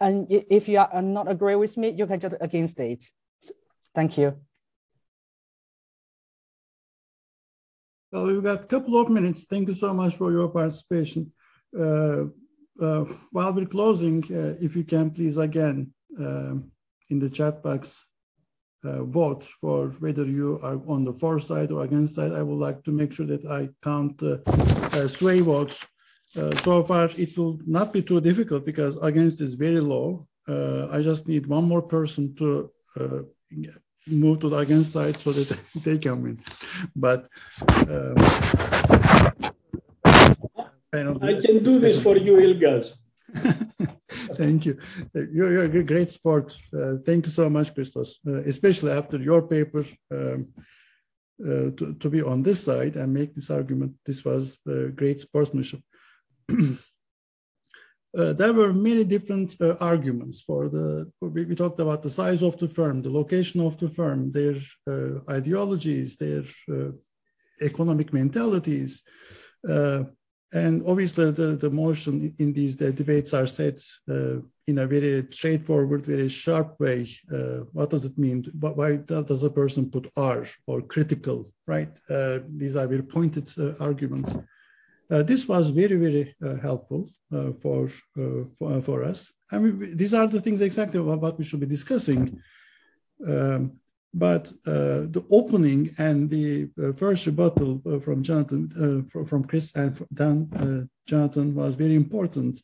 and 0.00 0.26
if 0.30 0.68
you 0.68 0.78
are 0.78 1.02
not 1.02 1.30
agree 1.30 1.54
with 1.54 1.76
me, 1.76 1.90
you 1.90 2.06
can 2.06 2.18
just 2.18 2.36
against 2.40 2.80
it. 2.80 3.04
Thank 3.94 4.18
you. 4.18 4.36
Well, 8.10 8.26
we've 8.26 8.42
got 8.42 8.64
a 8.64 8.66
couple 8.66 9.00
of 9.00 9.08
minutes. 9.08 9.44
Thank 9.44 9.68
you 9.68 9.74
so 9.74 9.94
much 9.94 10.16
for 10.16 10.32
your 10.32 10.48
participation. 10.48 11.32
Uh, 11.78 12.24
uh, 12.80 13.04
while 13.30 13.52
we're 13.52 13.66
closing, 13.66 14.24
uh, 14.24 14.54
if 14.60 14.74
you 14.74 14.84
can 14.84 15.10
please 15.10 15.38
again 15.38 15.92
um, 16.18 16.70
in 17.08 17.18
the 17.18 17.30
chat 17.30 17.62
box 17.62 18.04
uh, 18.84 19.04
vote 19.04 19.44
for 19.60 19.88
whether 20.00 20.24
you 20.24 20.58
are 20.62 20.80
on 20.86 21.04
the 21.04 21.12
for 21.12 21.38
side 21.38 21.70
or 21.70 21.84
against 21.84 22.14
side. 22.14 22.32
I 22.32 22.42
would 22.42 22.58
like 22.58 22.82
to 22.84 22.90
make 22.90 23.12
sure 23.12 23.26
that 23.26 23.44
I 23.46 23.68
count 23.82 24.22
uh, 24.22 24.38
uh, 24.46 25.08
sway 25.08 25.40
votes. 25.40 25.86
Uh, 26.36 26.54
so 26.60 26.82
far, 26.82 27.10
it 27.16 27.36
will 27.36 27.58
not 27.66 27.92
be 27.92 28.02
too 28.02 28.20
difficult 28.20 28.64
because 28.64 28.96
against 29.02 29.40
is 29.40 29.54
very 29.54 29.80
low. 29.80 30.26
Uh, 30.48 30.88
I 30.90 31.02
just 31.02 31.28
need 31.28 31.46
one 31.46 31.64
more 31.64 31.82
person 31.82 32.34
to 32.36 32.70
uh, 32.98 33.20
move 34.06 34.40
to 34.40 34.48
the 34.48 34.56
against 34.56 34.92
side 34.92 35.18
so 35.18 35.32
that 35.32 35.60
they 35.84 35.98
can 35.98 36.22
win. 36.22 36.40
But 36.96 37.28
um, 37.88 38.16
I 40.94 41.40
can 41.44 41.62
do 41.62 41.78
this 41.78 42.02
for 42.02 42.16
you, 42.16 42.34
Ilgaz. 42.36 42.94
Thank 44.42 44.66
you. 44.66 44.76
You're, 45.14 45.52
you're 45.52 45.82
a 45.82 45.84
great 45.84 46.10
sport. 46.10 46.56
Uh, 46.76 46.94
thank 47.06 47.26
you 47.26 47.32
so 47.32 47.48
much, 47.48 47.72
Christos, 47.74 48.18
uh, 48.26 48.42
especially 48.52 48.90
after 48.90 49.18
your 49.18 49.42
paper 49.42 49.84
um, 50.10 50.48
uh, 51.46 51.70
to, 51.76 51.94
to 52.00 52.10
be 52.10 52.22
on 52.22 52.42
this 52.42 52.64
side 52.64 52.96
and 52.96 53.14
make 53.14 53.34
this 53.34 53.50
argument. 53.50 53.92
This 54.04 54.24
was 54.24 54.58
great 54.96 55.20
sportsmanship. 55.20 55.80
Uh, 58.14 58.34
there 58.34 58.52
were 58.52 58.74
many 58.74 59.04
different 59.04 59.54
uh, 59.58 59.74
arguments 59.80 60.42
for 60.42 60.68
the 60.68 61.10
we, 61.22 61.46
we, 61.46 61.54
talked 61.54 61.80
about 61.80 62.02
the 62.02 62.10
size 62.10 62.42
of 62.42 62.54
the 62.58 62.68
firm 62.68 63.00
the 63.00 63.08
location 63.08 63.58
of 63.58 63.78
the 63.78 63.88
firm 63.88 64.30
their 64.32 64.56
uh, 64.86 65.18
ideologies 65.30 66.18
their 66.18 66.44
economic 67.62 68.12
mentalities 68.12 69.00
and 70.52 70.82
obviously, 70.86 71.30
the, 71.30 71.56
the 71.56 71.70
motion 71.70 72.34
in 72.38 72.52
these 72.52 72.76
the 72.76 72.92
debates 72.92 73.32
are 73.32 73.46
set 73.46 73.82
uh, 74.10 74.36
in 74.66 74.78
a 74.78 74.86
very 74.86 75.26
straightforward, 75.30 76.04
very 76.04 76.28
sharp 76.28 76.78
way. 76.78 77.08
Uh, 77.32 77.64
what 77.72 77.88
does 77.88 78.04
it 78.04 78.18
mean? 78.18 78.44
Why 78.60 78.96
does 78.96 79.42
a 79.42 79.50
person 79.50 79.90
put 79.90 80.10
R 80.14 80.46
or 80.66 80.82
critical, 80.82 81.50
right? 81.66 81.90
Uh, 82.08 82.40
these 82.48 82.76
are 82.76 82.86
very 82.86 83.02
pointed 83.02 83.50
uh, 83.58 83.72
arguments. 83.80 84.34
Uh, 85.10 85.22
this 85.22 85.48
was 85.48 85.70
very, 85.70 85.96
very 85.96 86.34
uh, 86.44 86.56
helpful 86.56 87.08
for, 87.62 87.88
for, 88.58 88.82
for, 88.82 89.04
us. 89.04 89.32
I 89.50 89.58
mean, 89.58 89.96
these 89.96 90.12
are 90.12 90.26
the 90.26 90.40
things 90.40 90.60
exactly 90.60 91.00
what 91.00 91.38
we 91.38 91.44
should 91.44 91.60
be 91.60 91.66
discussing. 91.66 92.38
Um, 93.26 93.78
but 94.14 94.52
the 94.64 95.24
opening 95.30 95.90
and 95.98 96.28
the 96.28 96.68
first 96.96 97.26
rebuttal 97.26 97.80
from 98.04 98.22
Jonathan, 98.22 99.08
from 99.26 99.44
Chris 99.44 99.72
and 99.74 100.00
Dan 100.14 100.88
Jonathan 101.06 101.54
was 101.54 101.74
very 101.74 101.94
important 101.94 102.60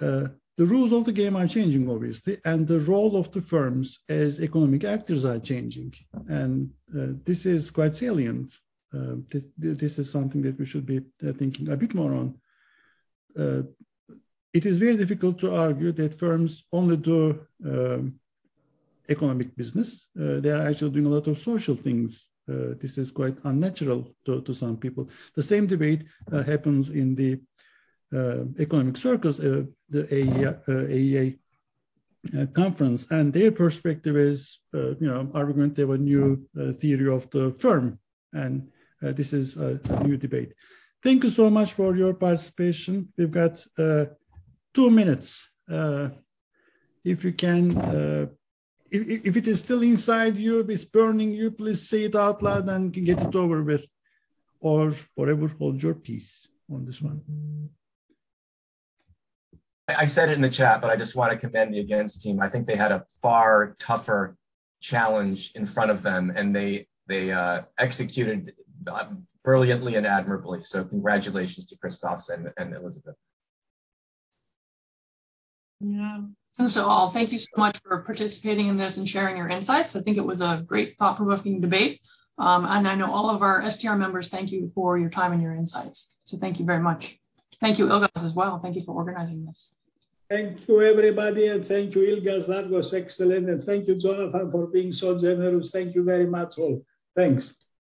uh, 0.00 0.28
the 0.56 0.66
rules 0.66 0.92
of 0.92 1.04
the 1.04 1.12
game 1.12 1.36
are 1.36 1.46
changing, 1.46 1.90
obviously, 1.90 2.38
and 2.44 2.66
the 2.66 2.80
role 2.80 3.16
of 3.16 3.30
the 3.32 3.42
firms 3.42 3.98
as 4.08 4.40
economic 4.40 4.84
actors 4.84 5.24
are 5.24 5.38
changing. 5.38 5.92
And 6.28 6.70
uh, 6.98 7.08
this 7.24 7.44
is 7.44 7.70
quite 7.70 7.94
salient. 7.94 8.52
Uh, 8.94 9.16
this, 9.28 9.50
this 9.58 9.98
is 9.98 10.10
something 10.10 10.40
that 10.42 10.58
we 10.58 10.64
should 10.64 10.86
be 10.86 10.98
uh, 10.98 11.32
thinking 11.32 11.68
a 11.68 11.76
bit 11.76 11.94
more 11.94 12.14
on. 12.14 12.38
Uh, 13.38 13.62
it 14.54 14.64
is 14.64 14.78
very 14.78 14.96
difficult 14.96 15.38
to 15.40 15.54
argue 15.54 15.92
that 15.92 16.18
firms 16.18 16.64
only 16.72 16.96
do 16.96 17.38
um, 17.66 18.18
economic 19.08 19.54
business. 19.56 20.08
Uh, 20.20 20.40
they 20.40 20.50
are 20.50 20.66
actually 20.66 20.90
doing 20.90 21.06
a 21.06 21.14
lot 21.16 21.26
of 21.26 21.38
social 21.38 21.74
things. 21.74 22.28
Uh, 22.48 22.74
this 22.80 22.96
is 22.96 23.10
quite 23.10 23.34
unnatural 23.44 24.14
to, 24.24 24.40
to 24.42 24.54
some 24.54 24.76
people. 24.76 25.08
The 25.34 25.42
same 25.42 25.66
debate 25.66 26.04
uh, 26.32 26.42
happens 26.42 26.90
in 26.90 27.14
the 27.14 27.40
uh, 28.14 28.44
economic 28.60 28.96
circles, 28.96 29.40
uh, 29.40 29.64
the 29.90 30.04
AEA, 30.04 30.64
AEA 30.68 31.38
uh, 32.34 32.42
uh, 32.42 32.46
conference, 32.46 33.06
and 33.10 33.32
their 33.32 33.50
perspective 33.50 34.16
is, 34.16 34.60
you 34.72 34.96
know, 35.00 35.28
argument 35.34 35.74
they 35.74 35.82
have 35.82 35.90
a 35.90 35.98
new 35.98 36.46
theory 36.80 37.12
of 37.12 37.28
the 37.30 37.50
firm, 37.52 37.98
and 38.32 38.68
this 39.00 39.32
is 39.32 39.56
a, 39.56 39.80
a, 39.90 40.04
new 40.04 40.16
debate. 40.16 40.52
Thank 41.02 41.24
you 41.24 41.30
so 41.30 41.50
much 41.50 41.72
for 41.72 41.96
your 41.96 42.14
participation. 42.14 43.12
We've 43.18 43.30
got 43.30 43.64
two 43.76 44.90
minutes. 44.90 45.48
if 47.04 47.24
you 47.24 47.32
can 47.32 48.30
if, 48.90 49.26
if, 49.26 49.36
it 49.36 49.46
is 49.46 49.60
still 49.60 49.82
inside 49.82 50.36
you, 50.36 50.60
it's 50.60 50.84
burning 50.84 51.32
you, 51.32 51.50
please 51.50 51.88
say 51.88 52.04
it 52.04 52.14
out 52.14 52.42
loud 52.42 52.68
and 52.68 52.92
get 52.92 53.20
it 53.20 53.34
over 53.34 53.62
with. 53.62 53.84
Or 54.60 54.92
forever 55.16 55.48
hold 55.58 55.82
your 55.82 55.94
peace 55.94 56.48
on 56.72 56.84
this 56.86 57.00
one. 57.00 57.20
I 59.88 60.06
said 60.06 60.30
it 60.30 60.32
in 60.32 60.40
the 60.40 60.50
chat, 60.50 60.80
but 60.80 60.90
I 60.90 60.96
just 60.96 61.14
want 61.14 61.32
to 61.32 61.38
commend 61.38 61.74
the 61.74 61.80
against 61.80 62.22
team. 62.22 62.40
I 62.40 62.48
think 62.48 62.66
they 62.66 62.74
had 62.74 62.90
a 62.90 63.04
far 63.22 63.76
tougher 63.78 64.36
challenge 64.80 65.52
in 65.54 65.66
front 65.66 65.90
of 65.90 66.02
them, 66.02 66.32
and 66.34 66.54
they 66.54 66.88
they 67.06 67.30
uh, 67.30 67.62
executed 67.78 68.54
uh, 68.86 69.06
brilliantly 69.44 69.94
and 69.94 70.06
admirably. 70.06 70.62
So 70.64 70.84
congratulations 70.84 71.66
to 71.66 71.78
Christos 71.78 72.28
and, 72.30 72.52
and 72.56 72.74
Elizabeth. 72.74 73.14
Yeah. 75.80 76.22
So 76.64 76.86
all, 76.86 77.10
thank 77.10 77.32
you 77.32 77.38
so 77.38 77.50
much 77.58 77.78
for 77.82 78.02
participating 78.02 78.68
in 78.68 78.78
this 78.78 78.96
and 78.96 79.06
sharing 79.06 79.36
your 79.36 79.48
insights. 79.48 79.94
I 79.94 80.00
think 80.00 80.16
it 80.16 80.24
was 80.24 80.40
a 80.40 80.62
great 80.66 80.92
thought-provoking 80.92 81.60
debate. 81.60 81.98
Um, 82.38 82.64
and 82.64 82.88
I 82.88 82.94
know 82.94 83.12
all 83.12 83.30
of 83.30 83.42
our 83.42 83.68
STR 83.70 83.94
members 83.94 84.28
thank 84.28 84.52
you 84.52 84.68
for 84.74 84.98
your 84.98 85.10
time 85.10 85.32
and 85.32 85.42
your 85.42 85.52
insights. 85.52 86.16
So 86.24 86.38
thank 86.38 86.58
you 86.58 86.64
very 86.64 86.80
much. 86.82 87.18
Thank 87.60 87.78
you, 87.78 87.86
Ilgaz, 87.86 88.24
as 88.24 88.34
well. 88.34 88.58
Thank 88.58 88.76
you 88.76 88.82
for 88.82 88.94
organizing 88.94 89.44
this. 89.44 89.72
Thank 90.30 90.66
you, 90.66 90.82
everybody, 90.82 91.46
and 91.48 91.66
thank 91.66 91.94
you, 91.94 92.02
Ilgaz. 92.02 92.46
That 92.46 92.68
was 92.68 92.92
excellent. 92.92 93.48
And 93.48 93.62
thank 93.62 93.86
you, 93.86 93.94
Jonathan, 93.94 94.50
for 94.50 94.66
being 94.66 94.92
so 94.92 95.18
generous. 95.18 95.70
Thank 95.70 95.94
you 95.94 96.04
very 96.04 96.26
much, 96.26 96.58
all. 96.58 96.82
Thanks. 97.14 97.54